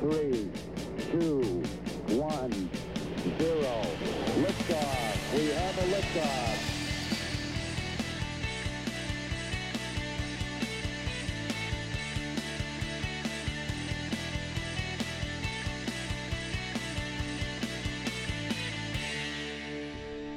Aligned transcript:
three, 0.00 0.50
two, 1.10 1.62
one, 2.16 2.70
zero. 3.38 3.82
Liftoff. 4.38 5.34
We 5.34 5.50
have 5.52 5.78
a 5.78 5.86
liftoff. 5.94 6.78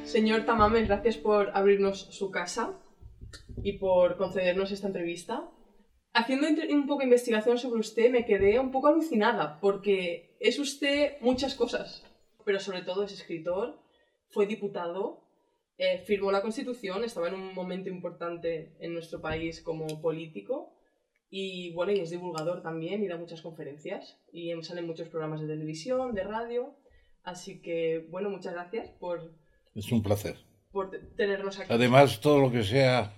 Señor 0.05 0.46
Tamames, 0.46 0.88
gracias 0.89 1.16
por 1.16 1.52
abrirnos 1.54 2.07
su 2.12 2.32
casa 2.32 2.73
y 3.64 3.78
por 3.78 4.18
concedernos 4.18 4.71
esta 4.71 4.88
entrevista. 4.88 5.48
Haciendo 6.14 6.48
un 6.73 6.88
poco 6.88 7.00
de 7.00 7.05
investigación 7.05 7.57
sobre 7.57 7.80
usted, 7.80 8.11
me 8.11 8.25
quedé 8.25 8.60
un 8.60 8.71
poco 8.71 8.88
alucinada, 8.88 9.60
porque 9.61 10.36
es 10.39 10.60
usted 10.60 11.14
muchas 11.21 11.56
cosas, 11.56 12.04
pero 12.46 12.60
sobre 12.60 12.82
todo 12.82 13.04
es 13.04 13.14
escritor, 13.14 13.79
fue 14.28 14.46
diputado, 14.46 15.24
eh, 15.78 16.00
firmó 16.00 16.32
la 16.32 16.42
Constitución, 16.42 17.04
estaba 17.06 17.29
en 17.29 17.36
un 17.36 17.54
momento 17.54 17.89
importante 17.89 18.75
en 18.79 18.93
nuestro 18.93 19.21
país 19.21 19.61
como 19.61 20.01
político, 20.01 20.74
y 21.29 21.71
bueno, 21.74 21.93
y 21.93 22.01
es 22.01 22.10
divulgador 22.10 22.62
también 22.62 23.01
y 23.01 23.07
da 23.07 23.15
muchas 23.15 23.42
conferencias, 23.42 24.20
y 24.34 24.51
salen 24.64 24.86
muchos 24.87 25.07
programas 25.07 25.39
de 25.39 25.48
televisión, 25.48 26.14
de 26.14 26.23
radio, 26.23 26.75
así 27.23 27.62
que 27.62 28.06
bueno, 28.09 28.29
muchas 28.29 28.51
gracias 28.54 28.89
por, 29.00 29.32
Es 29.75 29.89
un 29.93 30.04
placer. 30.04 30.36
por 30.73 30.89
te- 30.92 31.00
tenernos 31.00 31.57
aquí. 31.57 31.71
Además, 31.71 32.20
todo 32.20 32.39
lo 32.42 32.52
que 32.52 32.64
sea 32.64 33.14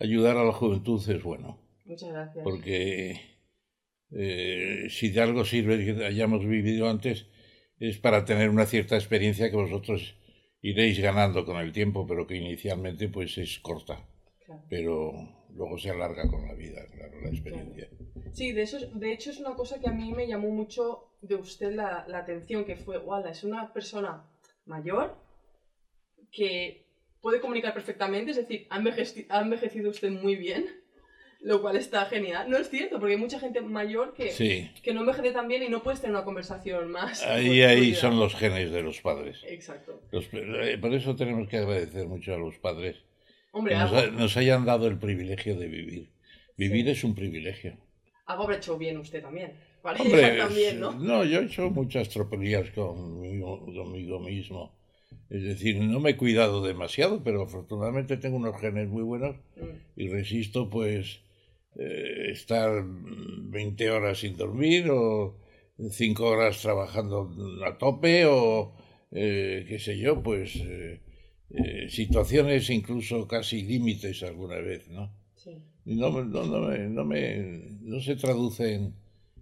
ayudar 0.00 0.36
a 0.38 0.44
la 0.44 0.52
juventud 0.52 1.00
es 1.08 1.22
bueno, 1.22 1.60
Muchas 1.86 2.10
gracias. 2.10 2.44
porque 2.44 3.20
eh, 4.10 4.86
si 4.90 5.10
de 5.10 5.20
algo 5.20 5.44
sirve 5.44 5.84
que 5.84 6.04
hayamos 6.04 6.44
vivido 6.46 6.88
antes 6.88 7.26
es 7.78 7.98
para 7.98 8.24
tener 8.24 8.48
una 8.50 8.66
cierta 8.66 8.96
experiencia 8.96 9.50
que 9.50 9.56
vosotros 9.56 10.16
iréis 10.62 10.98
ganando 11.00 11.44
con 11.44 11.58
el 11.58 11.72
tiempo, 11.72 12.06
pero 12.06 12.26
que 12.26 12.36
inicialmente 12.36 13.08
pues 13.08 13.38
es 13.38 13.58
corta, 13.60 14.06
Claro. 14.44 14.62
pero 14.70 15.12
luego 15.54 15.76
se 15.78 15.90
alarga 15.90 16.28
con 16.28 16.46
la 16.46 16.54
vida, 16.54 16.84
claro, 16.92 17.20
la 17.20 17.30
experiencia. 17.30 17.88
Sí, 18.32 18.52
de, 18.52 18.62
eso, 18.62 18.78
es- 18.78 18.98
de 18.98 19.12
hecho 19.12 19.30
es 19.30 19.38
una 19.40 19.54
cosa 19.54 19.80
que 19.80 19.88
a 19.88 19.92
mí 19.92 20.12
me 20.12 20.26
llamó 20.26 20.50
mucho 20.50 21.10
de 21.22 21.34
usted 21.36 21.72
la, 21.74 22.04
la 22.08 22.18
atención, 22.18 22.64
que 22.64 22.76
fue, 22.76 22.98
wala, 22.98 23.30
es 23.30 23.42
una 23.44 23.72
persona 23.72 24.24
mayor 24.66 25.16
que 26.32 26.86
puede 27.20 27.40
comunicar 27.40 27.74
perfectamente, 27.74 28.30
es 28.32 28.36
decir, 28.36 28.66
ha, 28.70 28.78
envejeci- 28.78 29.26
ha 29.28 29.40
envejecido 29.40 29.90
usted 29.90 30.10
muy 30.10 30.36
bien, 30.36 30.66
lo 31.40 31.60
cual 31.62 31.76
está 31.76 32.06
genial. 32.06 32.48
No 32.50 32.56
es 32.56 32.68
cierto, 32.70 32.98
porque 32.98 33.14
hay 33.14 33.20
mucha 33.20 33.38
gente 33.38 33.60
mayor 33.60 34.14
que, 34.14 34.30
Sí, 34.30 34.70
que 34.82 34.92
no 34.94 35.00
envejece 35.00 35.32
tan 35.32 35.46
bien 35.48 35.62
y 35.62 35.68
no 35.68 35.82
puedes 35.82 36.00
tener 36.00 36.16
una 36.16 36.24
conversación 36.24 36.90
más. 36.90 37.22
ahí, 37.24 37.62
ahí 37.62 37.94
son 37.94 38.18
los 38.18 38.34
genes 38.34 38.70
de 38.72 38.82
los 38.82 39.00
padres. 39.00 39.38
Exacto. 39.48 40.00
Los- 40.10 40.28
eh, 40.32 40.78
por 40.80 40.92
eso 40.94 41.14
tenemos 41.14 41.48
que 41.48 41.58
agradecer 41.58 42.06
mucho 42.06 42.34
a 42.34 42.38
los 42.38 42.56
padres 42.58 42.96
Hombre, 43.52 43.74
que 43.74 44.10
nos, 44.12 44.36
hayan 44.36 44.64
dado 44.64 44.86
el 44.86 44.98
privilegio 44.98 45.56
de 45.56 45.66
vivir. 45.68 46.08
Vivir 46.56 46.84
Sí. 46.86 46.90
es 46.92 47.04
un 47.04 47.14
privilegio. 47.14 47.76
algo 48.26 48.44
habrá 48.44 48.56
hecho 48.56 48.76
bien 48.76 48.96
usted 48.98 49.22
también. 49.22 49.52
Para 49.82 50.02
Hombre, 50.02 50.74
¿no? 50.74 51.24
yo 51.24 51.40
he 51.40 51.44
hecho 51.44 51.70
muchas 51.70 52.08
tropelías 52.08 52.70
conmigo, 52.70 53.64
conmigo 53.66 54.18
mismo. 54.18 54.74
Es 55.30 55.42
decir, 55.44 55.76
no 55.80 56.00
me 56.00 56.10
he 56.10 56.16
cuidado 56.16 56.62
demasiado, 56.64 57.22
pero 57.22 57.42
afortunadamente 57.42 58.16
tengo 58.16 58.36
unos 58.36 58.60
genes 58.60 58.88
muy 58.88 59.02
buenos 59.04 59.36
Mm, 59.56 60.00
y 60.00 60.08
resisto 60.08 60.68
pues 60.70 61.20
eh, 61.78 62.30
estar 62.32 62.82
20 62.84 63.90
horas 63.90 64.18
sin 64.20 64.36
dormir 64.36 64.90
o 64.90 65.36
5 65.90 66.24
horas 66.26 66.60
trabajando 66.62 67.30
a 67.66 67.76
tope 67.78 68.24
o 68.26 68.74
eh, 69.12 69.64
qué 69.68 69.78
sé 69.78 69.98
yo, 69.98 70.22
pues 70.22 70.56
eh, 70.56 71.00
eh, 71.50 71.88
situaciones 71.88 72.70
incluso 72.70 73.26
casi 73.28 73.62
límites 73.62 74.22
alguna 74.22 74.56
vez, 74.58 74.88
¿no? 74.88 75.12
sí. 75.34 75.62
Y 75.84 75.94
no, 75.96 76.10
no, 76.24 76.44
no, 76.44 76.60
me- 76.68 76.88
no, 76.88 77.04
me- 77.04 77.78
no 77.82 78.00
se 78.00 78.16
traduce 78.16 78.74
en, 78.74 78.94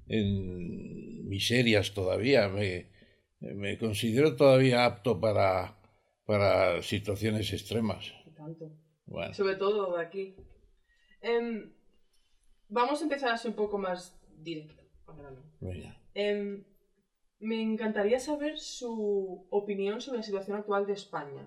en 0.08 1.26
miserias 1.28 1.94
todavía. 1.94 2.48
Me, 2.48 2.86
me 3.40 3.78
considero 3.78 4.36
todavía 4.36 4.84
apto 4.84 5.20
para, 5.20 5.76
para 6.26 6.82
situaciones 6.82 7.52
extremas. 7.52 8.12
Tanto. 8.36 8.70
Bueno, 9.06 9.32
Sobre 9.34 9.56
todo 9.56 9.96
aquí. 9.96 10.36
Em, 11.22 11.72
vamos 12.68 13.00
a 13.00 13.04
empezar 13.04 13.30
así 13.30 13.48
un 13.48 13.54
poco 13.54 13.78
más 13.78 14.18
directo. 14.42 14.84
Em, 16.14 16.64
me 17.40 17.60
encantaría 17.60 18.20
saber 18.20 18.58
su 18.58 19.46
opinión 19.50 20.00
sobre 20.00 20.18
la 20.18 20.24
situación 20.24 20.56
actual 20.56 20.86
de 20.86 20.92
España 20.92 21.46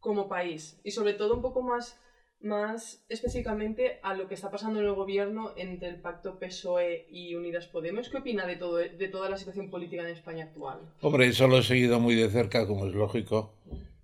como 0.00 0.28
país 0.28 0.80
y 0.84 0.92
sobre 0.92 1.14
todo 1.14 1.34
un 1.34 1.42
poco 1.42 1.62
más, 1.62 2.00
más 2.40 3.04
específicamente 3.08 3.98
a 4.02 4.14
lo 4.14 4.28
que 4.28 4.34
está 4.34 4.50
pasando 4.50 4.80
en 4.80 4.86
el 4.86 4.94
gobierno 4.94 5.52
entre 5.56 5.88
el 5.88 6.00
pacto 6.00 6.38
PSOE 6.38 7.06
y 7.10 7.34
Unidas 7.34 7.66
Podemos. 7.66 8.08
¿Qué 8.08 8.18
opina 8.18 8.46
de, 8.46 8.56
todo, 8.56 8.76
de 8.76 9.08
toda 9.08 9.28
la 9.28 9.36
situación 9.36 9.70
política 9.70 10.02
en 10.02 10.10
España 10.10 10.44
actual? 10.44 10.80
Hombre, 11.00 11.26
eso 11.26 11.48
lo 11.48 11.58
he 11.58 11.62
seguido 11.62 11.98
muy 11.98 12.14
de 12.14 12.30
cerca, 12.30 12.66
como 12.66 12.86
es 12.86 12.94
lógico. 12.94 13.54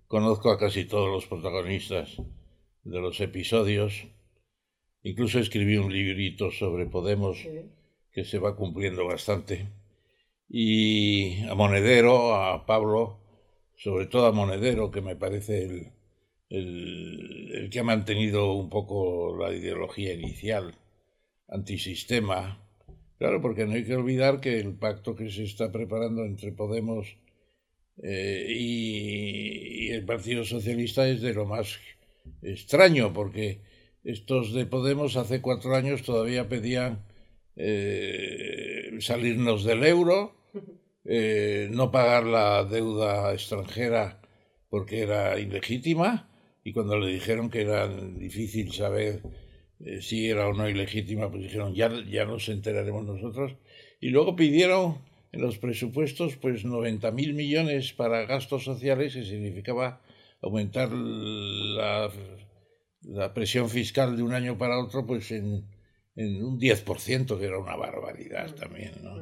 Conozco 0.07 0.51
a 0.51 0.59
casi 0.59 0.85
todos 0.85 1.09
los 1.09 1.25
protagonistas 1.25 2.17
de 2.83 2.99
los 2.99 3.19
episodios. 3.21 4.07
Incluso 5.05 5.37
escribí 5.37 5.77
un 5.77 5.93
librito 5.93 6.49
sobre 6.49 6.87
Podemos 6.87 7.37
que 8.11 8.25
se 8.25 8.39
va 8.39 8.55
cumpliendo 8.55 9.05
bastante. 9.05 9.67
Y 10.49 11.43
a 11.43 11.53
Monedero, 11.53 12.33
a 12.33 12.65
Pablo, 12.65 13.19
sobre 13.75 14.07
todo 14.07 14.25
a 14.25 14.31
Monedero, 14.31 14.89
que 14.89 15.01
me 15.01 15.15
parece 15.15 15.63
el, 15.63 15.91
el, 16.49 17.51
el 17.53 17.69
que 17.69 17.79
ha 17.81 17.83
mantenido 17.83 18.53
un 18.53 18.67
poco 18.71 19.37
la 19.37 19.53
ideología 19.53 20.11
inicial, 20.11 20.73
antisistema. 21.49 22.67
Claro, 23.19 23.43
porque 23.43 23.67
no 23.67 23.73
hay 23.73 23.85
que 23.85 23.95
olvidar 23.95 24.41
que 24.41 24.59
el 24.59 24.73
pacto 24.73 25.15
que 25.15 25.29
se 25.29 25.43
está 25.43 25.71
preparando 25.71 26.25
entre 26.25 26.51
Podemos 26.51 27.15
eh, 28.01 28.47
y, 28.49 29.85
y 29.85 29.89
el 29.89 30.03
Partido 30.03 30.43
Socialista 30.43 31.07
es 31.07 31.21
de 31.21 31.35
lo 31.35 31.45
más 31.45 31.77
extraño, 32.41 33.13
porque 33.13 33.74
estos 34.05 34.53
de 34.53 34.65
Podemos 34.67 35.17
hace 35.17 35.41
cuatro 35.41 35.75
años 35.75 36.03
todavía 36.03 36.47
pedían 36.47 37.03
eh, 37.55 38.91
salirnos 38.99 39.63
del 39.63 39.83
euro, 39.83 40.35
eh, 41.05 41.69
no 41.71 41.91
pagar 41.91 42.25
la 42.25 42.63
deuda 42.63 43.33
extranjera 43.33 44.21
porque 44.69 44.99
era 45.01 45.39
ilegítima, 45.39 46.29
y 46.63 46.71
cuando 46.71 46.97
le 46.99 47.11
dijeron 47.13 47.49
que 47.49 47.61
era 47.61 47.87
difícil 47.87 48.71
saber 48.71 49.21
eh, 49.83 50.01
si 50.01 50.29
era 50.29 50.47
o 50.47 50.53
no 50.53 50.69
ilegítima, 50.69 51.29
pues 51.29 51.43
dijeron 51.43 51.73
ya, 51.73 51.89
ya 52.09 52.25
nos 52.25 52.47
enteraremos 52.49 53.05
nosotros, 53.05 53.55
y 53.99 54.09
luego 54.09 54.35
pidieron 54.35 54.99
en 55.31 55.41
los 55.41 55.57
presupuestos 55.57 56.35
pues 56.37 56.63
90 56.63 57.11
mil 57.11 57.33
millones 57.33 57.93
para 57.93 58.25
gastos 58.25 58.63
sociales, 58.63 59.15
que 59.15 59.23
significaba 59.23 60.01
aumentar 60.41 60.91
la, 60.91 62.11
la 63.07 63.33
presión 63.33 63.69
fiscal 63.69 64.15
de 64.15 64.23
un 64.23 64.33
año 64.33 64.57
para 64.57 64.79
otro 64.79 65.05
pues 65.05 65.31
en, 65.31 65.65
en 66.15 66.43
un 66.43 66.59
10%, 66.59 67.37
que 67.37 67.45
era 67.45 67.59
una 67.59 67.75
barbaridad 67.75 68.53
también, 68.55 68.93
¿no? 69.03 69.21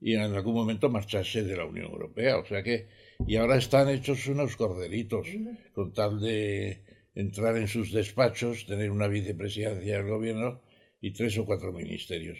Y 0.00 0.14
en 0.14 0.20
algún 0.20 0.54
momento 0.54 0.90
marcharse 0.90 1.42
de 1.42 1.56
la 1.56 1.64
Unión 1.64 1.90
Europea, 1.90 2.38
o 2.38 2.44
sea 2.44 2.62
que, 2.62 2.88
y 3.26 3.36
ahora 3.36 3.56
están 3.56 3.88
hechos 3.88 4.26
unos 4.26 4.56
corderitos, 4.56 5.26
con 5.72 5.92
tal 5.94 6.20
de 6.20 6.84
entrar 7.14 7.56
en 7.56 7.66
sus 7.66 7.92
despachos, 7.92 8.66
tener 8.66 8.90
una 8.90 9.08
vicepresidencia 9.08 9.96
del 9.96 10.08
gobierno 10.08 10.60
y 11.00 11.12
tres 11.12 11.38
o 11.38 11.46
cuatro 11.46 11.72
ministerios. 11.72 12.38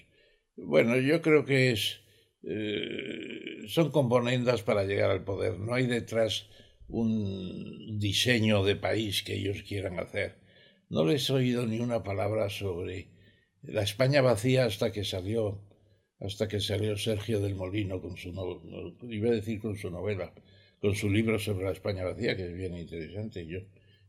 Bueno, 0.55 0.99
yo 0.99 1.23
creo 1.23 1.47
que 1.47 1.73
es, 1.73 2.03
eh, 2.43 3.67
son 3.69 3.91
componendas 3.91 4.63
para 4.63 4.85
llegar 4.85 5.11
al 5.11 5.25
poder, 5.25 5.59
no 5.59 5.75
hay 5.75 5.87
detrás 5.87 6.49
un 6.89 7.99
diseño 7.99 8.65
de 8.65 8.77
país 8.77 9.23
que 9.23 9.35
ellos 9.35 9.63
quieran 9.63 9.99
hacer. 9.99 10.46
No 10.89 11.05
les 11.05 11.29
he 11.29 11.33
oído 11.33 11.67
ni 11.67 11.81
una 11.81 12.03
palabra 12.03 12.49
sobre 12.49 13.09
la 13.63 13.83
España 13.83 14.21
vacía 14.21 14.67
hasta 14.67 14.93
que 14.93 15.05
salió 15.05 15.61
hasta 16.21 16.49
que 16.49 16.61
salió 16.61 16.97
Sergio 16.97 17.41
del 17.41 17.55
Molino 17.55 18.01
con 18.01 18.17
su 18.17 18.29
iba 19.03 19.29
a 19.29 19.33
decir 19.33 19.61
con 19.61 19.77
su 19.77 19.91
novela, 19.91 20.33
con 20.81 20.95
su 20.95 21.11
libro 21.11 21.39
sobre 21.39 21.67
la 21.67 21.73
España 21.73 22.05
vacía, 22.05 22.37
que 22.37 22.47
es 22.47 22.55
bien 22.55 22.77
interesante. 22.77 23.47
Yo, 23.47 23.61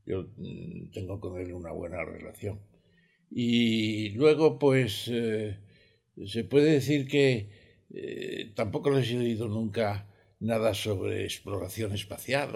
yo 0.06 0.30
mm, 0.38 0.92
tengo 0.92 1.20
con 1.20 1.40
él 1.40 1.52
una 1.54 1.72
buena 1.72 2.06
relación. 2.06 2.62
Y 3.30 4.12
luego, 4.12 4.58
pues, 4.58 5.10
eh, 5.10 5.58
se 6.26 6.44
puede 6.46 6.72
decir 6.72 7.08
que 7.08 7.50
eh, 7.94 8.54
tampoco 8.56 8.90
les 8.92 9.12
he 9.12 9.18
oído 9.18 9.50
nunca 9.50 10.08
nada 10.40 10.74
sobre 10.74 11.26
exploración 11.26 11.94
espacial 11.94 12.52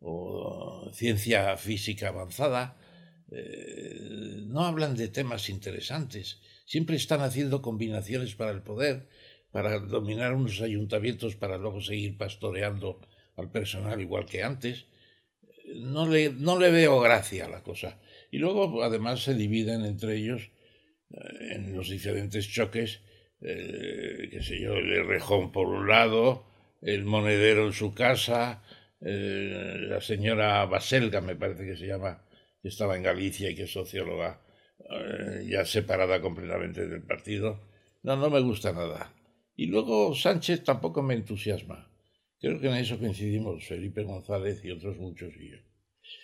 o 0.00 0.90
ciencia 0.92 1.56
física 1.56 2.08
avanzada. 2.08 2.76
Eh, 3.30 4.44
no 4.46 4.64
hablan 4.64 4.96
de 4.96 5.08
temas 5.08 5.48
interesantes. 5.48 6.40
Siempre 6.64 6.96
están 6.96 7.20
haciendo 7.20 7.62
combinaciones 7.62 8.34
para 8.34 8.52
el 8.52 8.62
poder. 8.62 9.08
para 9.52 9.78
dominar 9.78 10.34
unos 10.34 10.60
ayuntamientos 10.60 11.34
para 11.34 11.56
luego 11.56 11.80
seguir 11.80 12.18
pastoreando 12.18 13.00
al 13.36 13.50
personal 13.50 14.00
igual 14.00 14.26
que 14.26 14.42
antes. 14.42 14.86
No 15.74 16.06
le, 16.06 16.30
no 16.30 16.58
le 16.58 16.70
veo 16.70 17.00
gracia 17.00 17.46
a 17.46 17.48
la 17.48 17.62
cosa. 17.62 17.98
Y 18.30 18.38
luego 18.38 18.82
además 18.82 19.22
se 19.22 19.34
dividen 19.34 19.84
entre 19.84 20.16
ellos 20.16 20.50
eh, 21.10 21.54
en 21.54 21.74
los 21.74 21.88
diferentes 21.88 22.48
choques, 22.48 23.00
eh, 23.40 24.28
qué 24.30 24.42
sé 24.42 24.60
yo, 24.60 24.74
el 24.74 25.06
rejón 25.06 25.52
por 25.52 25.68
un 25.68 25.88
lado, 25.88 26.44
el 26.82 27.04
monedero 27.04 27.66
en 27.66 27.72
su 27.72 27.94
casa, 27.94 28.62
eh, 29.00 29.76
la 29.88 30.00
señora 30.00 30.64
Baselga, 30.66 31.20
me 31.20 31.36
parece 31.36 31.64
que 31.64 31.76
se 31.76 31.86
llama, 31.86 32.22
que 32.66 32.70
estaba 32.70 32.96
en 32.96 33.04
Galicia 33.04 33.48
y 33.48 33.54
que 33.54 33.62
es 33.62 33.70
socióloga, 33.70 34.40
ya 35.44 35.64
separada 35.64 36.20
completamente 36.20 36.88
del 36.88 37.02
partido. 37.02 37.60
No, 38.02 38.16
no 38.16 38.28
me 38.28 38.40
gusta 38.40 38.72
nada. 38.72 39.14
Y 39.54 39.66
luego 39.66 40.16
Sánchez 40.16 40.64
tampoco 40.64 41.00
me 41.00 41.14
entusiasma. 41.14 41.88
Creo 42.40 42.60
que 42.60 42.66
en 42.66 42.74
eso 42.74 42.98
coincidimos 42.98 43.64
Felipe 43.64 44.02
González 44.02 44.64
y 44.64 44.72
otros 44.72 44.96
muchos 44.96 45.32
y 45.36 45.50
yo. 45.52 45.58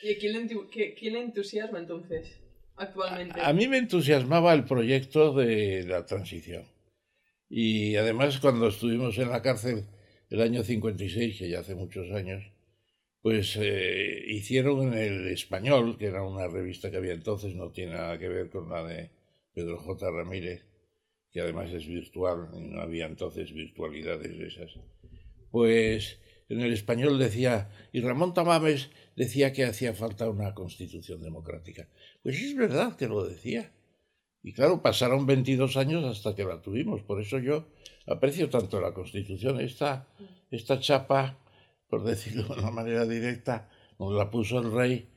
¿Y 0.03 0.17
quién 0.17 0.33
le, 0.33 0.94
quién 0.94 1.12
le 1.12 1.23
entusiasma 1.23 1.79
entonces, 1.79 2.41
actualmente? 2.75 3.41
A, 3.41 3.53
mí 3.53 3.69
me 3.69 3.79
entusiasmaba 3.79 4.53
el 4.53 4.65
proyecto 4.65 5.33
de 5.35 5.85
la 5.85 6.06
transición. 6.06 6.65
Y 7.49 7.94
además 7.94 8.41
cuando 8.41 8.67
estuvimos 8.67 9.17
en 9.19 9.31
la 9.31 9.43
cárcel 9.43 9.85
el 10.29 10.43
año 10.43 10.65
56, 10.65 11.39
que 11.39 11.49
ya 11.49 11.61
hace 11.61 11.77
muchos 11.77 12.11
años, 12.11 12.43
pues 13.22 13.56
eh, 13.60 14.24
hicieron 14.26 14.92
en 14.92 14.94
el 14.94 15.28
Español, 15.28 15.96
que 15.96 16.06
era 16.06 16.24
una 16.24 16.48
revista 16.48 16.90
que 16.90 16.96
había 16.96 17.12
entonces, 17.12 17.54
no 17.54 17.70
tiene 17.70 17.92
nada 17.92 18.19
que 18.19 18.28
ver 18.28 18.50
con 18.50 18.69
la 18.69 18.84
de 18.84 19.10
Pedro 19.54 19.78
J. 19.78 20.10
Ramírez, 20.10 20.66
que 21.30 21.40
además 21.40 21.70
es 21.70 21.86
virtual, 21.86 22.48
y 22.54 22.62
no 22.62 22.80
había 22.82 23.06
entonces 23.06 23.52
virtualidades 23.52 24.36
de 24.36 24.46
esas. 24.46 24.72
Pues 25.50 26.19
en 26.48 26.60
el 26.60 26.72
español 26.72 27.19
decía, 27.19 27.70
y 27.92 28.00
Ramón 28.00 28.34
Tamames 28.34 28.90
decía 29.16 29.52
que 29.52 29.64
hacía 29.64 29.94
falta 29.94 30.28
una 30.28 30.52
constitución 30.52 31.22
democrática. 31.22 31.88
Pues 32.22 32.42
es 32.42 32.56
verdad 32.56 32.96
que 32.96 33.06
lo 33.06 33.24
decía. 33.24 33.72
Y 34.42 34.52
claro, 34.52 34.82
pasaron 34.82 35.26
22 35.26 35.76
años 35.76 36.04
hasta 36.04 36.34
que 36.34 36.44
la 36.44 36.60
tuvimos. 36.60 37.02
Por 37.02 37.20
eso 37.20 37.38
yo 37.38 37.69
aprecio 38.06 38.50
tanto 38.50 38.80
la 38.80 38.92
constitución. 38.92 39.60
Esta, 39.60 40.08
esta 40.50 40.80
chapa, 40.80 41.38
por 41.93 42.03
decirlo 42.05 42.44
de 42.44 42.61
una 42.62 42.71
manera 42.71 43.05
directa, 43.05 43.69
nos 43.99 44.15
la 44.15 44.31
puso 44.31 44.61
el 44.61 44.73
rey 44.73 45.11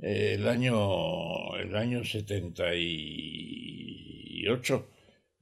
eh, 0.00 0.34
el, 0.34 0.48
año, 0.48 1.54
el 1.54 1.76
año 1.76 2.04
78. 2.04 4.88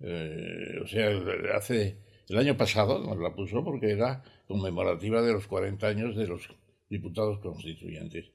Eh, 0.01 0.81
o 0.83 0.87
sea, 0.87 1.09
hace 1.57 1.97
el 2.29 2.37
año 2.37 2.59
pasado 2.59 2.99
nos 2.99 3.17
la 3.19 3.35
puso 3.35 3.65
porque 3.65 3.93
era 3.93 4.23
conmemorativa 4.47 5.23
de 5.23 5.33
los 5.33 5.47
40 5.47 5.87
años 5.87 6.17
de 6.17 6.27
los 6.27 6.51
diputados 6.91 7.39
constituyentes. 7.39 8.31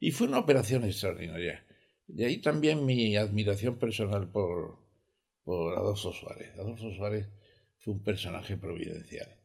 Y 0.00 0.10
fue 0.10 0.26
una 0.26 0.40
operación 0.40 0.82
extraordinaria. 0.82 1.64
De 2.08 2.26
ahí 2.26 2.38
también 2.38 2.84
mi 2.84 3.16
admiración 3.16 3.78
personal 3.78 4.28
por, 4.28 4.76
por 5.44 5.78
Adolfo 5.78 6.12
Suárez. 6.12 6.50
Adolfo 6.58 6.90
Suárez 6.90 7.28
fue 7.78 7.94
un 7.94 8.02
personaje 8.02 8.56
providencial 8.56 9.41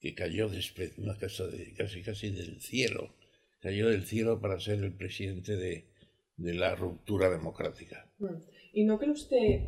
que 0.00 0.14
cayó 0.14 0.48
después, 0.48 0.96
una 0.98 1.16
casa 1.16 1.46
de, 1.46 1.72
casi 1.74 2.02
casi 2.02 2.30
del 2.30 2.60
cielo, 2.60 3.14
cayó 3.60 3.88
del 3.88 4.04
cielo 4.04 4.40
para 4.40 4.60
ser 4.60 4.82
el 4.82 4.92
presidente 4.92 5.56
de, 5.56 5.88
de 6.36 6.54
la 6.54 6.74
ruptura 6.74 7.30
democrática. 7.30 8.10
Mm. 8.18 8.36
¿Y 8.72 8.84
no 8.84 8.98
cree 8.98 9.10
usted, 9.10 9.60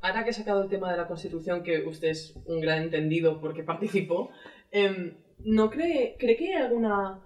ahora 0.00 0.24
que 0.24 0.30
he 0.30 0.32
sacado 0.32 0.62
el 0.62 0.70
tema 0.70 0.90
de 0.90 0.96
la 0.96 1.06
Constitución, 1.06 1.62
que 1.62 1.86
usted 1.86 2.08
es 2.08 2.34
un 2.46 2.62
gran 2.62 2.82
entendido 2.82 3.38
porque 3.38 3.62
participó, 3.62 4.30
em, 4.70 5.18
¿no 5.40 5.68
cree, 5.70 6.16
cree 6.18 6.36
que 6.36 6.54
hay 6.54 6.62
alguna 6.62 7.22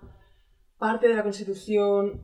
parte 0.79 1.07
de 1.07 1.15
la 1.15 1.23
Constitución 1.23 2.23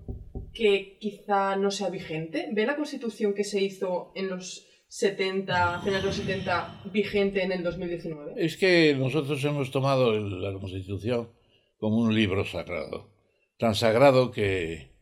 que 0.52 0.98
quizá 0.98 1.54
no 1.54 1.70
sea 1.70 1.90
vigente? 1.90 2.48
¿Ve 2.52 2.66
la 2.66 2.74
Constitución 2.74 3.34
que 3.34 3.44
se 3.44 3.62
hizo 3.62 4.10
en 4.16 4.28
los 4.30 4.66
70, 4.88 5.80
finales 5.80 6.02
de 6.02 6.06
los 6.06 6.16
70, 6.16 6.82
vigente 6.92 7.42
en 7.42 7.52
el 7.52 7.62
2019? 7.62 8.34
Es 8.36 8.56
que 8.56 8.94
nosotros 8.94 9.42
hemos 9.44 9.70
tomado 9.70 10.18
la 10.18 10.52
Constitución 10.58 11.30
como 11.78 11.98
un 11.98 12.14
libro 12.14 12.44
sagrado, 12.44 13.10
tan 13.58 13.74
sagrado 13.74 14.30
que, 14.30 14.92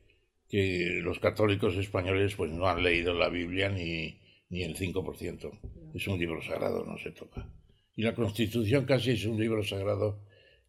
que 0.49 1.00
los 1.02 1.19
católicos 1.19 1.76
españoles 1.76 2.34
pues 2.34 2.50
no 2.50 2.67
han 2.67 2.82
leído 2.82 3.14
la 3.14 3.29
Biblia 3.29 3.69
ni, 3.69 4.19
ni 4.52 4.62
el 4.62 4.76
5%. 4.76 5.61
Es 5.94 6.06
un 6.06 6.19
libro 6.19 6.43
sagrado, 6.43 6.84
no 6.84 6.99
se 6.99 7.11
toca. 7.11 7.49
Y 7.96 8.02
la 8.02 8.14
Constitución 8.14 8.84
casi 8.84 9.12
es 9.12 9.25
un 9.25 9.40
libro 9.40 9.62
sagrado 9.62 10.20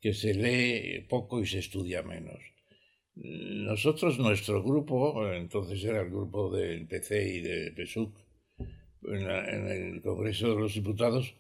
que 0.01 0.13
se 0.13 0.33
lee 0.33 1.05
poco 1.07 1.41
y 1.41 1.45
se 1.45 1.59
estudia 1.59 2.01
menos. 2.01 2.39
Nosotros, 3.15 4.17
nuestro 4.19 4.63
grupo, 4.63 5.27
entonces 5.31 5.83
era 5.83 6.01
el 6.01 6.09
grupo 6.09 6.49
del 6.49 6.87
PC 6.87 7.35
y 7.35 7.41
de 7.41 7.71
PSUC, 7.71 8.22
en, 9.07 9.67
el 9.67 10.01
Congreso 10.01 10.49
de 10.49 10.61
los 10.61 10.73
Diputados, 10.73 11.35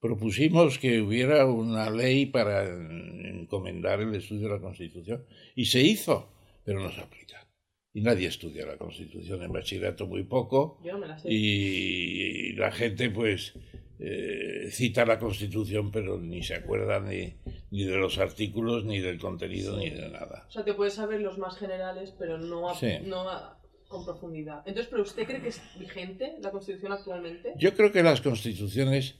propusimos 0.00 0.78
que 0.78 1.00
hubiera 1.00 1.46
una 1.46 1.90
ley 1.90 2.26
para 2.26 2.64
encomendar 2.64 4.00
el 4.00 4.14
estudio 4.14 4.48
de 4.48 4.54
la 4.54 4.60
Constitución 4.60 5.24
y 5.54 5.66
se 5.66 5.80
hizo, 5.80 6.32
pero 6.64 6.80
no 6.80 6.90
se 6.90 7.00
aplica. 7.00 7.46
Y 7.92 8.02
nadie 8.02 8.28
estudia 8.28 8.66
la 8.66 8.76
Constitución 8.76 9.42
en 9.42 9.52
bachillerato 9.52 10.06
muy 10.06 10.22
poco. 10.22 10.80
Yo 10.84 10.98
me 10.98 11.08
la 11.08 11.18
sé. 11.18 11.28
Y 11.32 12.52
la 12.52 12.70
gente, 12.70 13.10
pues, 13.10 13.54
eh, 13.98 14.68
cita 14.70 15.04
la 15.04 15.18
Constitución, 15.18 15.90
pero 15.90 16.18
ni 16.18 16.42
se 16.42 16.54
acuerda 16.54 17.00
ni, 17.00 17.34
ni 17.70 17.84
de 17.84 17.96
los 17.96 18.18
artículos, 18.18 18.84
ni 18.84 19.00
del 19.00 19.18
contenido, 19.18 19.76
ni 19.76 19.90
de 19.90 20.08
nada. 20.08 20.46
O 20.48 20.50
sea, 20.50 20.64
te 20.64 20.74
puedes 20.74 20.94
saber 20.94 21.20
los 21.20 21.38
más 21.38 21.56
generales, 21.56 22.14
pero 22.16 22.38
no, 22.38 22.72
no 23.06 23.57
con 23.88 24.04
profundidad. 24.04 24.62
Entonces, 24.66 24.88
¿pero 24.90 25.02
usted 25.02 25.26
cree 25.26 25.40
que 25.40 25.48
es 25.48 25.60
vigente 25.78 26.36
la 26.40 26.50
Constitución 26.50 26.92
actualmente? 26.92 27.54
Yo 27.56 27.74
creo 27.74 27.90
que 27.90 28.02
las 28.02 28.20
constituciones 28.20 29.16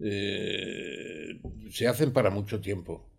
eh, 0.00 1.40
se 1.70 1.88
hacen 1.88 2.12
para 2.12 2.30
mucho 2.30 2.60
tiempo. 2.60 3.10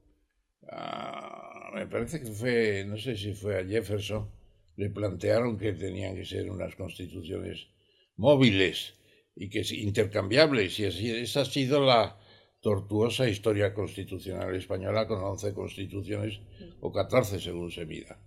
Ah, 0.72 1.72
me 1.76 1.86
parece 1.88 2.22
que 2.22 2.32
fue, 2.32 2.86
no 2.88 2.98
sé 2.98 3.18
si 3.18 3.34
fue 3.34 3.60
a 3.60 3.66
Jefferson, 3.66 4.30
le 4.78 4.90
plantearon 4.90 5.58
que 5.58 5.74
tenían 5.74 6.16
que 6.16 6.26
ser 6.26 6.50
unas 6.50 6.76
constituciones 6.76 7.68
móviles 8.16 8.96
y 9.36 9.50
que 9.50 9.60
es 9.60 9.72
intercambiables. 9.72 10.80
Y 10.80 10.86
así, 10.86 11.12
esa 11.12 11.42
ha 11.42 11.46
sido 11.46 11.86
la 11.86 12.18
tortuosa 12.62 13.28
historia 13.28 13.74
constitucional 13.74 14.56
española 14.56 15.06
con 15.06 15.22
11 15.22 15.54
constituciones 15.54 16.40
o 16.80 16.92
14 16.94 17.40
según 17.40 17.70
se 17.72 17.86
mida. 17.86 18.18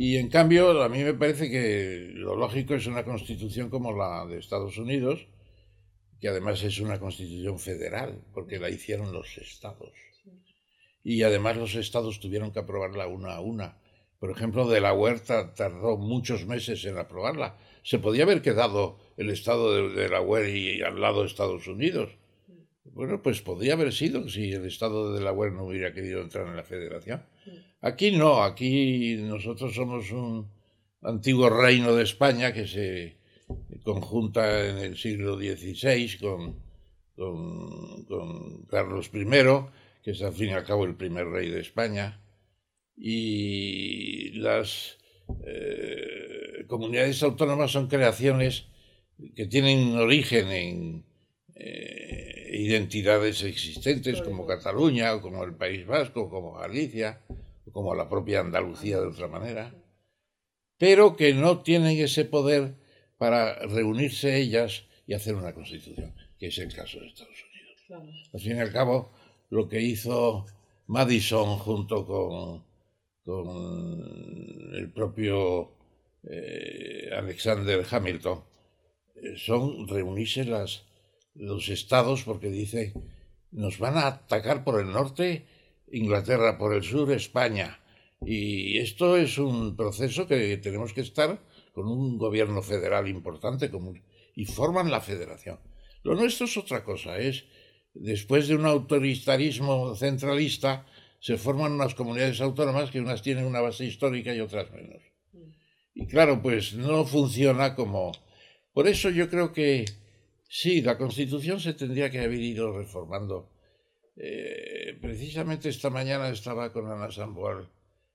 Y 0.00 0.16
en 0.16 0.28
cambio, 0.28 0.80
a 0.80 0.88
mí 0.88 1.02
me 1.02 1.14
parece 1.14 1.50
que 1.50 2.12
lo 2.14 2.36
lógico 2.36 2.76
es 2.76 2.86
una 2.86 3.04
constitución 3.04 3.68
como 3.68 3.90
la 3.90 4.26
de 4.26 4.38
Estados 4.38 4.78
Unidos, 4.78 5.26
que 6.20 6.28
además 6.28 6.62
es 6.62 6.78
una 6.78 7.00
constitución 7.00 7.58
federal, 7.58 8.22
porque 8.32 8.60
la 8.60 8.70
hicieron 8.70 9.12
los 9.12 9.36
estados. 9.38 9.90
Y 11.02 11.24
además 11.24 11.56
los 11.56 11.74
estados 11.74 12.20
tuvieron 12.20 12.52
que 12.52 12.60
aprobarla 12.60 13.08
una 13.08 13.34
a 13.34 13.40
una. 13.40 13.78
Por 14.20 14.30
ejemplo, 14.30 14.68
de 14.68 14.80
la 14.80 14.92
Huerta 14.92 15.52
tardó 15.52 15.96
muchos 15.96 16.46
meses 16.46 16.84
en 16.84 16.96
aprobarla. 16.96 17.58
Se 17.82 17.98
podía 17.98 18.22
haber 18.22 18.40
quedado 18.40 19.00
el 19.16 19.30
estado 19.30 19.74
de, 19.74 20.00
de 20.00 20.08
la 20.08 20.20
Huerta 20.20 20.48
y 20.48 20.80
al 20.80 21.00
lado 21.00 21.24
Estados 21.24 21.66
Unidos. 21.66 22.16
Bueno, 22.84 23.20
pues 23.20 23.42
podría 23.42 23.72
haber 23.72 23.92
sido 23.92 24.28
si 24.28 24.52
el 24.52 24.64
estado 24.64 25.10
de 25.10 25.18
Delaware 25.18 25.50
no 25.50 25.64
hubiera 25.64 25.92
querido 25.92 26.20
entrar 26.20 26.46
en 26.46 26.54
la 26.54 26.62
federación. 26.62 27.24
Aquí 27.80 28.10
no, 28.12 28.42
aquí 28.42 29.16
nosotros 29.20 29.74
somos 29.74 30.10
un 30.10 30.50
antiguo 31.02 31.48
reino 31.48 31.94
de 31.94 32.02
España 32.02 32.52
que 32.52 32.66
se 32.66 33.16
conjunta 33.84 34.68
en 34.68 34.78
el 34.78 34.96
siglo 34.96 35.36
XVI 35.36 36.18
con, 36.18 36.56
con, 38.06 38.64
Carlos 38.66 39.10
I, 39.14 39.24
que 40.02 40.10
es 40.10 40.22
al 40.22 40.32
fin 40.32 40.50
y 40.50 40.52
al 40.52 40.64
cabo 40.64 40.84
el 40.84 40.96
primer 40.96 41.26
rey 41.28 41.50
de 41.50 41.60
España, 41.60 42.20
y 42.96 44.32
las 44.32 44.98
eh, 45.46 46.64
comunidades 46.66 47.22
autónomas 47.22 47.70
son 47.70 47.86
creaciones 47.86 48.66
que 49.34 49.46
tienen 49.46 49.96
origen 49.96 50.48
en 50.48 51.04
eh, 51.54 52.37
identidades 52.50 53.42
existentes 53.42 54.22
como 54.22 54.46
Cataluña 54.46 55.14
o 55.14 55.20
como 55.20 55.44
el 55.44 55.54
País 55.54 55.86
Vasco, 55.86 56.30
como 56.30 56.54
Galicia 56.54 57.20
como 57.72 57.94
la 57.94 58.08
propia 58.08 58.40
Andalucía 58.40 58.98
de 59.00 59.06
otra 59.06 59.28
manera, 59.28 59.72
pero 60.78 61.16
que 61.16 61.34
no 61.34 61.62
tienen 61.62 61.98
ese 61.98 62.24
poder 62.24 62.74
para 63.16 63.54
reunirse 63.66 64.36
ellas 64.36 64.84
y 65.06 65.14
hacer 65.14 65.34
una 65.34 65.54
constitución, 65.54 66.14
que 66.38 66.48
es 66.48 66.58
el 66.58 66.74
caso 66.74 67.00
de 67.00 67.06
Estados 67.06 67.44
Unidos. 67.88 68.10
Al 68.32 68.40
fin 68.40 68.56
y 68.56 68.60
al 68.60 68.72
cabo, 68.72 69.12
lo 69.50 69.68
que 69.68 69.80
hizo 69.80 70.46
Madison 70.86 71.58
junto 71.58 72.06
con, 72.06 72.64
con 73.24 74.74
el 74.74 74.90
propio 74.92 75.72
eh, 76.24 77.10
Alexander 77.16 77.84
Hamilton 77.88 78.42
eh, 79.16 79.36
son 79.36 79.88
reunirse 79.88 80.44
las, 80.44 80.84
los 81.38 81.68
estados 81.68 82.24
porque 82.24 82.50
dice 82.50 82.92
nos 83.50 83.78
van 83.78 83.96
a 83.96 84.06
atacar 84.06 84.64
por 84.64 84.80
el 84.80 84.90
norte 84.90 85.46
Inglaterra, 85.90 86.58
por 86.58 86.74
el 86.74 86.82
sur 86.82 87.10
España. 87.12 87.80
Y 88.20 88.78
esto 88.78 89.16
es 89.16 89.38
un 89.38 89.76
proceso 89.76 90.26
que 90.26 90.56
tenemos 90.58 90.92
que 90.92 91.02
estar 91.02 91.40
con 91.72 91.86
un 91.88 92.18
gobierno 92.18 92.62
federal 92.62 93.08
importante 93.08 93.70
y 94.34 94.44
forman 94.44 94.90
la 94.90 95.00
federación. 95.00 95.58
Lo 96.02 96.14
nuestro 96.14 96.46
es 96.46 96.56
otra 96.56 96.84
cosa, 96.84 97.18
es 97.18 97.44
después 97.94 98.48
de 98.48 98.56
un 98.56 98.66
autoritarismo 98.66 99.94
centralista, 99.94 100.84
se 101.20 101.36
forman 101.36 101.72
unas 101.72 101.94
comunidades 101.94 102.40
autónomas 102.40 102.90
que 102.90 103.00
unas 103.00 103.22
tienen 103.22 103.44
una 103.44 103.60
base 103.60 103.84
histórica 103.84 104.34
y 104.34 104.40
otras 104.40 104.70
menos. 104.72 105.02
Y 105.94 106.06
claro, 106.06 106.42
pues 106.42 106.74
no 106.74 107.04
funciona 107.04 107.74
como... 107.74 108.12
Por 108.72 108.86
eso 108.86 109.10
yo 109.10 109.28
creo 109.28 109.52
que 109.52 109.84
sí, 110.48 110.80
la 110.82 110.98
Constitución 110.98 111.60
se 111.60 111.74
tendría 111.74 112.10
que 112.10 112.20
haber 112.20 112.40
ido 112.40 112.76
reformando. 112.76 113.52
Eh, 114.16 114.98
precisamente 115.00 115.68
esta 115.68 115.90
mañana 115.90 116.28
estaba 116.28 116.72
con 116.72 116.90
Ana 116.90 117.10
Samboal 117.10 117.70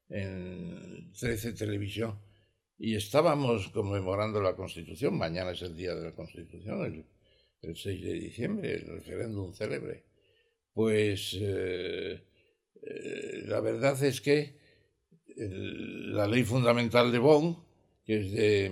en 0.09 1.11
13 1.13 1.53
Televisión 1.53 2.19
y 2.77 2.95
estábamos 2.95 3.69
conmemorando 3.69 4.41
la 4.41 4.55
Constitución. 4.55 5.17
Mañana 5.17 5.51
es 5.51 5.61
el 5.61 5.77
día 5.77 5.95
de 5.95 6.03
la 6.03 6.15
Constitución, 6.15 7.05
el, 7.61 7.75
6 7.75 8.01
de 8.03 8.13
diciembre, 8.13 8.73
el 8.73 8.87
referéndum 8.87 9.53
célebre. 9.53 10.03
Pues 10.73 11.37
eh, 11.39 12.21
eh, 12.81 13.43
la 13.45 13.61
verdad 13.61 14.03
es 14.03 14.19
que 14.19 14.57
la 15.35 16.27
ley 16.27 16.43
fundamental 16.43 17.11
de 17.11 17.19
Bonn, 17.19 17.57
que 18.05 18.19
es 18.19 18.31
de 18.33 18.69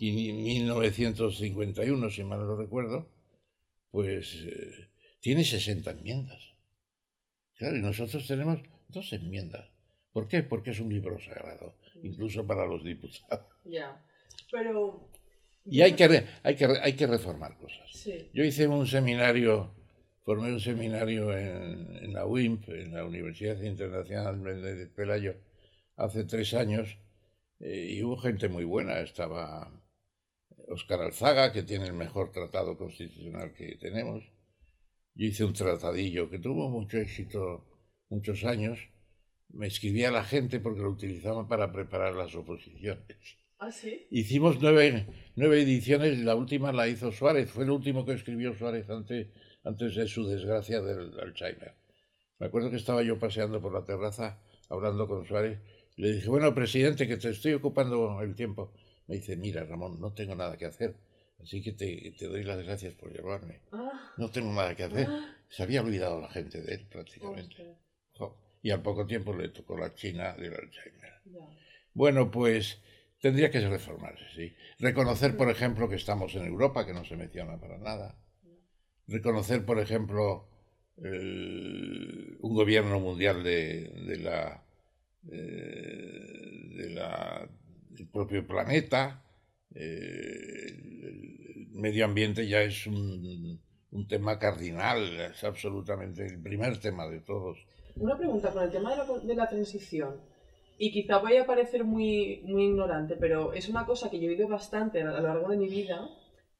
1951, 0.00 2.10
si 2.10 2.24
mal 2.24 2.40
no 2.40 2.56
recuerdo, 2.56 3.08
pues 3.90 4.46
eh, 4.46 4.88
tiene 5.20 5.44
60 5.44 5.90
enmiendas. 5.90 6.54
Claro, 7.56 7.76
y 7.76 7.82
nosotros 7.82 8.26
tenemos 8.26 8.60
dos 8.88 9.12
enmiendas. 9.12 9.68
¿Por 10.12 10.26
qué? 10.28 10.42
Porque 10.42 10.70
es 10.70 10.80
un 10.80 10.88
libro 10.88 11.20
sagrado, 11.20 11.76
incluso 12.02 12.46
para 12.46 12.64
los 12.66 12.82
diputados. 12.84 13.44
Ya, 13.64 14.02
pero... 14.50 15.10
Y 15.64 15.82
hay 15.82 15.94
que, 15.94 16.24
hay 16.42 16.56
que, 16.56 16.64
hay 16.64 16.94
que 16.94 17.06
reformar 17.06 17.58
cosas. 17.58 18.08
Yo 18.32 18.42
hice 18.42 18.66
un 18.66 18.86
seminario 18.86 19.74
formé 20.28 20.52
un 20.52 20.60
seminario 20.60 21.34
en, 21.34 22.12
la 22.12 22.26
UIMP, 22.26 22.68
en 22.68 22.92
la 22.92 23.06
Universidad 23.06 23.62
Internacional 23.62 24.60
de 24.60 24.86
Pelayo, 24.86 25.36
hace 25.96 26.24
tres 26.24 26.52
años, 26.52 26.98
eh, 27.60 27.92
y 27.92 28.02
hubo 28.02 28.18
gente 28.18 28.50
muy 28.50 28.64
buena. 28.64 29.00
Estaba 29.00 29.72
Oscar 30.68 31.00
Alzaga, 31.00 31.52
que 31.52 31.62
tiene 31.62 31.86
el 31.86 31.94
mejor 31.94 32.30
tratado 32.30 32.76
constitucional 32.76 33.52
que 33.54 33.76
tenemos. 33.76 34.24
Yo 35.14 35.26
hice 35.26 35.44
un 35.44 35.52
tratadillo 35.52 36.30
que 36.30 36.38
tuvo 36.38 36.68
mucho 36.68 36.98
éxito 36.98 37.64
muchos 38.08 38.44
años. 38.44 38.78
Me 39.50 39.66
escribía 39.66 40.10
la 40.10 40.24
gente 40.24 40.60
porque 40.60 40.80
lo 40.80 40.90
utilizaban 40.90 41.48
para 41.48 41.72
preparar 41.72 42.14
las 42.14 42.34
oposiciones. 42.34 43.04
¿Ah, 43.58 43.72
sí? 43.72 44.06
Hicimos 44.10 44.60
nueve, 44.60 45.06
nueve 45.34 45.62
ediciones, 45.62 46.18
la 46.20 46.36
última 46.36 46.70
la 46.72 46.86
hizo 46.86 47.10
Suárez, 47.10 47.50
fue 47.50 47.64
el 47.64 47.70
último 47.70 48.04
que 48.04 48.12
escribió 48.12 48.54
Suárez 48.54 48.88
antes 48.88 49.28
antes 49.64 49.96
de 49.96 50.06
su 50.06 50.26
desgracia 50.26 50.80
del 50.80 51.18
Alzheimer. 51.18 51.74
Me 52.38 52.46
acuerdo 52.46 52.70
que 52.70 52.76
estaba 52.76 53.02
yo 53.02 53.18
paseando 53.18 53.60
por 53.60 53.72
la 53.72 53.84
terraza 53.84 54.40
hablando 54.68 55.08
con 55.08 55.26
Suárez 55.26 55.58
le 55.98 56.12
dije, 56.12 56.28
bueno, 56.28 56.54
presidente, 56.54 57.08
que 57.08 57.16
te 57.16 57.30
estoy 57.30 57.54
ocupando 57.54 58.22
el 58.22 58.36
tiempo. 58.36 58.72
Me 59.08 59.16
dice, 59.16 59.36
mira, 59.36 59.64
Ramón, 59.64 60.00
no 60.00 60.12
tengo 60.12 60.34
nada 60.34 60.56
que 60.56 60.66
hacer, 60.66 60.94
así 61.42 61.62
que 61.62 61.72
te, 61.72 62.14
te 62.16 62.26
doy 62.26 62.44
las 62.44 62.62
gracias 62.62 62.94
por 62.94 63.12
llamarme. 63.12 63.60
Ah. 63.72 64.12
No 64.16 64.30
tengo 64.30 64.52
nada 64.52 64.74
que 64.76 64.84
hacer. 64.84 65.06
Ah. 65.08 65.36
Se 65.48 65.62
había 65.62 65.82
olvidado 65.82 66.20
la 66.20 66.28
gente 66.28 66.60
de 66.60 66.74
él 66.74 66.86
prácticamente. 66.86 67.76
Y 68.60 68.70
al 68.70 68.82
poco 68.82 69.06
tiempo 69.06 69.32
le 69.34 69.48
tocó 69.50 69.78
la 69.78 69.94
China 69.94 70.34
del 70.34 70.52
Alzheimer. 70.52 71.14
Bueno, 71.94 72.30
pues 72.30 72.80
tendría 73.20 73.50
que 73.50 73.60
reformarse, 73.60 74.24
sí. 74.34 74.52
Reconocer, 74.78 75.36
por 75.36 75.48
ejemplo, 75.48 75.88
que 75.88 75.94
estamos 75.94 76.34
en 76.34 76.44
Europa, 76.44 76.84
que 76.84 76.92
no 76.92 77.04
se 77.04 77.16
menciona 77.16 77.58
para 77.58 77.78
nada 77.78 78.18
reconocer, 79.08 79.64
por 79.64 79.80
ejemplo, 79.80 80.46
un 80.96 82.54
gobierno 82.54 83.00
mundial 83.00 83.42
de, 83.42 84.18
la, 84.20 84.62
de 85.22 86.90
la, 86.90 87.48
del 87.98 88.08
propio 88.08 88.46
planeta. 88.46 89.22
Eh, 89.74 90.66
el 91.04 91.68
medio 91.72 92.04
ambiente 92.04 92.48
ya 92.48 92.62
es 92.62 92.86
un, 92.86 93.60
tema 94.08 94.38
cardinal, 94.38 95.20
es 95.20 95.44
absolutamente 95.44 96.24
el 96.24 96.40
primer 96.40 96.78
tema 96.78 97.06
de 97.08 97.20
todos. 97.20 97.58
Una 97.96 98.16
pregunta 98.16 98.52
con 98.52 98.62
el 98.62 98.70
tema 98.70 98.90
de 98.90 98.96
la, 98.96 99.18
de 99.18 99.34
la 99.34 99.48
transición. 99.48 100.20
Y 100.78 100.92
quizá 100.92 101.18
vaya 101.18 101.42
a 101.42 101.46
parecer 101.46 101.84
muy, 101.84 102.42
muy 102.44 102.66
ignorante, 102.66 103.16
pero 103.16 103.52
es 103.52 103.68
una 103.68 103.84
cosa 103.84 104.08
que 104.08 104.20
yo 104.20 104.28
he 104.28 104.34
oído 104.34 104.48
bastante 104.48 105.02
a 105.02 105.06
lo 105.06 105.20
largo 105.20 105.48
de 105.48 105.56
mi 105.56 105.68
vida, 105.68 106.08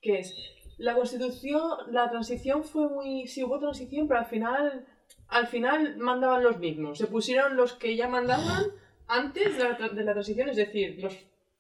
que 0.01 0.19
es 0.19 0.35
la 0.79 0.95
constitución, 0.95 1.63
la 1.91 2.11
transición 2.11 2.65
fue 2.65 2.89
muy, 2.89 3.27
sí 3.27 3.45
hubo 3.45 3.59
transición, 3.59 4.09
pero 4.09 4.21
al 4.21 4.27
final, 4.27 4.87
al 5.29 5.47
final 5.47 5.97
mandaban 5.99 6.43
los 6.43 6.59
mismos. 6.59 6.99
Se 6.99 7.07
pusieron 7.07 7.57
los 7.57 7.75
que 7.75 7.97
ya 7.97 8.09
mandaban 8.09 8.67
antes 9.09 9.57
de 9.57 9.65
la, 9.65 9.89
de 9.89 10.05
la 10.05 10.13
transición, 10.13 10.49
es 10.51 10.57
decir, 10.57 10.99
los 11.01 11.17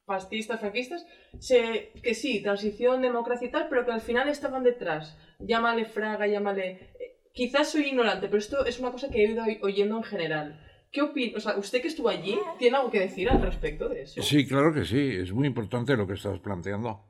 fascistas, 0.06 0.60
franquistas, 0.60 1.06
se, 1.38 1.92
que 2.02 2.14
sí, 2.14 2.42
transición, 2.42 3.02
democracia 3.02 3.48
y 3.48 3.50
tal, 3.50 3.68
pero 3.68 3.84
que 3.84 3.92
al 3.92 4.00
final 4.00 4.28
estaban 4.28 4.62
detrás. 4.62 5.18
Llámale 5.38 5.84
Fraga, 5.84 6.26
llámale... 6.26 6.94
Quizás 7.32 7.70
soy 7.70 7.88
ignorante, 7.88 8.26
pero 8.26 8.38
esto 8.38 8.64
es 8.64 8.80
una 8.80 8.90
cosa 8.90 9.10
que 9.10 9.22
he 9.22 9.30
ido 9.30 9.44
oyendo 9.62 9.96
en 9.96 10.02
general. 10.02 10.64
¿Qué 10.90 11.02
opina? 11.02 11.36
O 11.36 11.40
sea, 11.40 11.56
usted 11.56 11.82
que 11.82 11.88
estuvo 11.88 12.08
allí, 12.08 12.38
¿tiene 12.58 12.78
algo 12.78 12.90
que 12.90 13.00
decir 13.00 13.28
al 13.28 13.42
respecto 13.42 13.88
de 13.88 14.02
eso? 14.02 14.22
Sí, 14.22 14.46
claro 14.46 14.72
que 14.72 14.84
sí. 14.84 15.16
Es 15.16 15.32
muy 15.32 15.46
importante 15.46 15.96
lo 15.96 16.06
que 16.06 16.14
estás 16.14 16.40
planteando. 16.40 17.04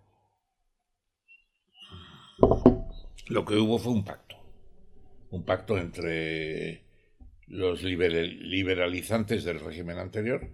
Lo 3.28 3.45
que 3.45 3.54
hubo 3.54 3.78
fue 3.78 3.92
un 3.92 4.04
pacto, 4.04 4.37
un 5.30 5.45
pacto 5.45 5.78
entre 5.78 6.88
los 7.49 7.83
liberalizantes 7.83 9.45
del 9.45 9.61
régimen 9.61 9.99
anterior, 9.99 10.49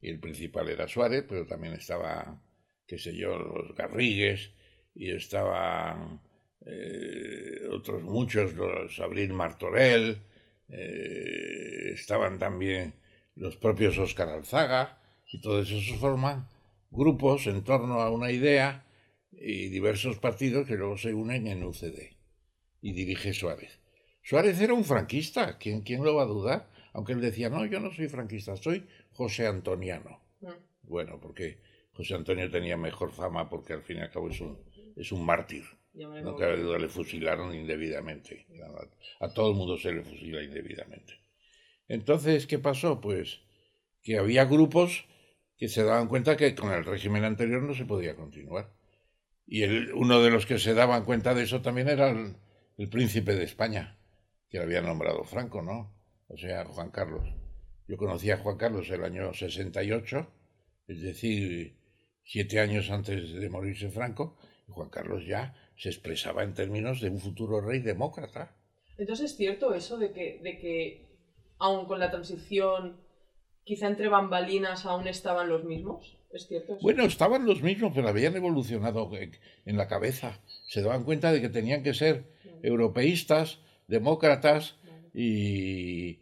y 0.00 0.08
el 0.08 0.20
principal 0.20 0.68
era 0.68 0.86
Suárez, 0.86 1.24
pero 1.28 1.46
también 1.46 1.74
estaba, 1.74 2.40
qué 2.86 2.98
sé 2.98 3.16
yo, 3.16 3.38
los 3.38 3.74
Garrigues, 3.74 4.52
y 4.94 5.10
estaban 5.10 6.20
eh, 6.64 7.66
otros 7.70 8.02
muchos, 8.02 8.54
los 8.54 8.98
Abril 9.00 9.32
Martorell, 9.32 10.18
eh, 10.68 11.92
estaban 11.94 12.38
también 12.38 12.94
los 13.34 13.56
propios 13.56 13.98
Óscar 13.98 14.28
Alzaga, 14.28 15.00
y 15.26 15.40
todos 15.40 15.70
esos 15.70 15.98
forman 15.98 16.48
grupos 16.90 17.46
en 17.46 17.62
torno 17.64 18.00
a 18.00 18.10
una 18.10 18.30
idea 18.30 18.84
y 19.32 19.68
diversos 19.68 20.18
partidos 20.18 20.66
que 20.66 20.76
luego 20.76 20.96
se 20.96 21.14
unen 21.14 21.46
en 21.46 21.64
UCD. 21.64 22.16
Y 22.80 22.92
dirige 22.92 23.32
Suárez. 23.32 23.78
Suárez 24.28 24.60
era 24.60 24.74
un 24.74 24.84
franquista, 24.84 25.56
¿quién, 25.56 25.80
quién 25.80 26.04
lo 26.04 26.14
va 26.16 26.24
a 26.24 26.26
dudar? 26.26 26.68
Aunque 26.92 27.14
él 27.14 27.20
decía, 27.22 27.48
no, 27.48 27.64
yo 27.64 27.80
no 27.80 27.90
soy 27.90 28.08
franquista, 28.08 28.56
soy 28.56 28.86
José 29.12 29.46
Antoniano. 29.46 30.20
Mm. 30.40 30.48
Bueno, 30.82 31.18
porque 31.18 31.62
José 31.92 32.14
Antonio 32.14 32.50
tenía 32.50 32.76
mejor 32.76 33.10
fama 33.10 33.48
porque 33.48 33.72
al 33.72 33.82
fin 33.82 33.96
y 33.96 34.00
al 34.00 34.10
cabo 34.10 34.28
es 34.28 34.38
un, 34.42 34.58
es 34.96 35.12
un 35.12 35.24
mártir. 35.24 35.64
No 35.94 36.36
cabe 36.36 36.58
duda, 36.58 36.78
le 36.78 36.88
fusilaron 36.88 37.54
indebidamente. 37.54 38.46
A 39.20 39.32
todo 39.32 39.50
el 39.50 39.56
mundo 39.56 39.78
se 39.78 39.92
le 39.92 40.02
fusila 40.02 40.42
indebidamente. 40.42 41.14
Entonces, 41.88 42.46
¿qué 42.46 42.58
pasó? 42.58 43.00
Pues 43.00 43.40
que 44.02 44.18
había 44.18 44.44
grupos 44.44 45.06
que 45.56 45.68
se 45.68 45.82
daban 45.82 46.06
cuenta 46.06 46.36
que 46.36 46.54
con 46.54 46.72
el 46.72 46.84
régimen 46.84 47.24
anterior 47.24 47.62
no 47.62 47.74
se 47.74 47.86
podía 47.86 48.14
continuar. 48.14 48.72
Y 49.46 49.62
el, 49.62 49.92
uno 49.94 50.22
de 50.22 50.30
los 50.30 50.44
que 50.44 50.58
se 50.58 50.74
daban 50.74 51.04
cuenta 51.04 51.34
de 51.34 51.44
eso 51.44 51.62
también 51.62 51.88
era 51.88 52.10
el, 52.10 52.88
príncipe 52.90 53.34
de 53.34 53.44
España, 53.44 53.97
que 54.50 54.58
había 54.58 54.80
nombrado 54.80 55.24
Franco, 55.24 55.62
¿no? 55.62 55.94
O 56.28 56.36
sea, 56.36 56.64
Juan 56.64 56.90
Carlos. 56.90 57.28
Yo 57.86 57.96
conocí 57.96 58.30
a 58.30 58.38
Juan 58.38 58.56
Carlos 58.56 58.90
el 58.90 59.02
año 59.04 59.32
68, 59.32 60.26
es 60.88 61.02
decir, 61.02 61.76
siete 62.24 62.60
años 62.60 62.90
antes 62.90 63.32
de 63.32 63.48
morirse 63.48 63.90
Franco, 63.90 64.38
y 64.68 64.72
Juan 64.72 64.90
Carlos 64.90 65.26
ya 65.26 65.54
se 65.76 65.88
expresaba 65.88 66.42
en 66.42 66.54
términos 66.54 67.00
de 67.00 67.10
un 67.10 67.18
futuro 67.18 67.60
rey 67.60 67.80
demócrata. 67.80 68.54
Entonces 68.98 69.30
es 69.30 69.36
cierto 69.36 69.74
eso 69.74 69.96
de 69.96 70.12
que, 70.12 70.40
de 70.42 70.58
que 70.58 71.08
aun 71.58 71.86
con 71.86 72.00
la 72.00 72.10
transición, 72.10 73.00
quizá 73.64 73.86
entre 73.86 74.08
bambalinas 74.08 74.84
aún 74.86 75.06
estaban 75.06 75.48
los 75.48 75.64
mismos. 75.64 76.16
¿Es 76.30 76.46
cierto? 76.46 76.76
Bueno, 76.82 77.04
estaban 77.04 77.46
los 77.46 77.62
mismos, 77.62 77.92
pero 77.94 78.08
habían 78.08 78.36
evolucionado 78.36 79.10
en 79.64 79.76
la 79.78 79.88
cabeza. 79.88 80.40
Se 80.66 80.82
daban 80.82 81.04
cuenta 81.04 81.32
de 81.32 81.40
que 81.40 81.48
tenían 81.48 81.82
que 81.82 81.94
ser 81.94 82.24
europeístas, 82.62 83.60
demócratas 83.88 84.76
y, 85.12 86.18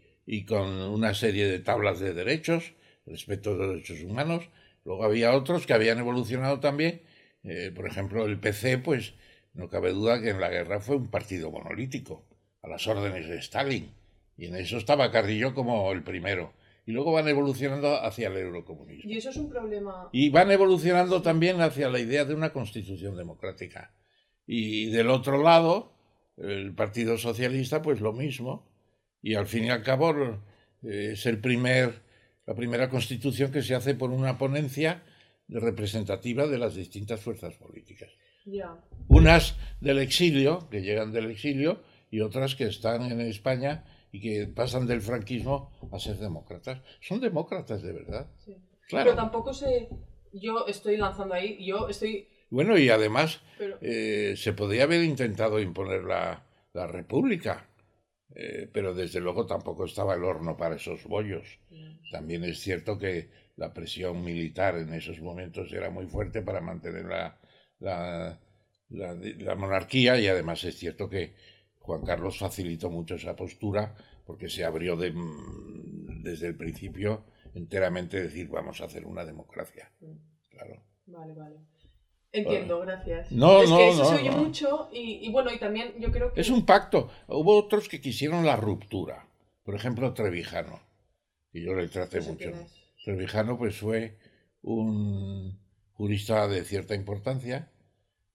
con 0.47 0.69
una 0.69 1.13
serie 1.13 1.47
de 1.47 1.59
tablas 1.59 2.01
de 2.01 2.15
derechos, 2.15 2.73
respeto 3.05 3.51
a 3.51 3.57
los 3.57 3.69
derechos 3.69 4.01
humanos. 4.01 4.49
Luego 4.85 5.05
había 5.05 5.35
otros 5.35 5.67
que 5.67 5.75
habían 5.75 5.99
evolucionado 5.99 6.61
también. 6.61 7.03
Eh, 7.43 7.73
por 7.75 7.87
ejemplo, 7.87 8.25
el 8.25 8.39
PC, 8.39 8.79
pues 8.79 9.15
no 9.53 9.69
cabe 9.69 9.93
duda 9.93 10.21
que 10.21 10.31
en 10.31 10.41
la 10.41 10.49
guerra 10.49 10.81
fue 10.81 10.97
un 10.97 11.09
partido 11.09 11.51
monolítico. 11.51 12.25
a 12.63 12.69
las 12.69 12.87
órdenes 12.89 13.29
de 13.29 13.39
Stalin. 13.39 13.93
Y 14.37 14.47
en 14.47 14.57
eso 14.57 14.77
estaba 14.77 15.13
Carrillo 15.13 15.55
como 15.55 15.93
el 15.93 16.03
primero. 16.03 16.53
Y 16.85 16.93
luego 16.93 17.13
van 17.13 17.29
evolucionando 17.29 17.95
hacia 17.95 18.29
el 18.29 18.37
eurocomunismo. 18.37 19.11
Y 19.11 19.17
eso 19.17 19.31
es 19.31 19.37
un 19.37 19.49
problema. 19.49 20.09
Y 20.13 20.31
van 20.31 20.51
evolucionando 20.51 21.23
también 21.23 21.61
hacia 21.61 21.89
la 21.89 22.01
idea 22.01 22.25
de 22.25 22.35
una 22.35 22.53
constitución 22.53 23.17
democrática. 23.17 23.93
Y 24.47 24.87
del 24.91 25.11
otro 25.11 25.43
lado, 25.43 25.96
el 26.37 26.75
Partido 26.75 27.19
Socialista, 27.19 27.83
pues 27.83 28.01
lo 28.01 28.13
mismo. 28.13 28.69
Y 29.23 29.35
al 29.35 29.47
fin 29.47 29.65
y 29.65 29.71
al 29.71 29.83
cabo 29.83 30.13
eh, 30.83 31.11
es 31.13 31.27
el 31.27 31.41
primer, 31.41 32.03
la 32.47 32.55
primera 32.55 32.89
constitución 32.89 33.51
que 33.51 33.63
se 33.63 33.75
hace 33.75 33.95
por 33.95 34.11
una 34.11 34.39
ponencia 34.39 35.03
representativa 35.49 36.47
de 36.47 36.59
las 36.59 36.75
distintas 36.75 37.21
fuerzas 37.21 37.55
políticas. 37.55 38.11
Ya. 38.45 38.77
Unas 39.09 39.57
del 39.81 39.99
exilio, 39.99 40.69
que 40.71 40.83
llegan 40.83 41.13
del 41.13 41.31
exilio, 41.31 41.83
y 42.11 42.21
otras 42.21 42.55
que 42.55 42.65
están 42.65 43.03
en 43.11 43.21
España 43.21 43.85
y 44.13 44.21
que 44.21 44.47
pasan 44.47 44.87
del 44.87 45.03
franquismo 45.03 45.71
a 45.93 45.99
ser 45.99 46.17
demócratas. 46.19 46.81
Son 47.01 47.21
demócratas 47.21 47.83
de 47.83 47.93
verdad. 47.93 48.31
Sí. 48.39 48.57
Claro. 48.89 49.11
Pero 49.11 49.17
tampoco 49.17 49.53
sé. 49.53 49.89
Yo 50.33 50.67
estoy 50.67 50.97
lanzando 50.97 51.35
ahí. 51.35 51.65
Yo 51.65 51.89
estoy. 51.89 52.29
Bueno, 52.51 52.79
y 52.79 52.89
además 52.89 53.41
Pero. 53.59 53.79
eh, 53.81 54.35
se 54.37 54.53
podría 54.53 54.85
haber 54.85 55.03
intentado 55.03 55.61
imponer 55.61 56.05
la, 56.05 56.45
la 56.73 56.87
república, 56.87 57.67
eh, 58.35 58.69
pero 58.73 58.95
desde 58.95 59.21
luego 59.21 59.47
tampoco 59.47 59.85
estaba 59.85 60.15
el 60.15 60.25
horno 60.25 60.57
para 60.57 60.77
esos 60.77 61.05
bollos. 61.05 61.59
También 62.11 62.45
es 62.45 62.61
cierto 62.61 62.99
que 62.99 63.31
la 63.57 63.73
presión 63.73 64.23
militar 64.23 64.77
en 64.77 64.93
esos 64.95 65.21
momentos 65.21 65.73
era 65.73 65.91
muy 65.91 66.07
fuerte 66.07 66.43
para 66.43 66.61
mantener 66.61 67.05
la, 67.07 67.39
la, 67.81 68.39
la- 68.91 69.15
la 69.15 69.55
monarquía 69.57 70.19
y 70.21 70.29
además 70.29 70.63
es 70.65 70.77
cierto 70.79 71.09
que 71.09 71.35
Juan 71.81 72.03
Carlos 72.05 72.39
facilitó 72.39 72.91
mucho 72.91 73.17
esa 73.17 73.35
postura 73.35 73.95
porque 74.25 74.49
se 74.49 74.65
abrió 74.65 74.97
de- 74.97 75.13
mm, 75.13 76.23
desde 76.23 76.47
el 76.49 76.57
principio 76.57 77.25
enteramente 77.55 78.21
decir 78.23 78.49
vamos 78.49 78.81
a 78.81 78.85
hacer 78.85 79.05
una 79.07 79.25
democracia. 79.25 79.91
Claro. 80.51 80.83
Vale, 81.07 81.35
vale. 81.35 81.57
Entiendo, 82.39 82.81
gracias. 82.81 83.33
No, 83.33 83.63
es 83.63 83.71
no, 83.71 83.77
que 83.77 83.89
eso 83.89 84.03
no, 84.03 84.09
se 84.11 84.15
oye 84.17 84.31
no. 84.31 84.37
mucho 84.39 84.89
y, 84.93 85.27
y 85.27 85.31
bueno, 85.31 85.53
y 85.53 85.59
también 85.59 85.95
yo 85.99 86.11
creo 86.11 86.33
que. 86.33 86.41
Es 86.41 86.51
un 86.51 86.67
pacto. 86.67 87.11
Hubo 87.29 87.57
otros 87.57 87.89
que 87.89 88.01
quisieron 88.01 88.45
la 88.45 88.57
ruptura. 88.57 89.27
Por 89.63 89.75
ejemplo, 89.75 90.13
Trevijano, 90.15 90.81
que 91.53 91.61
yo 91.61 91.75
le 91.75 91.89
traté 91.89 92.21
mucho. 92.21 92.51
Trevijano 93.05 93.59
pues 93.59 93.77
fue 93.77 94.19
un 94.63 95.59
jurista 95.93 96.47
de 96.47 96.65
cierta 96.65 96.95
importancia 96.95 97.71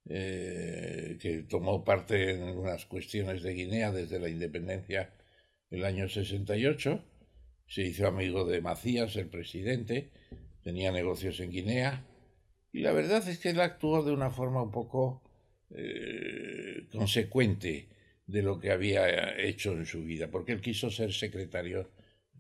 eh, 0.10 1.17
que 1.22 1.43
tomó 1.43 1.84
parte 1.84 2.31
en 2.31 2.58
unas 2.58 2.86
cuestiones 2.86 3.43
de 3.43 3.53
Guinea 3.53 3.91
desde 3.91 4.20
la 4.20 4.29
independencia 4.29 5.13
del 5.70 5.86
año 5.86 6.10
68. 6.10 7.03
Se 7.67 7.84
hizo 7.84 8.08
amigo 8.08 8.46
de 8.46 8.62
Macías, 8.62 9.15
el 9.15 9.29
presidente, 9.29 10.12
tenía 10.63 10.91
negocios 10.91 11.39
en 11.39 11.51
Guinea 11.51 12.05
y 12.74 12.80
la 12.80 12.92
verdad 12.94 13.28
es 13.28 13.40
que 13.40 13.50
él 13.50 13.60
actuó 13.60 14.04
de 14.04 14.12
una 14.12 14.30
forma 14.30 14.62
un 14.62 14.72
poco 14.72 15.22
eh, 15.72 16.88
consecuente 16.92 17.88
de 18.25 18.42
lo 18.42 18.60
que 18.60 18.72
había 18.72 19.38
hecho 19.38 19.74
en 19.74 19.86
su 19.86 20.04
vida, 20.04 20.30
porque 20.30 20.54
él 20.54 20.62
quiso 20.62 20.90
ser 20.90 21.12
secretario, 21.12 21.92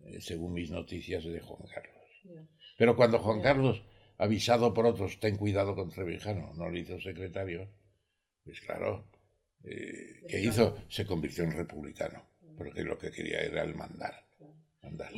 eh, 0.05 0.21
según 0.21 0.53
mis 0.53 0.71
noticias, 0.71 1.23
de 1.23 1.39
Juan 1.39 1.67
Carlos. 1.73 2.45
Pero 2.77 2.95
cuando 2.95 3.19
Juan. 3.19 3.41
Carlos, 3.41 3.83
avisado 4.17 4.73
por 4.73 4.85
otros, 4.85 5.19
ten 5.19 5.37
cuidado 5.37 5.75
con 5.75 5.89
Trevijano, 5.89 6.53
no 6.55 6.69
le 6.69 6.79
hizo 6.79 6.99
secretario, 6.99 7.67
pues 8.43 8.61
claro, 8.61 9.05
eh, 9.63 10.23
¿qué 10.27 10.41
hizo? 10.41 10.77
Se 10.89 11.05
convirtió 11.05 11.43
en 11.43 11.51
republicano, 11.51 12.23
porque 12.57 12.83
lo 12.83 12.97
que 12.97 13.11
quería 13.11 13.41
era 13.41 13.63
el 13.63 13.75
mandar. 13.75 14.25
mandar. 14.81 15.11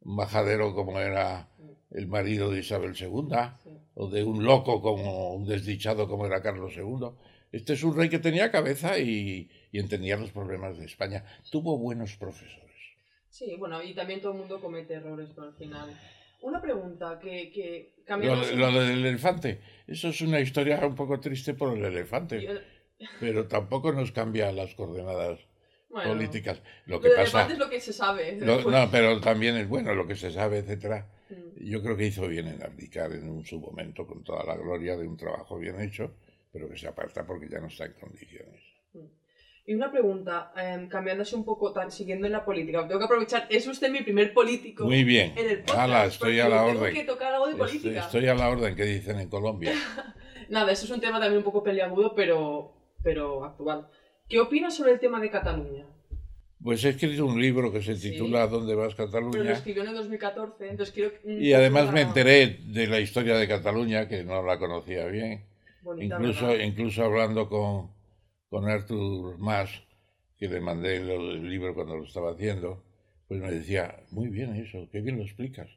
un 0.00 0.16
majadero 0.16 0.74
como 0.74 0.98
era 1.00 1.48
el 1.92 2.08
marido 2.08 2.50
de 2.50 2.58
Isabel 2.58 2.92
II, 2.98 3.28
Sí. 3.62 3.70
o 3.94 4.08
de 4.08 4.24
un 4.24 4.44
loco 4.44 4.82
como 4.82 5.32
un 5.34 5.46
desdichado 5.46 6.08
como 6.08 6.26
era 6.26 6.42
Carlos 6.42 6.72
II. 6.76 7.06
Este 7.52 7.74
es 7.74 7.84
un 7.84 7.96
rey 7.96 8.08
que 8.08 8.18
tenía 8.18 8.50
cabeza 8.50 8.98
y, 8.98 9.48
y 9.74 9.80
entendía 9.80 10.16
los 10.16 10.30
problemas 10.30 10.78
de 10.78 10.84
España. 10.84 11.24
Tuvo 11.50 11.76
buenos 11.76 12.14
profesores. 12.14 12.78
Sí, 13.28 13.56
bueno, 13.58 13.82
y 13.82 13.92
también 13.92 14.20
todo 14.20 14.30
el 14.30 14.38
mundo 14.38 14.60
comete 14.60 14.94
errores, 14.94 15.30
pero 15.34 15.48
al 15.48 15.54
final. 15.54 15.90
Una 16.42 16.60
pregunta 16.62 17.18
que, 17.18 17.50
que 17.50 17.96
cambiando... 18.06 18.48
Lo, 18.52 18.70
lo 18.70 18.80
del 18.80 19.04
elefante, 19.04 19.60
eso 19.88 20.10
es 20.10 20.20
una 20.20 20.38
historia 20.38 20.86
un 20.86 20.94
poco 20.94 21.18
triste 21.18 21.54
por 21.54 21.76
el 21.76 21.84
elefante, 21.84 22.48
pero 23.18 23.48
tampoco 23.48 23.90
nos 23.90 24.12
cambia 24.12 24.52
las 24.52 24.76
coordenadas 24.76 25.40
bueno, 25.88 26.12
políticas. 26.12 26.62
Lo 26.86 26.96
Lo 26.96 27.02
que 27.02 27.10
pasa, 27.10 27.48
es 27.50 27.58
lo 27.58 27.68
que 27.68 27.80
se 27.80 27.92
sabe. 27.92 28.36
lo- 28.40 28.62
no, 28.70 28.88
pero 28.92 29.20
también 29.20 29.56
es 29.56 29.68
bueno 29.68 29.92
lo 29.96 30.06
que 30.06 30.14
se 30.14 30.30
sabe, 30.30 30.58
etcétera. 30.58 31.08
Mm. 31.30 31.64
Yo 31.64 31.82
creo 31.82 31.96
que 31.96 32.06
hizo 32.06 32.28
bien 32.28 32.46
en 32.46 32.62
abdicar 32.62 33.10
en 33.12 33.28
un, 33.28 33.44
su 33.44 33.58
momento 33.58 34.06
con 34.06 34.22
toda 34.22 34.44
la 34.44 34.54
gloria 34.56 34.96
de 34.96 35.08
un 35.08 35.16
trabajo 35.16 35.58
bien 35.58 35.80
hecho, 35.80 36.14
pero 36.52 36.68
que 36.68 36.76
se 36.76 36.86
aparta 36.86 37.26
porque 37.26 37.48
ya 37.48 37.58
no 37.58 37.66
está 37.66 37.86
en 37.86 37.94
condiciones. 37.94 38.73
Y 39.66 39.74
una 39.74 39.90
pregunta, 39.90 40.52
em, 40.56 40.88
cambiándose 40.88 41.34
un 41.36 41.44
poco, 41.44 41.72
tan, 41.72 41.90
siguiendo 41.90 42.26
en 42.26 42.32
la 42.32 42.44
política. 42.44 42.86
Tengo 42.86 42.98
que 42.98 43.06
aprovechar, 43.06 43.46
es 43.48 43.66
usted 43.66 43.90
mi 43.90 44.02
primer 44.02 44.34
político 44.34 44.84
Muy 44.84 45.04
bien. 45.04 45.32
en 45.36 45.48
el 45.48 45.58
podcast. 45.60 45.78
Hala, 45.78 46.04
estoy 46.04 46.38
a 46.40 46.48
la 46.50 46.66
tengo 46.66 46.80
orden. 46.80 46.94
que 46.94 47.04
tocar 47.04 47.32
algo 47.32 47.46
de 47.46 47.52
Estoy, 47.52 47.66
política. 47.68 48.00
estoy 48.00 48.26
a 48.26 48.34
la 48.34 48.50
orden 48.50 48.76
que 48.76 48.84
dicen 48.84 49.18
en 49.20 49.28
Colombia. 49.30 49.72
Nada, 50.50 50.70
eso 50.70 50.84
es 50.84 50.90
un 50.90 51.00
tema 51.00 51.18
también 51.18 51.38
un 51.38 51.44
poco 51.44 51.62
peliagudo, 51.62 52.14
pero, 52.14 52.74
pero 53.02 53.42
actual. 53.44 53.88
¿Qué 54.28 54.38
opinas 54.38 54.74
sobre 54.76 54.92
el 54.92 55.00
tema 55.00 55.18
de 55.18 55.30
Cataluña? 55.30 55.86
Pues 56.62 56.84
he 56.84 56.90
escrito 56.90 57.24
un 57.24 57.40
libro 57.40 57.72
que 57.72 57.80
se 57.82 57.96
Sí. 57.96 58.10
titula 58.12 58.46
¿Dónde 58.46 58.74
vas 58.74 58.94
Pero 58.94 59.06
lo 59.06 59.12
Cataluña? 59.12 59.52
escribió 59.52 59.82
en 59.82 59.88
el 59.88 59.94
2014, 59.94 60.68
entonces 60.68 60.94
quiero... 60.94 61.10
un 61.24 61.42
Y 61.42 61.52
además 61.54 61.90
me 61.92 62.02
enteré 62.02 62.58
de 62.66 62.86
la 62.86 63.00
historia 63.00 63.36
de 63.36 63.48
Cataluña, 63.48 64.08
que 64.08 64.24
no 64.24 64.42
la 64.42 64.58
conocía 64.58 65.06
bien. 65.06 65.46
Bonita, 65.82 66.16
Incluso, 66.16 66.46
¿verdad? 66.48 66.64
incluso 66.64 67.04
hablando 67.04 67.48
con, 67.50 67.93
con 68.54 68.68
Artur 68.68 69.36
Mas, 69.38 69.68
que 70.38 70.46
le 70.46 70.60
mandé 70.60 70.98
el, 70.98 71.50
libro 71.50 71.74
cuando 71.74 71.96
lo 71.96 72.04
estaba 72.04 72.30
haciendo, 72.30 72.84
pues 73.26 73.40
me 73.40 73.50
decía, 73.50 73.96
muy 74.12 74.28
bien 74.28 74.54
eso, 74.54 74.88
qué 74.92 75.00
bien 75.00 75.16
lo 75.16 75.24
explicas. 75.24 75.68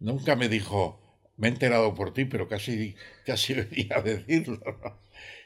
Nunca 0.00 0.34
me 0.34 0.48
dijo, 0.48 0.98
me 1.36 1.48
he 1.48 1.50
enterado 1.50 1.92
por 1.92 2.14
ti, 2.14 2.24
pero 2.24 2.48
casi, 2.48 2.96
casi 3.26 3.52
venía 3.60 3.98
a 3.98 4.00
decirlo. 4.00 4.58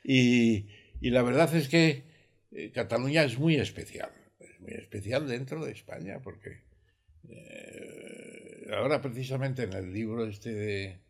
Y, 0.05 0.69
y, 1.01 1.11
la 1.11 1.23
verdad 1.23 1.53
es 1.57 1.69
que 1.69 2.05
eh, 2.53 2.71
Cataluña 2.71 3.25
es 3.25 3.41
muy 3.41 3.57
especial, 3.57 4.12
es 4.38 4.61
muy 4.61 4.75
especial 4.75 5.27
dentro 5.27 5.64
de 5.64 5.73
España, 5.73 6.21
porque 6.23 6.62
eh, 7.29 8.69
ahora 8.73 9.03
precisamente 9.03 9.64
en 9.64 9.73
el 9.73 9.93
libro 9.93 10.29
este 10.29 10.55
de, 10.55 11.01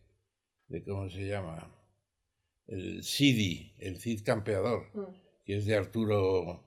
de 0.69 0.83
¿cómo 0.83 1.11
se 1.11 1.27
llama? 1.27 1.71
El 2.67 3.05
CIDI, 3.05 3.75
el 3.81 3.99
Cid 4.01 4.25
Campeador, 4.25 4.89
mm. 4.95 5.28
Que 5.49 5.57
es 5.57 5.65
de 5.65 5.75
Arturo... 5.75 6.63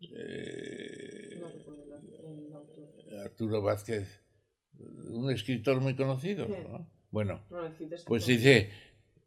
Eh, 0.00 1.42
Arturo 3.24 3.60
Vázquez, 3.60 4.22
un 5.10 5.32
escritor 5.32 5.80
muy 5.80 5.96
conocido, 5.96 6.46
¿no? 6.46 6.88
Bueno, 7.10 7.42
pues 8.06 8.26
dice, 8.26 8.70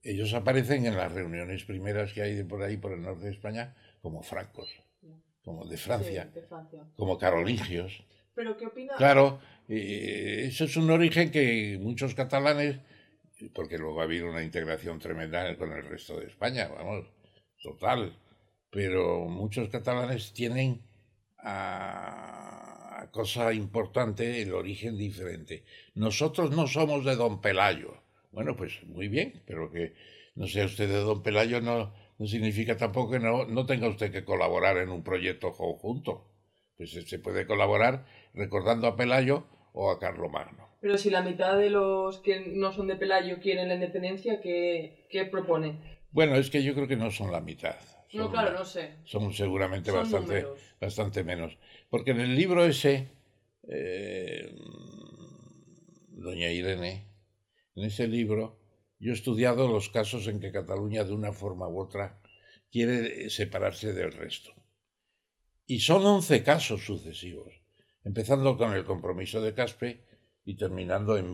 ellos 0.03 0.33
aparecen 0.33 0.85
en 0.85 0.95
las 0.95 1.11
reuniones 1.11 1.65
primeras 1.65 2.13
que 2.13 2.21
hay 2.21 2.33
de 2.35 2.45
por 2.45 2.63
ahí, 2.63 2.77
por 2.77 2.93
el 2.93 3.01
norte 3.01 3.25
de 3.25 3.31
España, 3.31 3.75
como 4.01 4.23
francos, 4.23 4.69
como 5.43 5.65
de 5.65 5.75
Francia, 5.75 6.31
como 6.95 7.17
carolingios. 7.17 8.05
¿Pero 8.33 8.55
qué 8.55 8.67
opina? 8.67 8.95
Claro, 8.95 9.41
eh, 9.67 10.45
eso 10.47 10.63
es 10.63 10.77
un 10.77 10.89
origen 10.89 11.29
que 11.29 11.77
muchos 11.77 12.15
catalanes, 12.15 12.79
porque 13.53 13.77
luego 13.77 13.99
ha 13.99 14.05
habido 14.05 14.29
una 14.29 14.43
integración 14.43 14.97
tremenda 14.97 15.57
con 15.57 15.73
el 15.73 15.83
resto 15.83 16.17
de 16.21 16.27
España, 16.27 16.69
vamos, 16.69 17.05
total, 17.61 18.17
pero 18.73 19.25
muchos 19.25 19.69
catalanes 19.69 20.33
tienen 20.33 20.81
a, 21.37 23.07
cosa 23.11 23.53
importante 23.53 24.41
el 24.41 24.51
origen 24.53 24.97
diferente. 24.97 25.63
Nosotros 25.93 26.49
no 26.49 26.65
somos 26.65 27.05
de 27.05 27.15
Don 27.15 27.39
Pelayo. 27.39 28.01
Bueno, 28.31 28.55
pues 28.55 28.83
muy 28.87 29.07
bien, 29.07 29.43
pero 29.45 29.71
que 29.71 29.93
no 30.33 30.47
sea 30.47 30.65
usted 30.65 30.89
de 30.89 30.97
Don 30.97 31.21
Pelayo 31.21 31.61
no, 31.61 31.93
no 32.17 32.25
significa 32.25 32.75
tampoco 32.75 33.11
que 33.11 33.19
no, 33.19 33.45
no 33.45 33.67
tenga 33.67 33.87
usted 33.87 34.11
que 34.11 34.25
colaborar 34.25 34.77
en 34.77 34.89
un 34.89 35.03
proyecto 35.03 35.51
conjunto. 35.51 36.25
Pues 36.75 36.93
se 36.93 37.19
puede 37.19 37.45
colaborar 37.45 38.07
recordando 38.33 38.87
a 38.87 38.95
Pelayo 38.95 39.45
o 39.73 39.91
a 39.91 39.99
Carlomagno. 39.99 40.67
Pero 40.81 40.97
si 40.97 41.11
la 41.11 41.21
mitad 41.21 41.59
de 41.59 41.69
los 41.69 42.17
que 42.21 42.39
no 42.39 42.73
son 42.73 42.87
de 42.87 42.95
Pelayo 42.95 43.39
quieren 43.39 43.67
la 43.67 43.75
independencia, 43.75 44.41
¿qué, 44.41 45.05
qué 45.11 45.25
propone? 45.25 45.77
Bueno, 46.11 46.35
es 46.35 46.49
que 46.49 46.63
yo 46.63 46.73
creo 46.73 46.87
que 46.87 46.95
no 46.95 47.11
son 47.11 47.31
la 47.31 47.39
mitad. 47.39 47.75
No, 48.13 48.31
claro, 48.31 48.57
no 48.57 48.65
sé. 48.65 48.97
Son 49.05 49.33
seguramente 49.33 49.91
bastante, 49.91 50.45
bastante 50.79 51.23
menos. 51.23 51.57
Porque 51.89 52.11
en 52.11 52.21
el 52.21 52.35
libro 52.35 52.65
ese, 52.65 53.09
eh, 53.67 54.55
doña 56.09 56.51
Irene, 56.51 57.07
en 57.75 57.85
ese 57.85 58.07
libro, 58.07 58.59
yo 58.99 59.11
he 59.11 59.15
estudiado 59.15 59.67
los 59.67 59.89
casos 59.89 60.27
en 60.27 60.39
que 60.39 60.51
Cataluña 60.51 61.03
de 61.03 61.13
una 61.13 61.33
forma 61.33 61.67
u 61.67 61.79
otra 61.79 62.21
quiere 62.71 63.29
separarse 63.29 63.93
del 63.93 64.11
resto. 64.11 64.53
Y 65.65 65.79
son 65.79 66.05
11 66.05 66.43
casos 66.43 66.85
sucesivos 66.85 67.63
empezando 68.03 68.57
con 68.57 68.73
el 68.73 68.83
compromiso 68.83 69.41
de 69.41 69.53
Caspe 69.53 70.03
y 70.45 70.55
terminando 70.55 71.17
en 71.17 71.31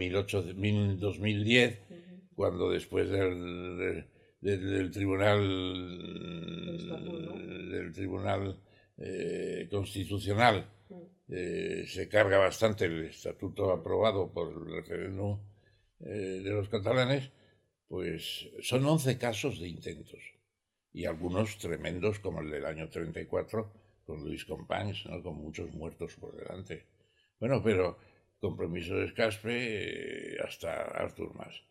2010, 0.99 1.81
cuando 2.35 2.69
después 2.69 3.09
del, 3.09 3.77
del, 3.77 4.05
tribunal 4.91 5.41
del 7.69 7.91
tribunal 7.93 8.59
eh, 8.97 9.67
constitucional 9.69 10.69
mm. 10.89 10.95
eh, 11.29 11.85
se 11.87 12.07
carga 12.07 12.37
bastante 12.37 12.85
el 12.85 13.05
estatuto 13.05 13.71
aprobado 13.71 14.31
por 14.31 14.51
el 14.51 14.73
referéndum 14.75 15.39
eh, 16.01 16.41
de 16.43 16.51
los 16.51 16.69
catalanes, 16.69 17.31
pues 17.87 18.49
son 18.61 18.85
11 18.85 19.17
casos 19.17 19.59
de 19.59 19.67
intentos 19.67 20.19
y 20.91 21.05
algunos 21.05 21.57
tremendos 21.57 22.19
como 22.19 22.41
el 22.41 22.49
del 22.49 22.65
año 22.65 22.89
34 22.89 23.73
con 24.05 24.23
Luis 24.23 24.45
Companys, 24.45 25.05
¿no? 25.05 25.21
con 25.21 25.35
muchos 25.35 25.71
muertos 25.73 26.15
por 26.15 26.35
delante. 26.35 26.85
Bueno, 27.39 27.61
pero 27.63 27.97
compromiso 28.39 28.95
de 28.95 29.13
Caspe 29.13 30.37
hasta 30.43 30.83
Artur 30.83 31.35
Mas. 31.35 31.68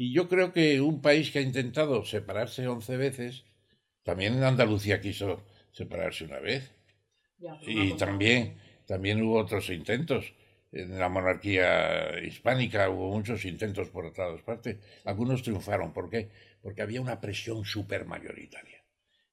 Y 0.00 0.12
yo 0.12 0.28
creo 0.28 0.52
que 0.52 0.80
un 0.80 1.02
país 1.02 1.32
que 1.32 1.40
ha 1.40 1.42
intentado 1.42 2.04
separarse 2.04 2.68
once 2.68 2.96
veces, 2.96 3.44
también 4.04 4.34
en 4.34 4.44
Andalucía 4.44 5.00
quiso 5.00 5.42
separarse 5.72 6.24
una 6.24 6.38
vez. 6.38 6.70
y 7.66 7.96
también, 7.96 8.58
también 8.86 9.20
hubo 9.22 9.36
otros 9.38 9.68
intentos. 9.70 10.32
En 10.70 10.98
la 10.98 11.08
monarquía 11.08 12.20
hispánica 12.20 12.88
hubo 12.90 13.10
muchos 13.10 13.44
intentos 13.44 13.88
por 13.88 14.12
todas 14.12 14.40
partes. 14.42 14.76
Algunos 15.04 15.42
triunfaron. 15.42 15.92
¿Por 15.92 16.08
qué? 16.08 16.28
Porque 16.62 16.82
había 16.82 17.00
una 17.00 17.20
presión 17.20 17.64
supermayoritaria. 17.64 18.84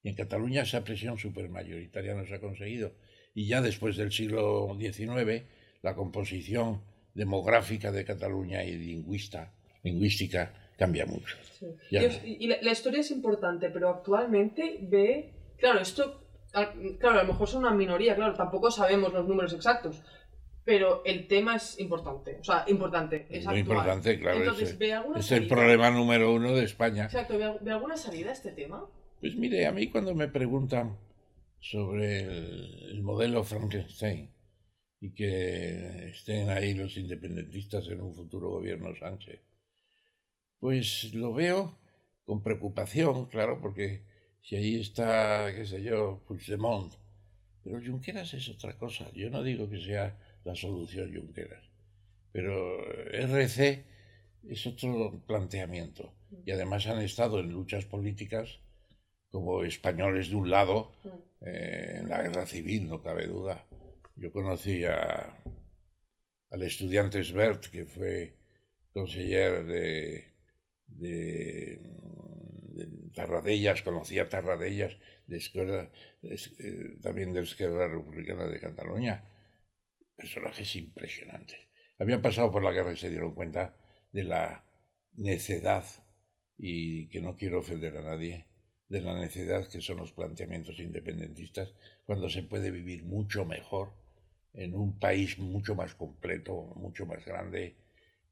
Y 0.02 0.08
en 0.08 0.16
Cataluña 0.16 0.62
esa 0.62 0.82
presión 0.82 1.16
supermayoritaria 1.16 2.14
no 2.14 2.26
se 2.26 2.34
ha 2.34 2.40
conseguido. 2.40 2.92
Y 3.34 3.46
ya 3.46 3.62
después 3.62 3.96
del 3.96 4.10
siglo 4.10 4.76
XIX, 4.80 5.44
la 5.82 5.94
composición 5.94 6.82
demográfica 7.14 7.92
de 7.92 8.04
Cataluña 8.04 8.64
y 8.64 8.76
lingüista, 8.76 9.55
lingüística 9.86 10.52
cambia 10.76 11.06
mucho. 11.06 11.36
Y, 11.90 12.46
la, 12.48 12.72
historia 12.72 13.00
es 13.00 13.10
importante, 13.10 13.70
pero 13.70 13.88
actualmente 13.88 14.78
ve, 14.82 15.32
claro, 15.58 15.80
esto, 15.80 16.22
claro, 16.98 17.20
a 17.20 17.22
lo 17.22 17.32
mejor 17.32 17.48
son 17.48 17.64
una 17.64 17.74
minoría, 17.74 18.14
claro, 18.14 18.34
tampoco 18.34 18.70
sabemos 18.70 19.12
los 19.12 19.26
números 19.26 19.54
exactos, 19.54 20.02
pero 20.64 21.02
el 21.04 21.28
tema 21.28 21.56
es 21.56 21.78
importante, 21.78 22.38
o 22.40 22.44
sea, 22.44 22.64
importante, 22.66 23.26
es 23.30 23.46
Muy 23.46 23.60
importante, 23.60 24.18
claro, 24.18 24.38
Entonces, 24.38 24.76
es, 25.16 25.32
el 25.32 25.46
problema 25.46 25.90
número 25.90 26.34
uno 26.34 26.52
de 26.52 26.64
España. 26.64 27.04
Exacto, 27.04 27.38
¿ve, 27.38 27.70
alguna 27.70 27.96
salida 27.96 28.30
a 28.30 28.32
este 28.32 28.50
tema? 28.50 28.84
Pues 29.20 29.36
mire, 29.36 29.66
a 29.66 29.72
mí 29.72 29.88
cuando 29.88 30.14
me 30.14 30.28
preguntan 30.28 30.96
sobre 31.60 32.20
el, 32.20 33.02
modelo 33.02 33.44
Frankenstein 33.44 34.28
y 35.00 35.14
que 35.14 36.08
estén 36.08 36.50
ahí 36.50 36.74
los 36.74 36.96
independentistas 36.96 37.86
en 37.88 38.00
un 38.00 38.14
futuro 38.14 38.50
gobierno 38.50 38.94
Sánchez, 38.96 39.40
pues 40.60 41.14
lo 41.14 41.32
veo 41.32 41.76
con 42.24 42.42
preocupación, 42.42 43.26
claro, 43.26 43.60
porque 43.60 44.02
si 44.42 44.56
ahí 44.56 44.80
está, 44.80 45.52
qué 45.54 45.66
sé 45.66 45.82
yo, 45.82 46.22
Puigdemont, 46.26 46.92
pero 47.62 47.80
Junqueras 47.84 48.32
es 48.34 48.48
otra 48.48 48.76
cosa. 48.78 49.10
Yo 49.12 49.28
no 49.30 49.42
digo 49.42 49.68
que 49.68 49.80
sea 49.80 50.16
la 50.44 50.54
solución 50.54 51.12
Junqueras, 51.14 51.64
pero 52.32 52.80
RC 53.12 53.84
es 54.48 54.66
otro 54.66 55.20
planteamiento. 55.26 56.12
Y 56.44 56.50
además 56.52 56.86
han 56.86 57.00
estado 57.00 57.40
en 57.40 57.50
luchas 57.50 57.84
políticas 57.84 58.60
como 59.30 59.64
españoles 59.64 60.30
de 60.30 60.36
un 60.36 60.50
lado 60.50 60.92
eh, 61.40 61.98
en 62.00 62.08
la 62.08 62.22
guerra 62.22 62.46
civil, 62.46 62.88
no 62.88 63.02
cabe 63.02 63.26
duda. 63.26 63.66
Yo 64.16 64.32
conocí 64.32 64.84
a, 64.84 65.42
al 66.50 66.62
estudiante 66.62 67.22
Svert, 67.22 67.66
que 67.66 67.84
fue 67.84 68.34
conseller 68.92 69.64
de, 69.66 70.35
de, 70.86 71.80
Tarradellas, 73.14 73.82
conocía 73.82 74.28
Tarradellas, 74.28 74.96
de 75.26 75.38
escuela, 75.38 75.90
eh, 76.22 76.98
también 77.02 77.32
de 77.32 77.42
la 77.42 77.88
Republicana 77.88 78.46
de 78.46 78.60
Cataluña. 78.60 79.24
Personajes 80.16 80.76
impresionantes. 80.76 81.58
Habían 81.98 82.22
pasado 82.22 82.50
por 82.50 82.62
la 82.62 82.72
guerra 82.72 82.92
y 82.92 82.96
se 82.96 83.10
dieron 83.10 83.34
cuenta 83.34 83.76
de 84.12 84.24
la 84.24 84.64
necedad, 85.14 85.84
y 86.58 87.08
que 87.08 87.20
no 87.20 87.36
quiero 87.36 87.60
ofender 87.60 87.96
a 87.96 88.02
nadie, 88.02 88.46
de 88.88 89.00
la 89.00 89.18
necesidad 89.18 89.68
que 89.68 89.80
son 89.80 89.98
los 89.98 90.12
planteamientos 90.12 90.78
independentistas 90.78 91.74
cuando 92.04 92.28
se 92.28 92.42
puede 92.42 92.70
vivir 92.70 93.02
mucho 93.04 93.44
mejor 93.44 93.94
en 94.54 94.74
un 94.74 94.98
país 94.98 95.38
mucho 95.38 95.74
más 95.74 95.94
completo, 95.94 96.72
mucho 96.76 97.04
más 97.04 97.24
grande 97.24 97.76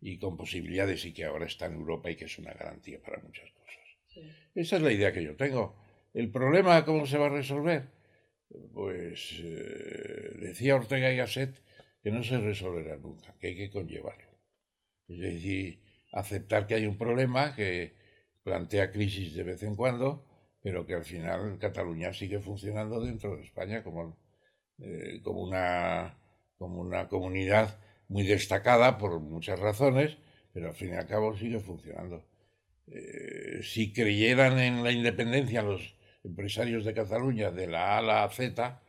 y 0.05 0.19
con 0.19 0.37
posibilidades 0.37 1.03
y 1.07 1.15
que 1.15 1.25
ahora 1.25 1.47
está 1.47 1.65
en 1.65 1.77
Europa 1.77 2.11
y 2.11 2.17
que 2.17 2.27
es 2.27 2.39
una 2.39 2.53
garantía 2.53 3.01
para 3.01 3.23
muchas 3.23 3.51
cosas. 3.53 4.29
Esa 4.55 4.77
es 4.77 4.83
la 4.83 4.93
idea 4.93 5.15
que 5.15 5.25
yo 5.25 5.35
tengo. 5.35 5.75
¿El 6.13 6.31
problema 6.31 6.85
cómo 6.85 7.07
se 7.07 7.17
va 7.17 7.27
a 7.27 7.31
resolver? 7.31 7.87
Pues 8.75 9.41
eh, 9.43 10.31
decía 10.41 10.77
Ortega 10.77 11.11
y 11.11 11.17
Gasset 11.17 11.59
que 12.03 12.11
no 12.11 12.23
se 12.23 12.39
resolverá 12.39 12.99
nunca, 12.99 13.35
que 13.41 13.47
hay 13.47 13.57
que 13.57 13.71
conllevarlo. 13.71 14.29
Es 15.09 15.21
decir, 15.21 15.81
aceptar 16.13 16.67
que 16.67 16.75
hay 16.75 16.85
un 16.85 16.99
problema 16.99 17.57
que 17.57 17.95
plantea 18.43 18.93
crisis 18.93 19.35
de 19.35 19.43
vez 19.43 19.63
en 19.63 19.75
cuando, 19.75 20.27
pero 20.61 20.85
que 20.85 20.97
al 20.97 21.07
final 21.07 21.59
Cataluña 21.59 22.13
sigue 22.13 22.41
funcionando 22.41 23.01
dentro 23.01 23.37
de 23.37 23.43
España 23.43 23.83
como, 23.83 24.19
eh, 24.81 25.23
como, 25.25 25.41
una, 25.41 26.19
como 26.59 26.83
una 26.83 27.09
comunidad 27.09 27.81
muy 28.09 28.25
destacada 28.25 28.99
por 28.99 29.21
muchas 29.21 29.59
razones, 29.59 30.17
pero 30.53 30.69
al 30.69 30.75
fin 30.75 30.91
y 30.91 30.97
al 30.97 31.07
cabo 31.07 31.37
sigue 31.37 31.61
funcionando. 31.61 32.25
Eh, 32.87 33.61
si 33.63 33.93
creyeran 33.93 34.59
en 34.59 34.85
la 34.85 34.93
independencia 34.93 35.63
los 35.63 35.97
empresarios 36.23 36.85
de 36.85 36.95
Cataluña 36.95 37.51
de 37.51 37.67
la 37.67 37.95
A 37.95 37.99
a 37.99 38.03
la 38.03 38.29
Z, 38.29 38.81